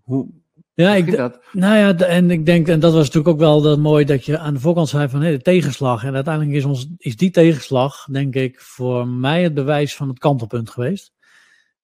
hoe 0.02 0.28
Ja, 0.76 0.94
ik, 0.94 1.16
dat? 1.16 1.40
Nou 1.52 1.76
ja, 1.76 1.94
en 2.06 2.30
ik 2.30 2.46
denk, 2.46 2.68
en 2.68 2.80
dat 2.80 2.92
was 2.92 3.00
natuurlijk 3.00 3.28
ook 3.28 3.38
wel 3.38 3.60
dat 3.62 3.78
mooi 3.78 4.04
dat 4.04 4.24
je 4.24 4.38
aan 4.38 4.54
de 4.54 4.60
voorkant 4.60 4.88
zei 4.88 5.08
van 5.08 5.22
hé, 5.22 5.30
de 5.30 5.42
tegenslag. 5.42 6.04
En 6.04 6.14
uiteindelijk 6.14 6.56
is, 6.56 6.64
ons, 6.64 6.88
is 6.98 7.16
die 7.16 7.30
tegenslag, 7.30 8.04
denk 8.10 8.34
ik, 8.34 8.60
voor 8.60 9.08
mij 9.08 9.42
het 9.42 9.54
bewijs 9.54 9.96
van 9.96 10.08
het 10.08 10.18
kantelpunt 10.18 10.70
geweest. 10.70 11.12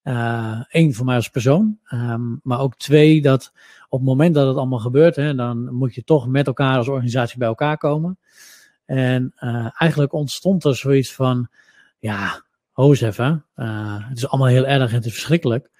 Eén, 0.03 0.93
voor 0.93 1.05
mij 1.05 1.15
als 1.15 1.29
persoon. 1.29 1.79
Ehm, 1.85 2.21
maar 2.43 2.59
ook 2.59 2.77
twee, 2.77 3.21
dat 3.21 3.51
op 3.89 3.99
het 3.99 4.07
moment 4.07 4.35
dat 4.35 4.47
het 4.47 4.57
allemaal 4.57 4.79
gebeurt, 4.79 5.15
hè, 5.15 5.35
dan 5.35 5.73
moet 5.73 5.95
je 5.95 6.03
toch 6.03 6.27
met 6.27 6.47
elkaar 6.47 6.77
als 6.77 6.87
organisatie 6.87 7.37
bij 7.37 7.47
elkaar 7.47 7.77
komen. 7.77 8.17
En 8.85 9.33
eh, 9.35 9.67
eigenlijk 9.77 10.13
ontstond 10.13 10.63
er 10.63 10.75
zoiets 10.75 11.13
van, 11.13 11.47
ja, 11.99 12.43
ho 12.71 12.89
eens 12.89 13.01
even. 13.01 13.45
eh, 13.55 14.09
het 14.09 14.17
is 14.17 14.27
allemaal 14.27 14.49
heel 14.49 14.65
erg 14.65 14.89
en 14.89 14.95
het 14.95 15.05
is 15.05 15.13
verschrikkelijk. 15.13 15.71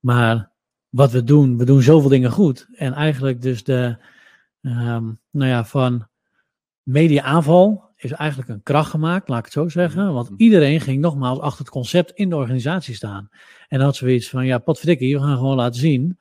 Maar 0.00 0.52
wat 0.94 1.10
we 1.10 1.24
doen, 1.24 1.58
we 1.58 1.64
doen 1.64 1.82
zoveel 1.82 2.08
dingen 2.08 2.30
goed. 2.30 2.66
En 2.74 2.92
eigenlijk 2.92 3.42
dus 3.42 3.64
de, 3.64 3.96
ehm, 4.62 5.04
nou 5.30 5.50
ja, 5.50 5.64
van 5.64 6.06
media-aanval 6.82 7.92
is 7.96 8.12
eigenlijk 8.12 8.50
een 8.50 8.62
kracht 8.62 8.90
gemaakt, 8.90 9.28
laat 9.28 9.38
ik 9.38 9.44
het 9.44 9.52
zo 9.52 9.68
zeggen. 9.68 10.12
Want 10.12 10.30
iedereen 10.36 10.80
ging 10.80 11.00
nogmaals 11.00 11.38
achter 11.40 11.58
het 11.64 11.70
concept 11.70 12.10
in 12.10 12.28
de 12.28 12.36
organisatie 12.36 12.94
staan. 12.94 13.28
En 13.68 13.80
had 13.80 13.96
zoiets 13.96 14.28
van, 14.30 14.46
ja, 14.46 14.58
potverdikkie, 14.58 15.16
we 15.18 15.22
gaan 15.22 15.36
gewoon 15.36 15.56
laten 15.56 15.80
zien 15.80 16.18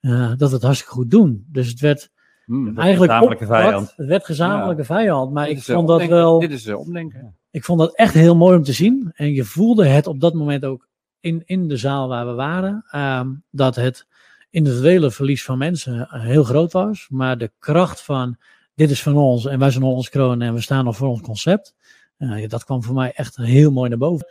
eh, 0.00 0.32
dat 0.36 0.48
we 0.48 0.54
het 0.54 0.64
hartstikke 0.64 0.94
goed 0.94 1.10
doen. 1.10 1.46
Dus 1.48 1.68
het 1.68 1.80
werd 1.80 2.12
Hmm. 2.44 2.78
eigenlijk 2.78 3.12
gezamenlijke 3.12 3.44
opgepakt. 3.44 3.68
vijand. 3.68 3.92
Het 3.96 4.06
werd 4.06 4.24
gezamenlijke 4.24 4.84
vijand, 4.84 5.32
maar 5.32 5.46
Dit 5.46 5.56
ik 5.58 5.68
eh, 5.68 5.74
vond 5.74 5.86
dat 5.88 5.96
omdenken. 6.00 6.16
wel. 6.16 6.38
Dit 6.40 6.50
is 6.50 6.66
eh, 6.66 6.78
omdenken. 6.78 7.36
Ik 7.50 7.64
vond 7.64 7.78
dat 7.78 7.94
echt 7.96 8.14
heel 8.14 8.36
mooi 8.36 8.56
om 8.56 8.62
te 8.62 8.72
zien. 8.72 9.10
En 9.14 9.32
je 9.32 9.44
voelde 9.44 9.86
het 9.86 10.06
op 10.06 10.20
dat 10.20 10.34
moment 10.34 10.64
ook 10.64 10.88
in, 11.20 11.42
in 11.44 11.68
de 11.68 11.76
zaal 11.76 12.08
waar 12.08 12.26
we 12.26 12.32
waren. 12.32 12.84
ehm, 12.90 13.28
dat 13.50 13.74
het 13.74 14.06
individuele 14.54 15.10
verlies 15.10 15.44
van 15.44 15.58
mensen 15.58 16.08
heel 16.10 16.44
groot 16.44 16.72
was. 16.72 17.06
Maar 17.10 17.38
de 17.38 17.52
kracht 17.58 18.02
van 18.02 18.38
dit 18.74 18.90
is 18.90 19.02
van 19.02 19.16
ons 19.16 19.46
en 19.46 19.58
wij 19.58 19.70
zijn 19.70 19.84
ons 19.84 20.08
kroon 20.08 20.42
en 20.42 20.54
we 20.54 20.60
staan 20.60 20.84
nog 20.84 20.96
voor 20.96 21.08
ons 21.08 21.20
concept. 21.20 21.74
eh, 22.16 22.48
dat 22.48 22.64
kwam 22.64 22.82
voor 22.82 22.94
mij 22.94 23.12
echt 23.12 23.36
heel 23.36 23.70
mooi 23.70 23.88
naar 23.88 23.98
boven. 23.98 24.26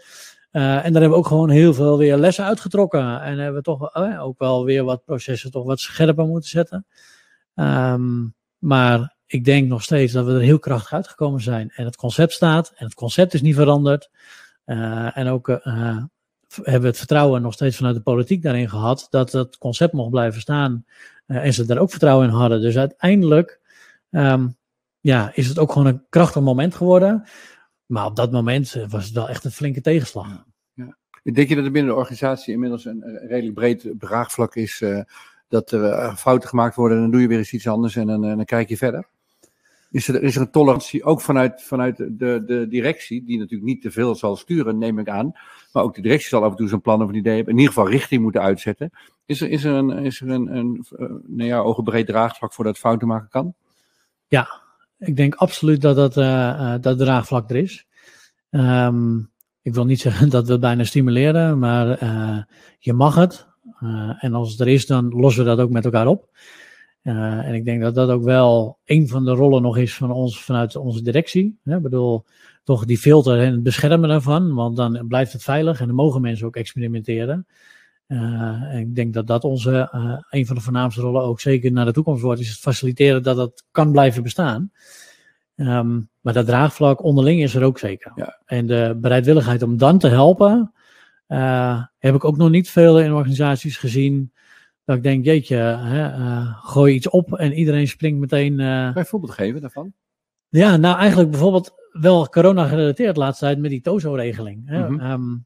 Eh, 0.52 0.62
en 0.64 0.92
daar 0.94 1.02
hebben 1.02 1.10
we 1.10 1.16
ook 1.16 1.28
gewoon 1.28 1.50
heel 1.50 1.74
veel 1.74 1.98
weer 1.98 2.18
lessen 2.18 2.46
uitgetrokken. 2.46 3.22
En 3.22 3.38
hebben 3.38 3.56
we 3.56 3.62
toch 3.62 3.94
eh, 3.94 4.24
ook 4.24 4.40
wel 4.40 4.66
weer 4.66 4.84
wat 4.84 5.06
processen 5.06 5.52
toch 5.52 5.66
wat 5.66 5.80
scherper 5.80 6.26
moeten 6.26 6.50
zetten. 6.50 6.86
Ehm, 7.56 8.28
maar 8.58 9.16
ik 9.26 9.46
denk 9.46 9.68
nog 9.68 9.84
steeds 9.84 10.14
dat 10.14 10.26
we 10.26 10.34
er 10.34 10.40
heel 10.40 10.60
krachtig 10.60 10.94
uitgekomen 10.94 11.42
zijn. 11.42 11.70
En 11.70 11.86
het 11.86 11.96
concept 11.96 12.32
staat 12.32 12.72
en 12.76 12.86
het 12.86 12.94
concept 12.94 13.34
is 13.34 13.42
niet 13.42 13.56
veranderd. 13.56 14.10
En 15.14 15.28
ook 15.28 15.48
hebben 16.56 16.82
we 16.82 16.88
het 16.88 16.98
vertrouwen 16.98 17.42
nog 17.42 17.54
steeds 17.54 17.78
vanuit 17.78 17.96
de 17.96 18.02
politiek 18.02 18.42
daarin 18.42 18.70
gehad 18.70 19.08
dat 19.10 19.32
het 19.32 19.58
concept 19.58 19.94
mocht 19.94 20.10
blijven 20.10 20.42
staan. 20.42 20.86
Eh, 21.26 21.46
en 21.46 21.54
ze 21.54 21.66
daar 21.66 21.78
ook 21.78 21.90
vertrouwen 21.90 22.28
in 22.28 22.34
hadden. 22.34 22.62
Dus 22.62 22.78
uiteindelijk 22.78 23.60
ehm, 24.10 24.48
ja, 25.00 25.32
is 25.34 25.48
het 25.48 25.60
ook 25.60 25.72
gewoon 25.72 25.88
een 25.88 26.04
krachtig 26.10 26.42
moment 26.42 26.76
geworden. 26.76 27.24
Maar 27.86 28.06
op 28.06 28.16
dat 28.16 28.32
moment 28.32 28.76
eh, 28.76 28.90
was 28.90 29.06
het 29.06 29.14
wel 29.14 29.30
echt 29.30 29.44
een 29.44 29.52
flinke 29.52 29.82
tegenslag. 29.82 30.46
Denk 31.24 31.50
je 31.50 31.56
dat 31.56 31.66
er 31.66 31.72
binnen 31.72 31.92
de 31.92 31.98
organisatie 32.00 32.54
inmiddels 32.54 32.86
een, 32.86 33.20
redelijk 33.28 33.54
breed 33.54 33.92
draagvlak 34.00 34.56
is 34.56 34.82
eh, 34.82 35.00
dat 35.48 35.72
er 35.72 36.16
fouten 36.16 36.50
gemaakt 36.50 36.76
worden 36.76 36.98
en 36.98 37.04
dan 37.04 37.12
doe 37.12 37.22
je 37.22 37.28
weer 37.28 37.38
eens 37.38 37.54
iets 37.54 37.68
anders 37.68 37.96
en 37.96 38.08
dan, 38.08 38.22
dan 38.22 38.46
kijk 38.46 38.70
je 38.70 38.78
verder? 38.78 39.08
Is 39.92 40.08
er, 40.08 40.24
is 40.24 40.36
er 40.36 40.42
een 40.42 40.52
tolerantie 40.52 41.04
ook 41.04 41.22
vanuit, 41.22 41.62
vanuit 41.62 41.98
de, 41.98 42.44
de 42.46 42.66
directie, 42.70 43.24
die 43.24 43.38
natuurlijk 43.38 43.70
niet 43.70 43.82
te 43.82 43.92
veel 43.92 44.16
zal 44.16 44.36
sturen, 44.36 44.78
neem 44.78 45.00
ik 45.00 45.10
aan. 45.10 45.34
Maar 45.74 45.84
ook 45.84 45.96
de 45.96 46.02
directie 46.02 46.28
zal 46.28 46.44
af 46.44 46.52
en 46.52 46.58
toe 46.58 46.68
zijn 46.68 46.82
plan 46.82 47.02
of 47.04 47.10
een 47.10 47.16
idee 47.16 47.36
hebben. 47.36 47.54
In 47.54 47.60
ieder 47.60 47.74
geval 47.74 47.90
richting 47.90 48.22
moeten 48.22 48.42
uitzetten. 48.42 48.90
Is 49.26 49.42
er, 49.42 49.50
is 49.50 49.64
er 49.64 49.74
een, 49.74 49.90
is 49.90 50.22
er 50.22 50.30
een, 50.30 50.56
een 50.56 50.86
eh, 50.98 51.10
nou 51.28 51.50
ja, 51.50 51.60
ogenbreed 51.60 52.08
draagvlak 52.08 52.54
voor 52.54 52.64
dat 52.64 52.78
fouten 52.78 53.08
maken 53.08 53.30
kan? 53.30 53.54
Ik 55.00 55.16
denk 55.16 55.36
absoluut 55.36 55.82
dat 55.82 55.96
dat, 55.96 56.18
eh, 56.18 56.76
dat 56.82 56.98
draagvlak 56.98 57.50
er 57.50 57.56
is. 57.56 57.86
Ehm, 58.50 59.18
ik 59.62 59.74
wil 59.74 59.86
niet 59.86 60.00
zeggen 60.08 60.30
dat 60.30 60.46
we 60.46 60.52
het 60.52 60.62
bijna 60.62 60.84
stimuleren, 60.84 61.60
maar 61.60 61.88
je 62.80 62.94
mag 62.94 63.16
het. 63.16 63.48
En 64.20 64.34
als 64.34 64.52
het 64.52 64.60
er 64.60 64.68
is, 64.68 64.86
dan 64.86 65.10
lossen 65.10 65.44
we 65.44 65.50
dat 65.50 65.60
ook 65.60 65.70
met 65.70 65.86
elkaar 65.86 66.08
op. 66.08 66.30
En 67.02 67.54
ik 67.54 67.66
denk 67.66 67.82
dat 67.82 67.96
dat 67.96 68.10
ook 68.10 68.24
wel 68.24 68.78
een 68.86 69.08
van 69.08 69.26
de 69.26 69.32
rollen 69.32 69.62
nog 69.62 69.78
is 69.78 69.96
van 69.96 70.12
ons 70.12 70.44
vanuit 70.44 70.76
onze 70.76 71.02
directie. 71.02 71.60
Ik 71.66 71.82
bedoel, 71.82 72.26
toch 72.64 72.86
die 72.86 72.98
filter 72.98 73.40
en 73.40 73.52
het 73.52 73.64
beschermen 73.64 74.10
daarvan, 74.10 74.54
want 74.54 74.76
dan 74.78 75.06
blijft 75.08 75.34
het 75.34 75.44
veilig 75.44 75.80
en 75.80 75.88
dan 75.88 75.96
mogen 75.96 76.22
mensen 76.22 76.46
ook 76.48 76.56
experimenteren. 76.56 77.48
Eh, 78.08 78.80
ik 78.80 78.96
denk 78.96 79.14
dat 79.14 79.28
dat 79.28 79.44
onze, 79.44 79.90
eh, 79.92 80.18
een 80.30 80.46
van 80.46 80.56
de 80.56 80.62
voornaamste 80.62 81.02
rollen 81.02 81.22
ook 81.22 81.40
zeker 81.40 81.72
naar 81.72 81.86
de 81.86 81.92
toekomst 81.94 82.22
wordt, 82.22 82.42
is 82.42 82.50
het 82.50 82.60
faciliteren 82.60 83.24
dat 83.24 83.36
dat 83.36 83.64
kan 83.72 83.92
blijven 83.92 84.24
bestaan. 84.24 84.72
Ehm, 85.56 86.00
maar 86.22 86.34
dat 86.34 86.46
draagvlak 86.46 87.04
onderling 87.04 87.42
is 87.42 87.56
er 87.56 87.64
ook 87.64 87.80
zeker. 87.80 88.12
Ja. 88.16 88.40
En 88.46 88.68
de 88.68 88.98
bereidwilligheid 89.02 89.62
om 89.62 89.78
dan 89.78 89.98
te 89.98 90.08
helpen, 90.08 90.74
eh, 91.28 91.84
heb 91.98 92.16
ik 92.16 92.24
ook 92.24 92.38
nog 92.38 92.50
niet 92.50 92.70
veel 92.70 93.00
in 93.00 93.14
organisaties 93.14 93.78
gezien. 93.78 94.34
Dat 94.86 94.96
ik 94.96 95.04
denk, 95.04 95.26
jeetje, 95.26 95.56
hè, 95.56 96.10
gooi 96.46 96.94
iets 96.96 97.10
op 97.10 97.34
en 97.34 97.54
iedereen 97.54 97.88
springt 97.88 98.20
meteen. 98.20 98.60
eh, 98.60 98.68
Kan 98.68 98.92
je 98.94 99.00
een 99.00 99.06
voorbeeld 99.06 99.32
geven 99.32 99.62
daarvan? 99.62 99.94
ja, 100.50 100.78
nou 100.78 100.98
eigenlijk 100.98 101.30
bijvoorbeeld 101.32 101.74
wel 101.94 102.30
corona 102.30 102.68
gerelateerd 102.68 103.18
laatst 103.18 103.40
tijd 103.40 103.60
met 103.60 103.70
die 103.70 103.82
TOZO-regeling. 103.82 104.66
Mhm. 104.66 105.00
Ehm, 105.00 105.38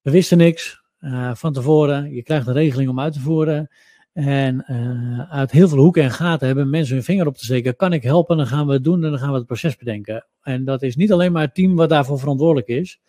we 0.00 0.10
wisten 0.10 0.38
niks 0.38 0.82
eh, 0.98 1.34
van 1.34 1.52
tevoren. 1.52 2.14
Je 2.14 2.22
krijgt 2.22 2.46
een 2.46 2.52
regeling 2.52 2.90
om 2.90 3.00
uit 3.00 3.12
te 3.12 3.20
voeren. 3.20 3.70
En 4.12 4.64
eh, 4.64 5.30
uit 5.30 5.50
heel 5.50 5.68
veel 5.68 5.78
hoeken 5.78 6.02
en 6.02 6.10
gaten 6.10 6.46
hebben 6.46 6.70
mensen 6.70 6.94
hun 6.94 7.04
vinger 7.04 7.26
op 7.26 7.36
te 7.36 7.44
steken. 7.44 7.76
Kan 7.76 7.92
ik 7.92 8.02
helpen? 8.02 8.36
Dan 8.36 8.46
gaan 8.46 8.66
we 8.66 8.72
het 8.72 8.84
doen 8.84 9.04
en 9.04 9.10
dan 9.10 9.18
gaan 9.18 9.30
we 9.30 9.36
het 9.36 9.46
proces 9.46 9.76
bedenken. 9.76 10.26
En 10.42 10.64
dat 10.64 10.82
is 10.82 10.96
niet 10.96 11.12
alleen 11.12 11.32
maar 11.32 11.42
het 11.42 11.54
team 11.54 11.76
wat 11.76 11.88
daarvoor 11.88 12.18
verantwoordelijk 12.18 12.68
is. 12.68 13.00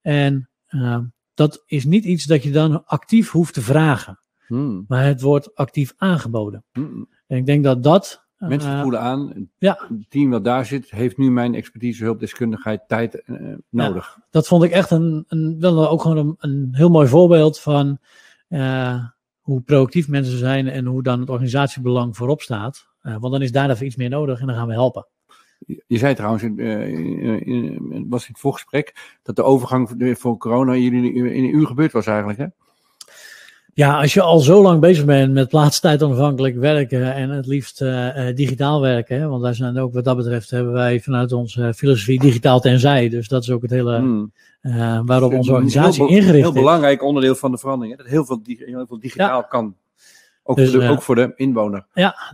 En 0.00 0.48
eh, 0.66 0.98
dat 1.34 1.62
is 1.66 1.84
niet 1.84 2.04
iets 2.04 2.24
dat 2.24 2.42
je 2.42 2.50
dan 2.50 2.86
actief 2.86 3.30
hoeft 3.30 3.54
te 3.54 3.62
vragen. 3.62 4.20
Hmm. 4.46 4.84
Maar 4.88 5.04
het 5.04 5.20
wordt 5.20 5.54
actief 5.54 5.92
aangeboden. 5.96 6.64
Hmm. 6.72 7.08
En 7.26 7.36
ik 7.36 7.46
denk 7.46 7.64
dat 7.64 7.82
dat... 7.82 8.23
Mensen 8.38 8.72
eh, 8.72 8.82
voelen 8.82 9.00
aan, 9.00 9.50
ja. 9.58 9.78
het 9.88 10.10
team 10.10 10.30
dat 10.30 10.44
daar 10.44 10.66
zit, 10.66 10.90
heeft 10.90 11.16
nu 11.18 11.30
mijn 11.30 11.54
expertise, 11.54 12.04
hulp, 12.04 12.20
deskundigheid, 12.20 12.80
tijd 12.88 13.22
eh, 13.22 13.36
nodig. 13.70 14.18
dat 14.30 14.46
vond 14.46 14.62
ik 14.62 14.70
echt 14.70 14.90
een, 14.90 15.24
een, 15.28 15.56
wel 15.60 15.88
ook 15.88 16.02
gewoon 16.02 16.16
een, 16.16 16.34
een 16.38 16.68
heel 16.72 16.90
mooi 16.90 17.08
voorbeeld 17.08 17.60
van 17.60 17.98
eh, 18.48 19.04
hoe 19.40 19.60
proactief 19.60 20.08
mensen 20.08 20.38
zijn 20.38 20.68
en 20.68 20.84
hoe 20.86 21.02
dan 21.02 21.20
het 21.20 21.30
organisatiebelang 21.30 22.16
voorop 22.16 22.40
staat. 22.42 22.88
Eh, 23.00 23.16
want 23.18 23.32
dan 23.32 23.42
is 23.42 23.52
daar 23.52 23.70
even 23.70 23.86
iets 23.86 23.96
meer 23.96 24.08
nodig 24.08 24.40
en 24.40 24.46
dan 24.46 24.56
gaan 24.56 24.66
we 24.66 24.72
helpen. 24.72 25.06
Je 25.86 25.98
zei 25.98 26.14
trouwens, 26.14 26.42
in, 26.42 26.58
eh, 26.58 26.88
in- 26.88 27.40
in- 27.44 28.06
was 28.08 28.22
in 28.22 28.28
het 28.32 28.40
voorgesprek, 28.40 29.18
dat 29.22 29.36
de 29.36 29.42
overgang 29.42 29.94
voor- 30.18 30.36
corona 30.36 30.72
in, 30.72 30.92
in 31.14 31.26
een 31.26 31.54
uur 31.54 31.66
gebeurd 31.66 31.92
was 31.92 32.06
eigenlijk. 32.06 32.38
Hè? 32.38 32.46
Ja, 33.74 34.00
als 34.00 34.14
je 34.14 34.22
al 34.22 34.38
zo 34.38 34.62
lang 34.62 34.80
bezig 34.80 35.04
bent 35.04 35.32
met 35.32 35.48
plaatstijd 35.48 36.02
onafhankelijk 36.02 36.56
werken 36.56 37.14
en 37.14 37.30
het 37.30 37.46
liefst 37.46 37.80
eh, 37.82 38.28
eh, 38.28 38.36
digitaal 38.36 38.80
werken, 38.80 39.20
hè, 39.20 39.28
want 39.28 39.42
wij 39.42 39.52
zijn 39.54 39.78
ook 39.78 39.92
wat 39.94 40.04
dat 40.04 40.16
betreft 40.16 40.50
hebben 40.50 40.72
wij 40.72 41.00
vanuit 41.00 41.32
onze 41.32 41.74
filosofie 41.76 42.20
digitaal 42.20 42.60
tenzij. 42.60 43.08
Dus 43.08 43.28
dat 43.28 43.42
is 43.42 43.50
ook 43.50 43.62
het 43.62 43.70
hele 43.70 43.96
Hmm. 43.98 44.32
eh, 44.60 45.00
waarop 45.04 45.32
onze 45.34 45.48
Een 45.50 45.54
organisatie 45.54 46.00
heel, 46.00 46.06
be- 46.10 46.14
ingericht 46.16 46.38
heel 46.44 46.54
is. 46.54 46.60
belangrijk 46.60 47.02
onderdeel 47.02 47.34
van 47.34 47.50
de 47.50 47.58
verandering. 47.58 47.96
Hè? 47.96 48.02
Dat 48.02 48.12
heel 48.12 48.24
veel, 48.24 48.40
heel 48.44 48.84
veel 48.88 48.98
digitaal 49.00 49.44
kan. 49.46 49.74
Ook, 50.42 50.56
Dus, 50.56 50.70
voor 50.70 50.78
de, 50.80 50.84
eh, 50.86 50.90
ook 50.92 51.02
voor 51.02 51.14
de 51.14 51.32
inwoner. 51.36 51.86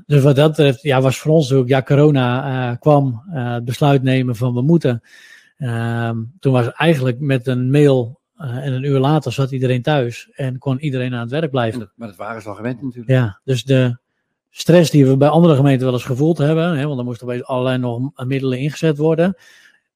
Dus 0.06 0.22
wat 0.22 0.36
dat 0.36 0.48
betreft, 0.48 0.82
ja, 0.82 1.00
was 1.00 1.18
voor 1.18 1.32
ons 1.32 1.42
natuurlijk, 1.42 1.70
ja, 1.70 1.82
corona 1.82 2.70
eh, 2.70 2.76
kwam, 2.78 3.22
eh, 3.32 3.56
besluit 3.64 4.02
nemen 4.02 4.36
van 4.36 4.54
we 4.54 4.62
moeten. 4.62 5.02
Ehm, 5.58 6.16
toen 6.40 6.52
was 6.52 6.72
eigenlijk 6.72 7.20
met 7.20 7.46
een 7.46 7.70
mail 7.70 8.18
eh, 8.18 8.19
en 8.40 8.72
een 8.72 8.82
uur 8.82 8.98
later 8.98 9.32
zat 9.32 9.50
iedereen 9.50 9.82
thuis 9.82 10.28
en 10.32 10.58
kon 10.58 10.78
iedereen 10.78 11.14
aan 11.14 11.20
het 11.20 11.30
werk 11.30 11.44
En 11.44 11.50
blijven. 11.50 11.92
maar 11.94 12.08
dat 12.08 12.16
waren 12.16 12.42
ze 12.42 12.48
al 12.48 12.54
gewend 12.54 12.82
natuurlijk. 12.82 13.10
Ja, 13.10 13.40
dus 13.44 13.64
de 13.64 13.98
stress 14.50 14.90
die 14.90 15.06
we 15.06 15.16
bij 15.16 15.28
andere 15.28 15.54
gemeenten 15.54 15.84
wel 15.84 15.94
eens 15.94 16.04
gevoeld 16.04 16.38
hebben, 16.38 16.78
hè, 16.78 16.86
want 16.86 16.98
er 16.98 17.04
moesten 17.04 17.26
opeens 17.26 17.44
allerlei 17.44 17.78
nog 17.78 18.10
middelen 18.26 18.58
ingezet 18.58 18.96
worden, 18.96 19.36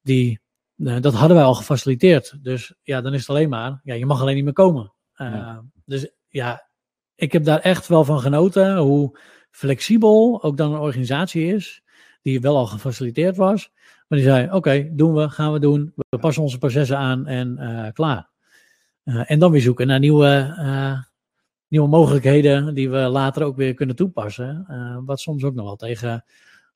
die, 0.03 0.40
eh, 0.76 1.01
dat 1.01 1.14
hadden 1.14 1.36
wij 1.36 1.47
al 1.47 1.55
gefaciliteerd. 1.55 2.38
Dus 2.42 2.74
ja, 2.82 3.01
dan 3.01 3.14
is 3.14 3.20
het 3.20 3.28
alleen 3.28 3.49
maar, 3.49 3.80
ja, 3.84 3.95
je 3.95 4.07
mag 4.07 4.20
alleen 4.20 4.34
niet 4.34 4.45
meer 4.45 4.53
komen. 4.53 4.92
Eh, 5.14 5.30
Ja. 5.32 5.64
Dus 5.84 6.11
ja, 6.28 6.68
ik 7.14 7.32
heb 7.32 7.45
daar 7.45 7.61
echt 7.61 7.86
wel 7.88 8.05
van 8.05 8.20
genoten 8.20 8.76
hoe 8.76 9.18
flexibel 9.51 10.42
ook 10.42 10.57
dan 10.57 10.72
een 10.72 10.80
organisatie 10.80 11.55
is, 11.55 11.82
die 12.22 12.40
wel 12.40 12.57
al 12.57 12.66
gefaciliteerd 12.66 13.36
was. 13.36 13.70
Maar 14.09 14.18
die 14.18 14.28
zei, 14.28 14.51
oké, 14.53 14.88
doen 14.92 15.14
we, 15.14 15.30
gaan 15.30 15.53
we 15.53 15.59
doen. 15.59 15.92
We 16.09 16.18
passen 16.18 16.42
onze 16.42 16.59
processen 16.59 16.99
aan 16.99 17.26
en 17.26 17.59
eh, 17.59 17.92
klaar. 17.92 18.30
Eh, 19.05 19.30
en 19.30 19.38
dan 19.38 19.50
weer 19.50 19.61
zoeken 19.61 19.86
naar 19.86 19.98
nieuwe, 19.98 20.55
eh, 20.59 20.98
nieuwe 21.68 21.88
mogelijkheden 21.88 22.74
die 22.74 22.90
we 22.90 22.96
later 22.96 23.42
ook 23.42 23.57
weer 23.57 23.74
kunnen 23.74 23.96
toepassen. 23.96 24.64
eh, 24.68 24.98
wat 25.05 25.20
soms 25.20 25.44
ook 25.44 25.55
nog 25.55 25.64
wel 25.64 25.76
tegen 25.76 26.24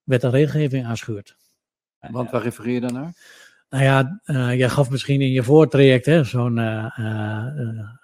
wet 0.03 0.25
en 0.25 0.31
regelgeving 0.31 0.87
aanschuurt. 0.87 1.37
Want 2.01 2.31
waar 2.31 2.43
refereer 2.43 2.75
je 2.75 2.81
dan 2.81 2.93
naar? 2.93 3.13
Nou 3.71 3.85
ja, 3.85 4.21
eh, 4.25 4.55
jij 4.55 4.69
gaf 4.69 4.91
misschien 4.91 5.21
in 5.21 5.31
je 5.31 5.43
voortraject 5.43 6.07
hè, 6.07 6.25
zo'n 6.25 6.59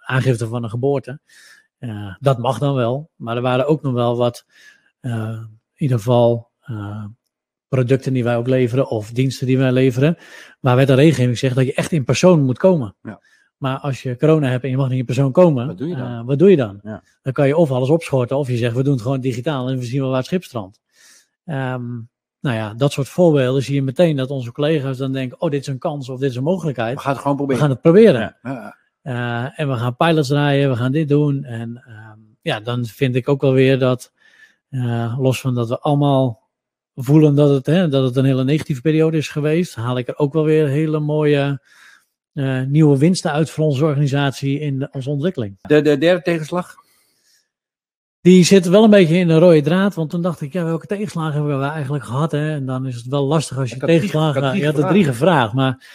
aangifte 0.04 0.46
van 0.48 0.64
een 0.64 0.70
geboorte. 0.70 1.20
Dat 2.18 2.38
mag 2.38 2.58
dan 2.58 2.74
wel, 2.74 3.10
maar 3.16 3.36
er 3.36 3.42
waren 3.42 3.66
ook 3.66 3.82
nog 3.82 3.92
wel 3.92 4.16
wat, 4.16 4.46
in 5.00 5.60
ieder 5.74 5.96
geval, 5.96 6.50
producten 7.68 8.12
die 8.12 8.24
wij 8.24 8.36
ook 8.36 8.46
leveren 8.46 8.88
of 8.88 9.10
diensten 9.10 9.46
die 9.46 9.58
wij 9.58 9.72
leveren, 9.72 10.16
waar 10.60 10.76
wet 10.76 10.88
en 10.90 10.96
regelgeving 10.96 11.38
zegt 11.38 11.54
dat 11.54 11.66
je 11.66 11.74
echt 11.74 11.92
in 11.92 12.04
persoon 12.04 12.42
moet 12.42 12.58
komen. 12.58 12.96
Ja. 13.02 13.20
Maar 13.64 13.78
als 13.78 14.02
je 14.02 14.16
corona 14.16 14.48
hebt 14.48 14.64
en 14.64 14.70
je 14.70 14.76
mag 14.76 14.88
niet 14.88 14.98
in 14.98 15.04
persoon 15.04 15.32
komen, 15.32 15.66
Wat 15.66 15.78
doe 15.78 15.88
je 15.88 15.96
dan? 15.96 16.06
eh, 16.06 16.24
wat 16.24 16.38
doe 16.38 16.50
je 16.50 16.56
dan? 16.56 16.80
Ja. 16.82 17.02
Dan 17.22 17.32
kan 17.32 17.46
je 17.46 17.56
of 17.56 17.70
alles 17.70 17.88
opschorten 17.88 18.36
of 18.36 18.48
je 18.48 18.56
zegt 18.56 18.74
we 18.76 18.82
doen 18.82 18.92
het 18.92 19.02
gewoon 19.02 19.20
digitaal 19.20 19.68
en 19.68 19.78
we 19.78 19.84
zien 19.84 20.00
wel 20.00 20.08
waar 20.08 20.18
het 20.18 20.26
schip 20.26 20.44
strandt. 20.44 20.80
Ehm, 21.44 21.92
nou 22.40 22.56
ja, 22.56 22.74
dat 22.74 22.92
soort 22.92 23.08
voorbeelden 23.08 23.62
zie 23.62 23.74
je 23.74 23.82
meteen 23.82 24.16
dat 24.16 24.30
onze 24.30 24.52
collega's 24.52 24.96
dan 24.96 25.12
denken, 25.12 25.40
oh 25.40 25.50
dit 25.50 25.60
is 25.60 25.66
een 25.66 25.78
kans 25.78 26.08
of 26.08 26.18
dit 26.20 26.30
is 26.30 26.36
een 26.36 26.42
mogelijkheid. 26.42 26.94
We 26.94 27.00
gaan 27.00 27.12
het 27.12 27.20
gewoon 27.20 27.36
We 27.36 27.42
proberen. 27.42 27.62
gaan 27.62 27.70
het 27.72 27.80
proberen. 27.80 28.36
Ja. 28.42 28.76
Eh, 29.02 29.60
en 29.60 29.68
we 29.68 29.74
gaan 29.76 29.96
pilots 29.96 30.28
draaien, 30.28 30.70
we 30.70 30.76
gaan 30.76 30.92
dit 30.92 31.08
doen. 31.08 31.44
En 31.44 31.82
ehm, 31.86 32.18
ja, 32.42 32.60
dan 32.60 32.84
vind 32.84 33.14
ik 33.14 33.28
ook 33.28 33.40
wel 33.40 33.52
weer 33.52 33.78
dat, 33.78 34.12
eh, 34.70 35.16
los 35.18 35.40
van 35.40 35.54
dat 35.54 35.68
we 35.68 35.78
allemaal 35.78 36.42
voelen 36.94 37.34
dat 37.34 37.50
het, 37.50 37.66
hè, 37.66 37.88
dat 37.88 38.04
het 38.04 38.16
een 38.16 38.24
hele 38.24 38.44
negatieve 38.44 38.80
periode 38.80 39.16
is 39.16 39.28
geweest, 39.28 39.74
haal 39.74 39.98
ik 39.98 40.08
er 40.08 40.18
ook 40.18 40.32
wel 40.32 40.44
weer 40.44 40.66
hele 40.68 41.00
mooie 41.00 41.60
nieuwe 42.66 42.98
winsten 42.98 43.32
uit 43.32 43.50
voor 43.50 43.64
onze 43.64 43.84
organisatie 43.84 44.60
in 44.60 44.78
de- 44.78 44.88
onze 44.92 45.10
ontwikkeling. 45.10 45.56
De, 45.60 45.82
de 45.82 45.98
derde 45.98 46.22
tegenslag? 46.22 46.74
Die 48.20 48.44
zit 48.44 48.68
wel 48.68 48.84
een 48.84 48.90
beetje 48.90 49.16
in 49.16 49.28
de 49.28 49.38
rode 49.38 49.60
draad, 49.60 49.94
want 49.94 50.10
toen 50.10 50.22
dacht 50.22 50.40
ik, 50.40 50.52
ja, 50.52 50.64
welke 50.64 50.86
tegenslagen 50.86 51.32
hebben 51.32 51.58
we 51.58 51.66
eigenlijk 51.66 52.04
gehad? 52.04 52.32
Hè? 52.32 52.50
En 52.52 52.66
dan 52.66 52.86
is 52.86 52.94
het 52.94 53.06
wel 53.06 53.24
lastig 53.24 53.58
als 53.58 53.70
je 53.70 53.76
tegenslagen... 53.76 54.42
drie 54.42 54.60
je 54.60 54.66
had 54.66 54.74
er 54.74 54.80
gevraagd. 54.80 54.92
drie 54.92 55.04
gevraagd, 55.04 55.52
maar 55.52 55.86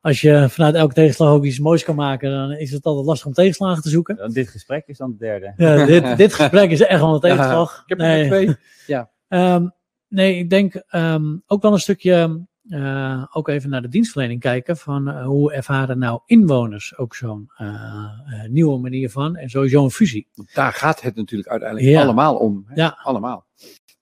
als 0.00 0.20
je 0.20 0.46
vanuit 0.48 0.74
elke 0.74 0.94
tegenslag 0.94 1.30
ook 1.30 1.44
iets 1.44 1.58
moois 1.58 1.84
kan 1.84 1.94
maken, 1.94 2.30
dan 2.30 2.52
is 2.52 2.70
het 2.70 2.84
altijd 2.84 3.06
lastig 3.06 3.26
om 3.26 3.32
tegenslagen 3.32 3.82
te 3.82 3.88
zoeken. 3.88 4.16
Dan 4.16 4.32
Dit 4.32 4.48
gesprek 4.48 4.86
is 4.86 4.98
dan 4.98 5.10
de 5.10 5.16
derde. 5.16 5.52
Ja, 5.56 5.84
dit, 5.86 6.16
dit 6.16 6.34
gesprek 6.34 6.70
is 6.70 6.80
echt 6.80 7.00
wel 7.00 7.14
een 7.14 7.20
tegenslag. 7.20 7.82
Ik 7.82 7.88
heb 7.88 8.00
er 8.00 8.06
nee. 8.06 8.26
twee. 8.26 8.56
Ehm, 9.28 9.68
nee, 10.08 10.38
ik 10.38 10.50
denk 10.50 10.74
ehm, 10.74 11.36
ook 11.46 11.62
wel 11.62 11.72
een 11.72 11.78
stukje, 11.78 12.46
eh, 12.68 13.24
ook 13.32 13.48
even 13.48 13.70
naar 13.70 13.82
de 13.82 13.88
dienstverlening 13.88 14.40
kijken, 14.40 14.76
van 14.76 15.08
eh, 15.08 15.24
hoe 15.24 15.52
ervaren 15.52 15.98
nou 15.98 16.20
inwoners 16.26 16.96
ook 16.96 17.14
zo'n 17.14 17.50
eh, 17.56 17.66
eh, 17.66 18.48
nieuwe 18.50 18.78
manier 18.78 19.10
van 19.10 19.36
en 19.36 19.48
sowieso 19.50 19.84
een 19.84 19.90
fusie. 19.90 20.28
Want 20.34 20.54
Daar 20.54 20.72
gaat 20.72 21.00
het 21.02 21.14
natuurlijk 21.16 21.50
uiteindelijk 21.50 21.90
Ja. 21.90 22.02
allemaal 22.02 22.36
om. 22.36 22.64
hè? 22.66 22.74
Ja. 22.74 22.98
Allemaal. 23.02 23.46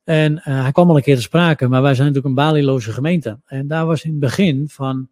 En 0.05 0.39
eh, 0.43 0.63
hij 0.63 0.73
kwam 0.73 0.89
al 0.91 0.97
een 0.97 1.03
keer 1.03 1.17
te 1.17 1.23
sprake, 1.23 1.69
maar 1.69 1.83
wij 1.83 1.95
zijn 1.95 2.07
natuurlijk 2.13 2.37
een 2.39 2.45
balieloze 2.45 2.93
gemeente. 2.93 3.41
En 3.47 3.67
daar 3.69 3.87
was 3.87 4.05
in 4.05 4.11
het 4.11 4.21
begin 4.21 4.69
van, 4.69 5.09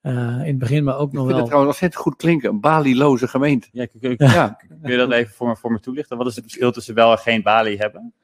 eh, 0.00 0.12
in 0.40 0.46
het 0.46 0.58
begin 0.58 0.84
maar 0.84 0.98
ook 0.98 1.08
Ik 1.08 1.12
nog 1.12 1.26
vind 1.26 1.28
het 1.28 1.36
wel... 1.36 1.44
trouwens 1.46 1.70
ontzettend 1.72 2.02
goed 2.02 2.16
klinken. 2.16 2.50
Een 2.50 2.60
balieloze 2.60 3.28
gemeente. 3.28 3.68
Ja, 3.72 3.86
kun, 3.86 4.00
kun- 4.00 4.16
Ja, 4.28 4.48
kun 4.80 4.90
je 4.90 4.96
dat 4.96 5.10
even 5.12 5.34
voor 5.34 5.48
me, 5.48 5.56
voor 5.56 5.72
me 5.72 5.80
toelichten? 5.80 6.16
Wat 6.16 6.26
is 6.26 6.34
het 6.34 6.44
verschil 6.44 6.72
tussen 6.72 6.94
wel 6.94 7.10
en 7.10 7.18
geen 7.18 7.42
balie 7.42 7.76
hebben? 7.78 8.14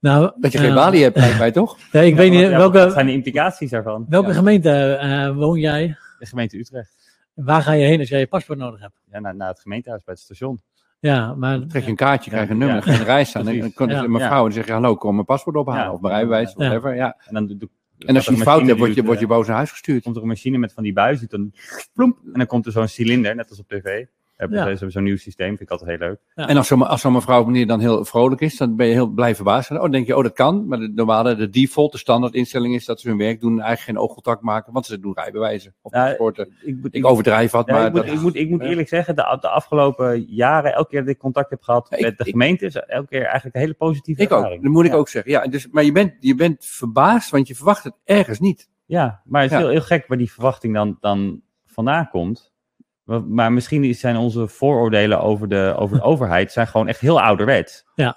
Nou, 0.00 0.32
dat 0.36 0.52
je 0.52 0.58
geen 0.58 0.68
eh, 0.68 0.74
balie 0.74 1.02
hebt, 1.02 1.16
lijkt 1.16 1.38
mij 1.38 1.50
toch? 1.50 1.78
Ja, 1.92 2.00
ik 2.00 2.14
weet 2.16 2.30
niet, 2.30 2.40
Ja, 2.40 2.58
Wat 2.58 2.72
welke, 2.72 2.92
zijn 2.92 3.06
de 3.06 3.12
implicaties 3.12 3.70
daarvan? 3.70 4.06
welke 4.08 4.28
Ja, 4.28 4.34
gemeente 4.34 4.70
eh, 4.94 5.34
woon 5.36 5.58
jij? 5.58 5.96
de 6.18 6.26
gemeente 6.26 6.58
Utrecht. 6.58 6.98
Waar 7.34 7.62
ga 7.62 7.72
je 7.72 7.84
heen 7.84 7.98
als 8.00 8.08
jij 8.08 8.18
je 8.18 8.26
paspoort 8.26 8.58
nodig 8.58 8.80
hebt? 8.80 8.94
Ja, 9.12 9.20
naar, 9.20 9.36
naar 9.36 9.48
het 9.48 9.60
gemeentehuis 9.60 10.04
bij 10.04 10.14
het 10.14 10.22
station. 10.22 10.60
Ja, 10.98 11.34
maar 11.34 11.58
Dan 11.58 11.68
trek 11.68 11.82
je 11.84 11.88
een 11.90 11.96
kaartje, 11.96 12.30
krijg 12.30 12.48
je 12.48 12.54
een 12.54 12.58
Ja. 12.60 12.64
nummer, 12.64 12.82
ga 12.82 12.92
je 12.92 13.02
rij 13.04 13.24
staan. 13.24 13.48
En 13.48 13.58
dan 13.58 13.72
komt 13.72 13.90
Ja. 13.90 14.02
een 14.02 14.10
mevrouw 14.10 14.46
en 14.46 14.52
zeg 14.52 14.66
je 14.66 14.72
hallo, 14.72 14.94
kom 14.96 15.14
mijn 15.14 15.26
paspoort 15.26 15.56
ophalen. 15.56 15.80
Ja. 15.82 15.92
Of 15.92 16.00
mijn 16.00 16.14
rijbewijs, 16.14 16.48
Ja. 16.56 16.64
whatever. 16.68 16.94
Ja. 16.94 17.16
En, 17.26 17.34
dan 17.34 17.46
doe- 17.46 17.68
En 17.98 18.16
als 18.16 18.24
je 18.24 18.30
een 18.30 18.38
fout 18.38 18.66
hebt, 18.66 18.78
word 18.78 18.94
je, 18.94 19.02
word 19.04 19.18
je 19.18 19.24
eh, 19.24 19.30
boos 19.30 19.46
naar 19.46 19.56
huis 19.56 19.70
gestuurd. 19.70 20.02
komt 20.02 20.16
er 20.16 20.22
een 20.22 20.28
machine 20.28 20.58
met 20.58 20.72
van 20.72 20.82
die 20.82 20.92
buis, 20.92 21.20
dan 21.20 21.52
ploemp, 21.94 22.18
en 22.24 22.32
dan 22.32 22.46
komt 22.46 22.66
er 22.66 22.72
zo'n 22.72 22.88
cilinder, 22.88 23.34
net 23.34 23.50
als 23.50 23.58
op 23.58 23.68
tv. 23.68 24.04
Hebben 24.40 24.68
Ja. 24.68 24.76
ze 24.76 24.90
zo'n 24.90 25.02
nieuw 25.02 25.16
systeem, 25.16 25.48
vind 25.48 25.60
ik 25.60 25.70
altijd 25.70 25.90
heel 25.90 26.08
leuk. 26.08 26.20
Ja. 26.34 26.48
En 26.48 26.56
als 26.56 26.66
zo'n 26.66 26.82
als 26.86 27.00
zo'n 27.00 27.12
mevrouw 27.12 27.40
of 27.40 27.46
meneer 27.46 27.66
dan 27.66 27.80
heel 27.80 28.04
vrolijk 28.04 28.40
is, 28.40 28.56
dan 28.56 28.76
ben 28.76 28.86
je 28.86 28.92
heel 28.92 29.06
blij 29.06 29.34
verbaasd. 29.34 29.70
Oh, 29.70 29.80
dan 29.80 29.90
denk 29.90 30.06
je, 30.06 30.16
oh, 30.16 30.22
dat 30.22 30.32
kan. 30.32 30.66
Maar 30.66 30.78
de 30.78 30.92
normale, 30.94 31.34
de 31.34 31.50
default, 31.50 31.92
de 31.92 31.98
standaard 31.98 32.34
instelling 32.34 32.74
is 32.74 32.84
dat 32.84 33.00
ze 33.00 33.08
hun 33.08 33.18
werk 33.18 33.40
doen 33.40 33.52
en 33.52 33.64
eigenlijk 33.64 33.98
geen 33.98 33.98
oogcontact 34.08 34.42
maken, 34.42 34.72
want 34.72 34.86
ze 34.86 35.00
doen 35.00 35.14
rijbewijzen 35.14 35.74
of 35.82 35.92
Ja, 35.92 36.04
paspoorten. 36.04 36.52
Ik, 36.90 37.06
overdrijf 37.06 37.50
wat, 37.50 37.66
Ja, 37.66 37.72
maar 37.74 37.86
ik, 37.86 37.92
moet, 37.92 38.02
dat, 38.06 38.14
ik, 38.14 38.20
moet, 38.20 38.34
ik 38.36 38.50
moet 38.50 38.60
Ja. 38.62 38.66
eerlijk 38.68 38.88
zeggen, 38.88 39.16
de, 39.16 39.36
de 39.40 39.48
afgelopen 39.48 40.20
jaren, 40.24 40.74
elke 40.74 40.88
keer 40.90 41.00
dat 41.00 41.08
ik 41.08 41.18
contact 41.18 41.50
heb 41.50 41.62
gehad 41.62 41.86
Ja, 41.90 41.96
ik- 41.96 42.02
met 42.04 42.18
de 42.18 42.24
gemeente, 42.24 42.66
is 42.66 42.74
elke 42.74 43.08
keer 43.08 43.24
eigenlijk 43.24 43.54
een 43.54 43.60
hele 43.60 43.74
positieve 43.74 44.22
ik 44.22 44.30
ook. 44.32 44.36
ervaring. 44.38 44.62
Dat 44.62 44.72
moet 44.72 44.84
ik 44.84 44.94
ook 44.94 45.08
zeggen. 45.08 45.30
Ja, 45.32 45.46
dus, 45.46 45.68
maar 45.70 45.84
je 45.84 45.92
bent, 45.92 46.12
je 46.20 46.34
bent 46.34 46.64
verbaasd, 46.64 47.30
want 47.30 47.48
je 47.48 47.54
verwacht 47.54 47.84
het 47.84 47.94
ergens 48.04 48.38
niet. 48.40 48.68
Ja, 48.86 49.20
maar 49.24 49.42
het 49.42 49.50
is 49.50 49.56
Ja. 49.56 49.62
heel, 49.62 49.72
heel 49.72 49.82
gek 49.82 50.06
waar 50.06 50.18
die 50.18 50.32
verwachting 50.32 50.74
dan, 50.74 50.96
dan 51.00 51.40
vandaan 51.66 52.08
komt. 52.10 52.52
Maar, 53.18 53.52
misschien 53.52 53.84
is- 53.84 54.00
zijn 54.00 54.16
onze 54.16 54.48
vooroordelen 54.48 55.20
over 55.20 55.48
de, 55.48 55.74
over 55.78 55.96
de 55.96 56.02
overheid 56.12 56.52
zijn 56.52 56.66
gewoon 56.66 56.88
echt 56.88 57.00
heel 57.00 57.20
ouderwets. 57.20 57.84
Nou, 57.94 58.14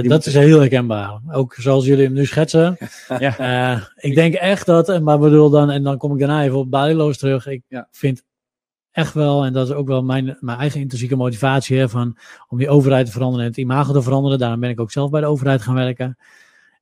Die 0.00 0.02
dat 0.08 0.12
moeten- 0.24 0.40
is 0.40 0.46
heel 0.48 0.60
herkenbaar. 0.60 1.20
Ook 1.30 1.54
zoals 1.54 1.84
jullie 1.86 2.04
hem 2.04 2.12
nu 2.12 2.26
schetsen. 2.26 2.76
Ja. 3.18 3.38
Eh, 3.38 3.82
ik 3.96 4.14
denk 4.14 4.34
echt 4.34 4.66
dat, 4.66 4.88
en 4.88 5.02
maar 5.02 5.18
bedoel 5.18 5.50
dan, 5.50 5.70
en 5.70 5.82
dan 5.82 5.98
kom 5.98 6.12
ik 6.12 6.18
daarna 6.18 6.42
even 6.42 6.58
op 6.58 6.70
Balieloos 6.70 7.18
terug. 7.18 7.46
Ik 7.46 7.62
Ja. 7.68 7.88
vind 7.90 8.22
echt 8.90 9.14
wel, 9.14 9.44
en 9.44 9.52
dat 9.52 9.68
is 9.68 9.74
ook 9.74 9.86
wel 9.86 10.02
mijn, 10.02 10.36
mijn 10.40 10.58
eigen 10.58 10.80
intrinsieke 10.80 11.16
motivatie, 11.16 11.78
hè, 11.78 11.88
van, 11.88 12.16
om 12.48 12.58
die 12.58 12.68
overheid 12.68 13.06
te 13.06 13.12
veranderen 13.12 13.44
en 13.44 13.50
het 13.50 13.58
imago 13.60 13.92
te 13.92 14.02
veranderen. 14.02 14.38
Daarom 14.38 14.60
ben 14.60 14.70
ik 14.70 14.80
ook 14.80 14.90
zelf 14.92 15.10
bij 15.10 15.20
de 15.20 15.26
overheid 15.26 15.62
gaan 15.62 15.74
werken. 15.74 16.16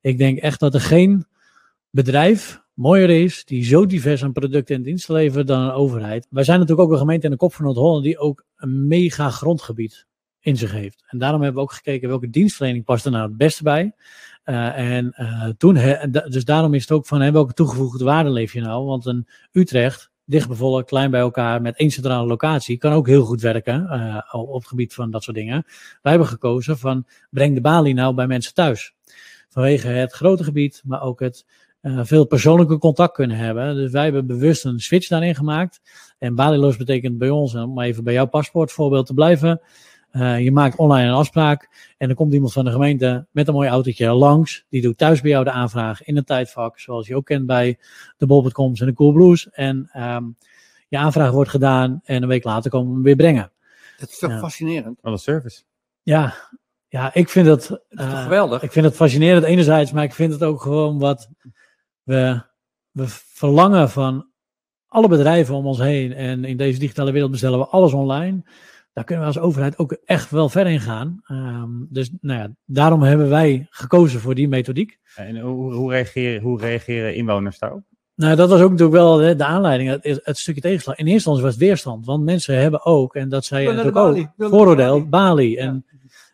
Ik 0.01 0.17
denk 0.17 0.37
echt 0.37 0.59
dat 0.59 0.73
er 0.73 0.81
geen 0.81 1.25
bedrijf 1.89 2.61
mooier 2.81 3.09
is 3.09 3.45
die 3.45 3.63
zo 3.63 3.85
divers 3.85 4.23
aan 4.23 4.31
producten 4.31 4.75
en 4.75 4.81
diensten 4.81 5.13
levert 5.13 5.47
dan 5.47 5.61
een 5.61 5.71
overheid. 5.71 6.27
Wij 6.29 6.43
zijn 6.43 6.59
natuurlijk 6.59 6.87
ook 6.87 6.93
een 6.93 7.01
gemeente 7.01 7.25
in 7.25 7.31
de 7.31 7.37
kop 7.37 7.53
van 7.53 7.65
Noord-Holland 7.65 8.03
die 8.03 8.17
ook 8.17 8.43
een 8.55 8.87
mega 8.87 9.29
grondgebied 9.29 10.05
in 10.39 10.57
zich 10.57 10.71
heeft. 10.71 11.03
En 11.07 11.17
daarom 11.17 11.41
hebben 11.41 11.61
we 11.61 11.67
ook 11.67 11.73
gekeken 11.73 12.09
welke 12.09 12.29
dienstverlening 12.29 12.85
past 12.85 13.05
er 13.05 13.11
nou 13.11 13.27
het 13.27 13.37
beste 13.37 13.63
bij. 13.63 13.93
Eh, 14.43 14.77
en 14.77 15.11
eh, 15.11 15.49
toen, 15.57 15.73
dus 16.29 16.45
daarom 16.45 16.73
is 16.73 16.81
het 16.81 16.91
ook 16.91 17.05
van 17.05 17.31
welke 17.31 17.53
toegevoegde 17.53 18.03
waarde 18.03 18.29
leef 18.29 18.53
je 18.53 18.61
nou? 18.61 18.85
Want 18.85 19.05
een 19.05 19.27
Utrecht, 19.51 20.11
dicht 20.25 20.47
bevolkt, 20.47 20.87
klein 20.87 21.11
bij 21.11 21.21
elkaar, 21.21 21.61
met 21.61 21.77
één 21.77 21.91
centrale 21.91 22.27
locatie, 22.27 22.77
kan 22.77 22.93
ook 22.93 23.07
heel 23.07 23.25
goed 23.25 23.41
werken 23.41 23.89
eh, 23.89 24.17
op 24.31 24.59
het 24.59 24.67
gebied 24.67 24.93
van 24.93 25.11
dat 25.11 25.23
soort 25.23 25.37
dingen. 25.37 25.63
Wij 26.01 26.11
hebben 26.11 26.29
gekozen 26.29 26.77
van 26.77 27.05
breng 27.29 27.55
de 27.55 27.61
balie 27.61 27.93
nou 27.93 28.13
bij 28.13 28.27
mensen 28.27 28.53
thuis. 28.53 28.93
Vanwege 29.49 29.87
het 29.87 30.11
grote 30.11 30.43
gebied, 30.43 30.81
maar 30.85 31.01
ook 31.01 31.19
het 31.19 31.45
veel 31.81 32.25
persoonlijke 32.25 32.77
contact 32.77 33.13
kunnen 33.13 33.37
hebben. 33.37 33.75
Dus 33.75 33.91
wij 33.91 34.03
hebben 34.03 34.27
bewust 34.27 34.65
een 34.65 34.79
switch 34.79 35.07
daarin 35.07 35.35
gemaakt. 35.35 35.81
En 36.17 36.35
balieloos 36.35 36.77
betekent 36.77 37.17
bij 37.17 37.29
ons, 37.29 37.53
en 37.53 37.63
om 37.63 37.81
even 37.81 38.03
bij 38.03 38.13
jouw 38.13 38.25
paspoortvoorbeeld 38.27 39.05
te 39.05 39.13
blijven. 39.13 39.61
eh, 40.11 40.39
je 40.43 40.51
maakt 40.51 40.77
online 40.77 41.07
een 41.07 41.13
afspraak 41.15 41.69
en 41.97 42.07
dan 42.07 42.15
komt 42.15 42.33
iemand 42.33 42.53
van 42.53 42.65
de 42.65 42.71
gemeente 42.71 43.25
met 43.31 43.47
een 43.47 43.53
mooi 43.53 43.69
autootje 43.69 44.11
langs. 44.11 44.65
Die 44.69 44.81
doet 44.81 44.97
thuis 44.97 45.21
bij 45.21 45.31
jou 45.31 45.43
de 45.43 45.51
aanvraag 45.51 46.03
in 46.03 46.17
een 46.17 46.23
tijdvak, 46.23 46.79
zoals 46.79 47.07
je 47.07 47.15
ook 47.15 47.25
kent 47.25 47.45
bij 47.45 47.79
de 48.17 48.25
Bol.coms 48.25 48.79
en 48.79 48.85
de 48.87 48.93
Cool 48.93 49.11
Blues. 49.11 49.49
En 49.49 49.89
ehm, 49.91 50.23
je 50.87 50.97
aanvraag 50.97 51.31
wordt 51.31 51.49
gedaan 51.49 51.99
en 52.03 52.21
een 52.21 52.27
week 52.27 52.43
later 52.43 52.71
komen 52.71 52.87
we 52.87 52.93
hem 52.93 53.03
weer 53.03 53.15
brengen. 53.15 53.51
Dat 53.97 54.09
is 54.09 54.19
toch 54.19 54.29
Ja. 54.31 54.39
fascinerend? 54.39 54.97
Wat 55.01 55.11
een 55.13 55.19
service. 55.19 55.61
Ja, 56.01 56.33
ja 56.87 57.13
ik 57.13 57.29
vind 57.29 57.47
het, 57.47 57.67
Dat 57.69 57.79
is 57.89 57.97
toch 57.97 58.07
eh, 58.13 58.23
geweldig? 58.23 58.61
ik 58.63 58.71
vind 58.71 58.85
het 58.85 58.95
fascinerend 58.95 59.43
enerzijds, 59.45 59.91
maar 59.91 60.03
ik 60.03 60.13
vind 60.13 60.33
het 60.33 60.43
ook 60.43 60.61
gewoon 60.61 60.99
wat 60.99 61.29
we, 62.11 62.41
we 62.91 63.03
verlangen 63.07 63.89
van 63.89 64.27
alle 64.87 65.07
bedrijven 65.07 65.55
om 65.55 65.65
ons 65.65 65.79
heen. 65.79 66.13
En 66.13 66.45
in 66.45 66.57
deze 66.57 66.79
digitale 66.79 67.11
wereld 67.11 67.31
bestellen 67.31 67.59
we 67.59 67.67
alles 67.67 67.93
online. 67.93 68.41
Daar 68.93 69.03
kunnen 69.03 69.25
we 69.25 69.33
als 69.33 69.43
overheid 69.43 69.77
ook 69.77 69.91
echt 69.91 70.31
wel 70.31 70.49
ver 70.49 70.67
in 70.67 70.79
gaan. 70.79 71.21
Ehm, 71.23 71.69
dus 71.89 72.11
nou 72.21 72.39
ja, 72.39 72.49
daarom 72.65 73.01
hebben 73.01 73.29
wij 73.29 73.67
gekozen 73.69 74.19
voor 74.19 74.35
die 74.35 74.47
methodiek. 74.47 74.99
En 75.15 75.39
hoe, 75.39 75.73
hoe, 75.73 75.91
reageren, 75.91 76.41
hoe 76.41 76.59
reageren 76.59 77.15
inwoners 77.15 77.59
daarop? 77.59 77.83
Nou, 78.15 78.35
dat 78.35 78.49
was 78.49 78.61
ook 78.61 78.69
natuurlijk 78.69 78.97
wel 78.97 79.19
hè, 79.19 79.35
de 79.35 79.45
aanleiding, 79.45 79.89
het, 79.89 80.21
het 80.23 80.37
stukje 80.37 80.61
tegenslag. 80.61 80.95
In 80.95 81.05
eerste 81.05 81.15
instantie 81.15 81.43
was 81.43 81.53
het 81.53 81.63
weerstand, 81.63 82.05
want 82.05 82.23
mensen 82.23 82.57
hebben 82.57 82.85
ook, 82.85 83.15
en 83.15 83.29
dat 83.29 83.45
zei 83.45 83.65
natuurlijk 83.67 83.97
ook, 83.97 84.27
vooroordeel, 84.37 85.07
balie. 85.07 85.09
Bali. 85.09 85.57
En, 85.57 85.85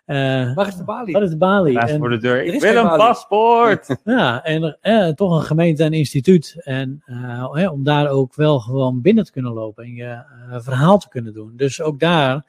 eh, 0.08 0.54
Waar 0.56 0.68
is 0.68 0.76
de 0.76 0.84
balie? 0.84 1.14
wat 1.14 1.22
is 1.22 1.30
de 1.30 1.38
balie? 1.38 1.74
Naast 1.74 1.94
En- 1.94 2.00
voor 2.00 2.10
de 2.10 2.18
deur. 2.18 2.38
er 2.38 2.46
Ik 2.54 2.62
wil 2.62 2.76
een 2.76 2.84
balie. 2.84 2.98
paspoort! 2.98 3.96
Ja, 4.04 4.44
en 4.44 4.78
eh, 4.82 5.08
toch 5.08 5.36
een 5.40 5.46
gemeente 5.46 5.84
en 5.84 5.94
instituut. 5.94 6.56
En 6.60 7.02
eh, 7.06 7.54
hè, 7.54 7.70
om 7.70 7.84
daar 7.84 8.10
ook 8.10 8.36
wel 8.36 8.60
gewoon 8.60 9.02
binnen 9.02 9.26
te 9.26 9.32
kunnen 9.32 9.52
lopen 9.54 9.84
en 9.84 9.94
je 9.94 10.22
verhaal 10.60 10.98
te 11.00 11.10
kunnen 11.10 11.34
doen. 11.34 11.54
Dus 11.56 11.82
ook 11.82 12.00
daar 12.00 12.46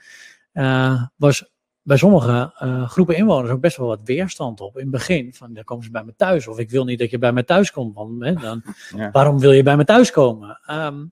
eh, 0.53 1.03
was 1.17 1.45
bij 1.83 1.97
sommige 1.97 2.53
eh, 2.59 2.89
groepen 2.89 3.17
inwoners 3.17 3.51
ook 3.51 3.61
best 3.61 3.77
wel 3.77 3.87
wat 3.87 4.01
weerstand 4.05 4.61
op. 4.61 4.75
In 4.77 4.83
het 4.83 4.91
begin, 4.91 5.35
van 5.35 5.53
dan 5.55 5.65
komen 5.65 5.85
ze 5.85 5.91
bij 5.91 6.05
me 6.05 6.15
thuis. 6.17 6.49
Of 6.49 6.59
ik 6.59 6.71
wil 6.71 6.85
niet 6.85 6.99
dat 6.99 7.11
je 7.11 7.19
bij 7.19 7.33
me 7.33 7.45
thuis 7.45 7.71
komt. 7.71 7.95
Want 7.95 8.25
hè, 8.25 8.33
dan, 8.35 8.63
Ja. 8.97 9.11
waarom 9.11 9.39
wil 9.39 9.53
je 9.53 9.63
bij 9.63 9.77
me 9.77 9.85
thuis 9.85 10.11
komen? 10.11 10.61
Ehm, 10.67 11.05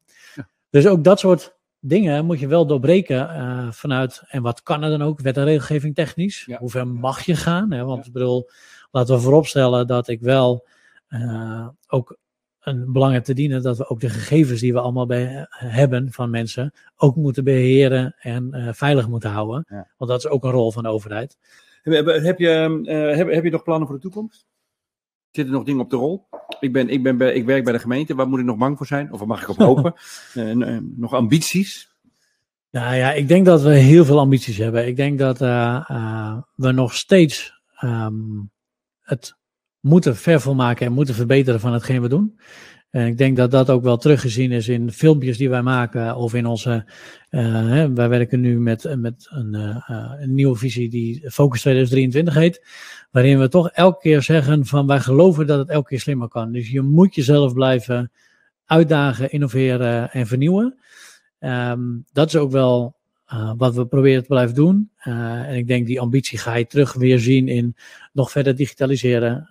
Dus 0.70 0.86
ook 0.86 1.04
dat 1.04 1.18
soort 1.18 1.55
dingen 1.80 2.24
moet 2.24 2.40
je 2.40 2.46
wel 2.46 2.66
doorbreken 2.66 3.28
eh, 3.30 3.70
vanuit, 3.70 4.22
en 4.28 4.42
wat 4.42 4.62
kan 4.62 4.82
er 4.82 4.90
dan 4.90 5.02
ook, 5.02 5.20
wet 5.20 5.36
en 5.36 5.44
regelgeving 5.44 5.94
technisch? 5.94 6.44
Ja. 6.44 6.58
Hoe 6.58 6.70
ver 6.70 6.86
mag 6.88 7.22
je 7.22 7.36
gaan? 7.36 7.72
Hè? 7.72 7.84
Want 7.84 8.00
Ja. 8.00 8.06
ik 8.06 8.12
bedoel, 8.12 8.50
laten 8.90 9.14
we 9.14 9.20
vooropstellen 9.20 9.86
dat 9.86 10.08
ik 10.08 10.20
wel 10.20 10.66
eh, 11.08 11.68
ook 11.88 12.16
een 12.60 12.92
belang 12.92 13.12
heb 13.12 13.24
te 13.24 13.34
dienen 13.34 13.62
dat 13.62 13.76
we 13.76 13.88
ook 13.88 14.00
de 14.00 14.08
gegevens 14.10 14.60
die 14.60 14.72
we 14.72 14.80
allemaal 14.80 15.06
bij, 15.06 15.46
hebben 15.50 16.12
van 16.12 16.30
mensen 16.30 16.72
ook 16.96 17.16
moeten 17.16 17.44
beheren 17.44 18.14
en 18.18 18.52
eh, 18.52 18.72
veilig 18.72 19.08
moeten 19.08 19.30
houden. 19.30 19.64
Ja. 19.68 19.90
Want 19.96 20.10
dat 20.10 20.24
is 20.24 20.28
ook 20.30 20.44
een 20.44 20.50
rol 20.50 20.72
van 20.72 20.82
de 20.82 20.88
overheid. 20.88 21.36
Heb, 21.82 22.06
heb- 22.06 22.22
heb, 22.22 22.38
je, 22.38 22.82
eh, 22.84 23.16
heb, 23.16 23.30
heb 23.32 23.44
je 23.44 23.50
nog 23.50 23.62
plannen 23.62 23.86
voor 23.86 23.96
de 23.96 24.02
toekomst? 24.02 24.46
Zitten 25.36 25.54
er 25.54 25.60
nog 25.60 25.68
dingen 25.68 25.84
op 25.84 25.90
de 25.90 25.96
rol? 25.96 26.28
Ik, 26.60 26.72
ben, 26.72 26.88
ik, 26.88 27.02
ben 27.02 27.16
bij, 27.16 27.32
ik 27.32 27.44
werk 27.44 27.64
bij 27.64 27.72
de 27.72 27.78
gemeente. 27.78 28.14
Waar 28.14 28.28
moet 28.28 28.38
ik 28.38 28.44
nog 28.44 28.56
bang 28.56 28.76
voor 28.76 28.86
zijn? 28.86 29.12
Of 29.12 29.18
waar 29.18 29.28
mag 29.28 29.42
ik 29.42 29.48
op 29.48 29.56
hopen? 29.56 29.94
Eh, 30.34 30.50
eh, 30.50 30.82
nog 30.96 31.14
ambities? 31.14 31.94
Nou 32.70 32.94
ja, 32.94 33.12
ik 33.12 33.28
denk 33.28 33.46
dat 33.46 33.62
we 33.62 33.74
heel 33.74 34.04
veel 34.04 34.18
ambities 34.18 34.56
hebben. 34.56 34.86
Ik 34.86 34.96
denk 34.96 35.18
dat 35.18 35.40
eh, 35.40 36.38
we 36.54 36.72
nog 36.72 36.94
steeds 36.94 37.60
ehm, 37.76 38.14
het 39.00 39.36
moeten 39.80 40.16
vervolmaken 40.16 40.86
en 40.86 40.92
moeten 40.92 41.14
verbeteren 41.14 41.60
van 41.60 41.72
hetgeen 41.72 42.02
we 42.02 42.08
doen. 42.08 42.40
En 42.96 43.06
ik 43.06 43.18
denk 43.18 43.36
dat 43.36 43.50
dat 43.50 43.70
ook 43.70 43.82
wel 43.82 43.96
teruggezien 43.96 44.52
is 44.52 44.68
in 44.68 44.92
filmpjes 44.92 45.36
die 45.36 45.50
wij 45.50 45.62
maken 45.62 46.16
of 46.16 46.34
in 46.34 46.46
onze. 46.46 46.84
eh, 47.28 47.68
hè, 47.68 47.92
wij 47.92 48.08
werken 48.08 48.40
nu 48.40 48.60
met, 48.60 48.96
met 48.98 49.26
een, 49.30 49.54
eh, 49.54 49.76
eh, 49.86 50.12
een 50.20 50.34
nieuwe 50.34 50.56
visie 50.56 50.88
die 50.88 51.30
Focus 51.30 51.60
2023 51.60 52.34
heet. 52.34 52.66
Waarin 53.10 53.38
we 53.38 53.48
toch 53.48 53.70
elke 53.70 54.00
keer 54.00 54.22
zeggen 54.22 54.66
van 54.66 54.86
wij 54.86 55.00
geloven 55.00 55.46
dat 55.46 55.58
het 55.58 55.68
elke 55.68 55.88
keer 55.88 56.00
slimmer 56.00 56.28
kan. 56.28 56.52
Dus 56.52 56.70
je 56.70 56.80
moet 56.80 57.14
jezelf 57.14 57.52
blijven 57.52 58.12
uitdagen, 58.64 59.30
innoveren 59.30 60.10
en 60.10 60.26
vernieuwen. 60.26 60.78
Ehm, 61.38 61.80
dat 62.12 62.26
is 62.26 62.36
ook 62.36 62.50
wel 62.50 62.96
uh, 63.32 63.52
wat 63.56 63.74
we 63.74 63.86
proberen 63.86 64.22
te 64.22 64.28
blijven 64.28 64.54
doen. 64.54 64.90
Uh, 65.04 65.48
en 65.48 65.54
ik 65.54 65.66
denk 65.66 65.86
die 65.86 66.00
ambitie 66.00 66.38
ga 66.38 66.54
je 66.54 66.66
terug 66.66 66.92
weer 66.92 67.18
zien 67.18 67.48
in 67.48 67.76
nog 68.12 68.30
verder 68.30 68.56
digitaliseren. 68.56 69.46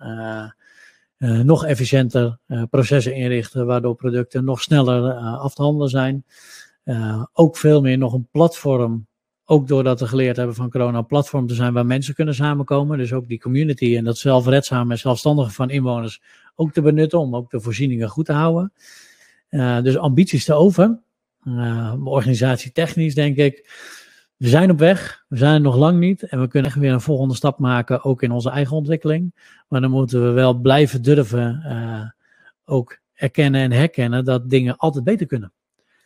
Uh, 1.18 1.40
nog 1.40 1.64
efficiënter 1.64 2.38
processen 2.70 3.14
inrichten, 3.14 3.66
waardoor 3.66 3.94
producten 3.94 4.44
nog 4.44 4.62
sneller 4.62 5.12
af 5.14 5.54
te 5.54 5.62
handelen 5.62 5.88
zijn. 5.88 6.24
ook 7.32 7.56
veel 7.56 7.80
meer 7.80 7.98
nog 7.98 8.12
een 8.12 8.28
platform, 8.30 9.06
ook 9.44 9.68
doordat 9.68 10.00
we 10.00 10.06
geleerd 10.06 10.36
hebben 10.36 10.54
van 10.54 10.70
corona, 10.70 10.98
een 10.98 11.06
platform 11.06 11.46
te 11.46 11.54
zijn 11.54 11.72
waar 11.72 11.86
mensen 11.86 12.14
kunnen 12.14 12.34
samenkomen. 12.34 12.98
Dus 12.98 13.12
ook 13.12 13.28
die 13.28 13.40
community 13.40 13.96
en 13.96 14.04
dat 14.04 14.18
zelfredzame 14.18 14.92
en 14.92 14.98
zelfstandige 14.98 15.50
van 15.50 15.70
inwoners 15.70 16.22
ook 16.54 16.72
te 16.72 16.82
benutten 16.82 17.18
om 17.18 17.36
ook 17.36 17.50
de 17.50 17.60
voorzieningen 17.60 18.08
goed 18.08 18.26
te 18.26 18.32
houden. 18.32 18.72
dus 19.82 19.96
ambities 19.96 20.44
te 20.44 20.54
over. 20.54 20.98
Organisatie 22.04 22.72
technisch 22.72 23.14
denk 23.14 23.36
ik. 23.36 23.70
We 24.36 24.48
zijn 24.48 24.70
op 24.70 24.78
weg, 24.78 25.24
we 25.28 25.36
zijn 25.36 25.54
er 25.54 25.60
nog 25.60 25.76
lang 25.76 25.98
niet 25.98 26.22
en 26.22 26.40
we 26.40 26.48
kunnen 26.48 26.70
echt 26.70 26.80
weer 26.80 26.92
een 26.92 27.00
volgende 27.00 27.34
stap 27.34 27.58
maken, 27.58 28.04
ook 28.04 28.22
in 28.22 28.30
onze 28.30 28.50
eigen 28.50 28.76
ontwikkeling. 28.76 29.34
Maar 29.68 29.80
dan 29.80 29.90
moeten 29.90 30.22
we 30.22 30.30
wel 30.30 30.54
blijven 30.54 31.02
durven 31.02 31.62
uh, 31.66 32.10
ook 32.64 32.98
erkennen 33.14 33.60
en 33.60 33.72
herkennen 33.72 34.24
dat 34.24 34.50
dingen 34.50 34.76
altijd 34.76 35.04
beter 35.04 35.26
kunnen. 35.26 35.52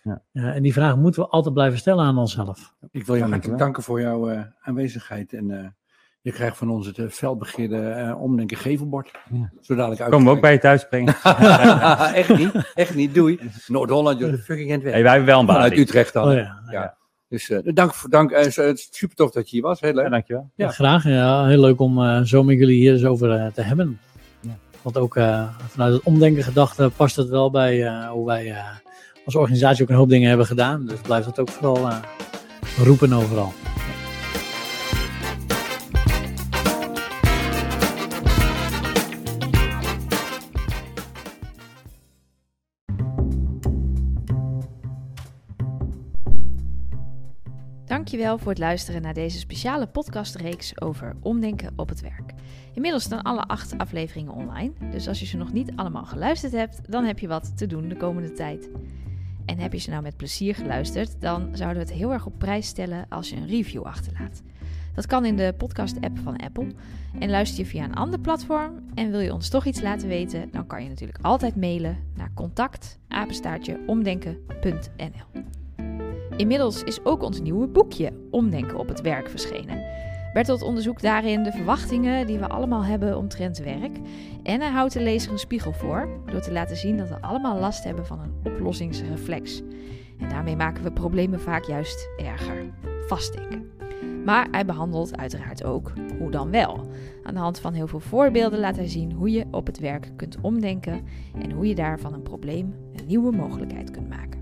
Ja. 0.03 0.22
Uh, 0.33 0.45
en 0.45 0.62
die 0.62 0.72
vraag 0.72 0.97
moeten 0.97 1.22
we 1.22 1.28
altijd 1.28 1.55
blijven 1.55 1.78
stellen 1.78 2.05
aan 2.05 2.18
onszelf. 2.18 2.74
Ik 2.91 3.07
wil 3.07 3.14
je 3.14 3.24
hartelijk 3.24 3.59
danken 3.59 3.83
voor 3.83 4.01
jouw 4.01 4.31
uh, 4.31 4.41
aanwezigheid 4.61 5.33
en 5.33 5.74
je 6.22 6.33
krijgt 6.33 6.57
van 6.57 6.70
ons 6.70 6.87
het 6.87 6.99
uh, 6.99 7.09
felbegeerde 7.09 8.05
uh, 8.07 8.22
omdenken 8.22 8.57
gevelbord. 8.57 9.11
Ja. 9.31 9.51
Zodat 9.61 9.93
ik 9.93 9.99
Komen 9.99 10.24
we 10.24 10.31
ook 10.31 10.41
bij 10.41 10.53
je 10.53 10.59
thuis 10.59 10.89
brengen? 10.89 11.14
echt 12.14 12.37
niet, 12.37 12.72
echt 12.74 12.95
niet, 12.95 13.14
doei. 13.14 13.41
Noord-Holland, 13.66 14.41
fucking 14.41 14.83
Hey, 14.83 15.03
wij 15.03 15.12
hebben 15.12 15.24
wel 15.24 15.41
een 15.41 15.47
baan. 15.47 15.61
Uit 15.61 15.76
Utrecht 15.76 16.12
dan. 16.12 16.28
Oh, 16.28 16.35
ja. 16.35 16.62
ja. 16.70 16.99
Dus 17.31 17.49
uh, 17.49 17.59
dank 17.64 17.95
voor 17.95 18.11
dank. 18.11 18.31
Uh, 18.31 18.72
super 18.74 19.16
tof 19.16 19.31
dat 19.31 19.51
je 19.51 19.57
hier 19.57 19.64
was. 19.64 19.81
Heel 19.81 19.93
leuk. 19.93 20.05
Ja, 20.05 20.11
dankjewel. 20.11 20.51
Ja. 20.55 20.68
graag. 20.68 21.05
Ja, 21.05 21.47
heel 21.47 21.61
leuk 21.61 21.81
om 21.81 21.99
uh, 21.99 22.20
zo 22.20 22.43
met 22.43 22.59
jullie 22.59 22.76
hier 22.76 22.93
eens 22.93 23.05
over 23.05 23.53
te 23.53 23.62
hebben. 23.62 24.01
Ja. 24.41 24.59
Want 24.83 24.97
ook 24.97 25.12
vanuit 25.68 25.93
het 25.93 26.03
omdenken 26.03 26.43
gedachte 26.43 26.91
past 26.97 27.16
het 27.16 27.28
wel 27.28 27.51
bij 27.51 28.07
hoe 28.09 28.26
wij 28.26 28.55
als 29.24 29.35
organisatie 29.35 29.83
ook 29.83 29.89
een 29.89 29.97
hoop 29.97 30.09
dingen 30.09 30.28
hebben 30.28 30.47
gedaan. 30.47 30.87
Dus 30.87 31.01
blijft 31.01 31.26
dat 31.26 31.39
ook 31.39 31.49
vooral 31.49 31.89
roepen 32.85 33.12
overal. 33.12 33.53
Dankjewel 48.11 48.38
voor 48.38 48.50
het 48.50 48.58
luisteren 48.58 49.02
naar 49.02 49.14
deze 49.14 49.38
speciale 49.38 49.86
podcastreeks 49.86 50.80
over 50.80 51.16
omdenken 51.20 51.72
op 51.76 51.88
het 51.88 52.00
werk. 52.00 52.32
Inmiddels 52.74 53.02
staan 53.02 53.22
alle 53.22 53.42
acht 53.42 53.78
afleveringen 53.78 54.32
online, 54.32 54.72
dus 54.90 55.08
als 55.08 55.20
je 55.20 55.26
ze 55.26 55.36
nog 55.36 55.52
niet 55.52 55.72
allemaal 55.76 56.04
geluisterd 56.04 56.52
hebt, 56.52 56.80
dan 56.88 57.04
heb 57.04 57.18
je 57.18 57.28
wat 57.28 57.56
te 57.56 57.66
doen 57.66 57.88
de 57.88 57.96
komende 57.96 58.32
tijd. 58.32 58.68
En 59.46 59.58
heb 59.58 59.72
je 59.72 59.78
ze 59.78 59.90
nou 59.90 60.02
met 60.02 60.16
plezier 60.16 60.54
geluisterd, 60.54 61.20
dan 61.20 61.48
zouden 61.52 61.82
we 61.82 61.88
het 61.88 61.98
heel 61.98 62.12
erg 62.12 62.26
op 62.26 62.38
prijs 62.38 62.66
stellen 62.66 63.06
als 63.08 63.30
je 63.30 63.36
een 63.36 63.46
review 63.46 63.82
achterlaat. 63.82 64.42
Dat 64.94 65.06
kan 65.06 65.24
in 65.24 65.36
de 65.36 65.54
podcast-app 65.56 66.18
van 66.18 66.36
Apple. 66.36 66.66
En 67.18 67.30
luister 67.30 67.58
je 67.58 67.66
via 67.66 67.84
een 67.84 67.94
ander 67.94 68.20
platform 68.20 68.74
en 68.94 69.11
wil 69.11 69.20
je 69.20 69.32
ons 69.32 69.48
toch 69.48 69.64
iets 69.64 69.80
laten 69.80 70.08
weten, 70.08 70.48
dan 70.50 70.66
kan 70.66 70.82
je 70.82 70.88
natuurlijk 70.88 71.24
altijd 71.24 71.56
mailen 71.56 71.98
naar 72.14 72.30
contact 72.34 72.98
omdenken.nl. 73.86 75.59
Inmiddels 76.41 76.82
is 76.82 77.05
ook 77.05 77.22
ons 77.22 77.41
nieuwe 77.41 77.66
boekje 77.66 78.12
Omdenken 78.30 78.78
op 78.78 78.88
het 78.88 79.01
werk 79.01 79.28
verschenen. 79.28 79.82
Bertolt 80.32 80.62
onderzoekt 80.62 81.03
daarin 81.03 81.43
de 81.43 81.53
verwachtingen 81.53 82.26
die 82.26 82.38
we 82.38 82.49
allemaal 82.49 82.84
hebben 82.84 83.16
omtrent 83.16 83.59
werk. 83.59 83.99
En 84.43 84.61
hij 84.61 84.70
houdt 84.70 84.93
de 84.93 85.01
lezer 85.01 85.32
een 85.32 85.38
spiegel 85.38 85.72
voor 85.72 86.09
door 86.26 86.41
te 86.41 86.53
laten 86.53 86.76
zien 86.76 86.97
dat 86.97 87.09
we 87.09 87.20
allemaal 87.20 87.59
last 87.59 87.84
hebben 87.84 88.07
van 88.07 88.20
een 88.20 88.53
oplossingsreflex. 88.53 89.62
En 90.18 90.28
daarmee 90.28 90.57
maken 90.57 90.82
we 90.82 90.93
problemen 90.93 91.41
vaak 91.41 91.64
juist 91.64 92.09
erger. 92.18 92.64
Vastdenken. 93.07 93.70
Maar 94.24 94.49
hij 94.51 94.64
behandelt 94.64 95.16
uiteraard 95.16 95.64
ook 95.64 95.93
hoe 96.18 96.30
dan 96.30 96.51
wel. 96.51 96.86
Aan 97.22 97.34
de 97.34 97.41
hand 97.41 97.59
van 97.59 97.72
heel 97.72 97.88
veel 97.88 98.01
voorbeelden 98.01 98.59
laat 98.59 98.76
hij 98.76 98.88
zien 98.88 99.12
hoe 99.12 99.30
je 99.30 99.47
op 99.51 99.66
het 99.66 99.78
werk 99.78 100.12
kunt 100.16 100.36
omdenken 100.41 101.05
en 101.43 101.51
hoe 101.51 101.66
je 101.66 101.74
daar 101.74 101.99
van 101.99 102.12
een 102.12 102.22
probleem 102.22 102.74
een 102.95 103.07
nieuwe 103.07 103.32
mogelijkheid 103.32 103.91
kunt 103.91 104.09
maken. 104.09 104.39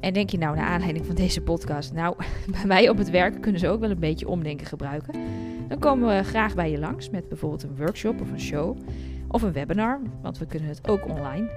En 0.00 0.12
denk 0.12 0.30
je 0.30 0.38
nou, 0.38 0.56
naar 0.56 0.66
aanleiding 0.66 1.06
van 1.06 1.14
deze 1.14 1.40
podcast, 1.40 1.92
nou, 1.92 2.16
bij 2.56 2.66
mij 2.66 2.88
op 2.88 2.98
het 2.98 3.10
werk 3.10 3.40
kunnen 3.40 3.60
ze 3.60 3.68
ook 3.68 3.80
wel 3.80 3.90
een 3.90 3.98
beetje 3.98 4.28
omdenken 4.28 4.66
gebruiken. 4.66 5.14
Dan 5.68 5.78
komen 5.78 6.16
we 6.16 6.24
graag 6.24 6.54
bij 6.54 6.70
je 6.70 6.78
langs 6.78 7.10
met 7.10 7.28
bijvoorbeeld 7.28 7.62
een 7.62 7.76
workshop 7.76 8.20
of 8.20 8.30
een 8.30 8.40
show 8.40 8.76
of 9.28 9.42
een 9.42 9.52
webinar, 9.52 10.00
want 10.22 10.38
we 10.38 10.46
kunnen 10.46 10.68
het 10.68 10.88
ook 10.88 11.08
online. 11.08 11.50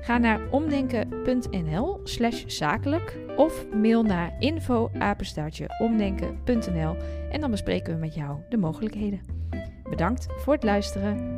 Ga 0.00 0.18
naar 0.18 0.40
omdenken.nl 0.50 2.00
slash 2.04 2.44
zakelijk 2.46 3.18
of 3.36 3.66
mail 3.74 4.02
naar 4.02 4.36
info 4.38 4.90
omdenken.nl 5.78 6.96
en 7.30 7.40
dan 7.40 7.50
bespreken 7.50 7.94
we 7.94 8.00
met 8.00 8.14
jou 8.14 8.38
de 8.48 8.56
mogelijkheden. 8.56 9.20
Bedankt 9.90 10.26
voor 10.36 10.52
het 10.54 10.62
luisteren. 10.62 11.36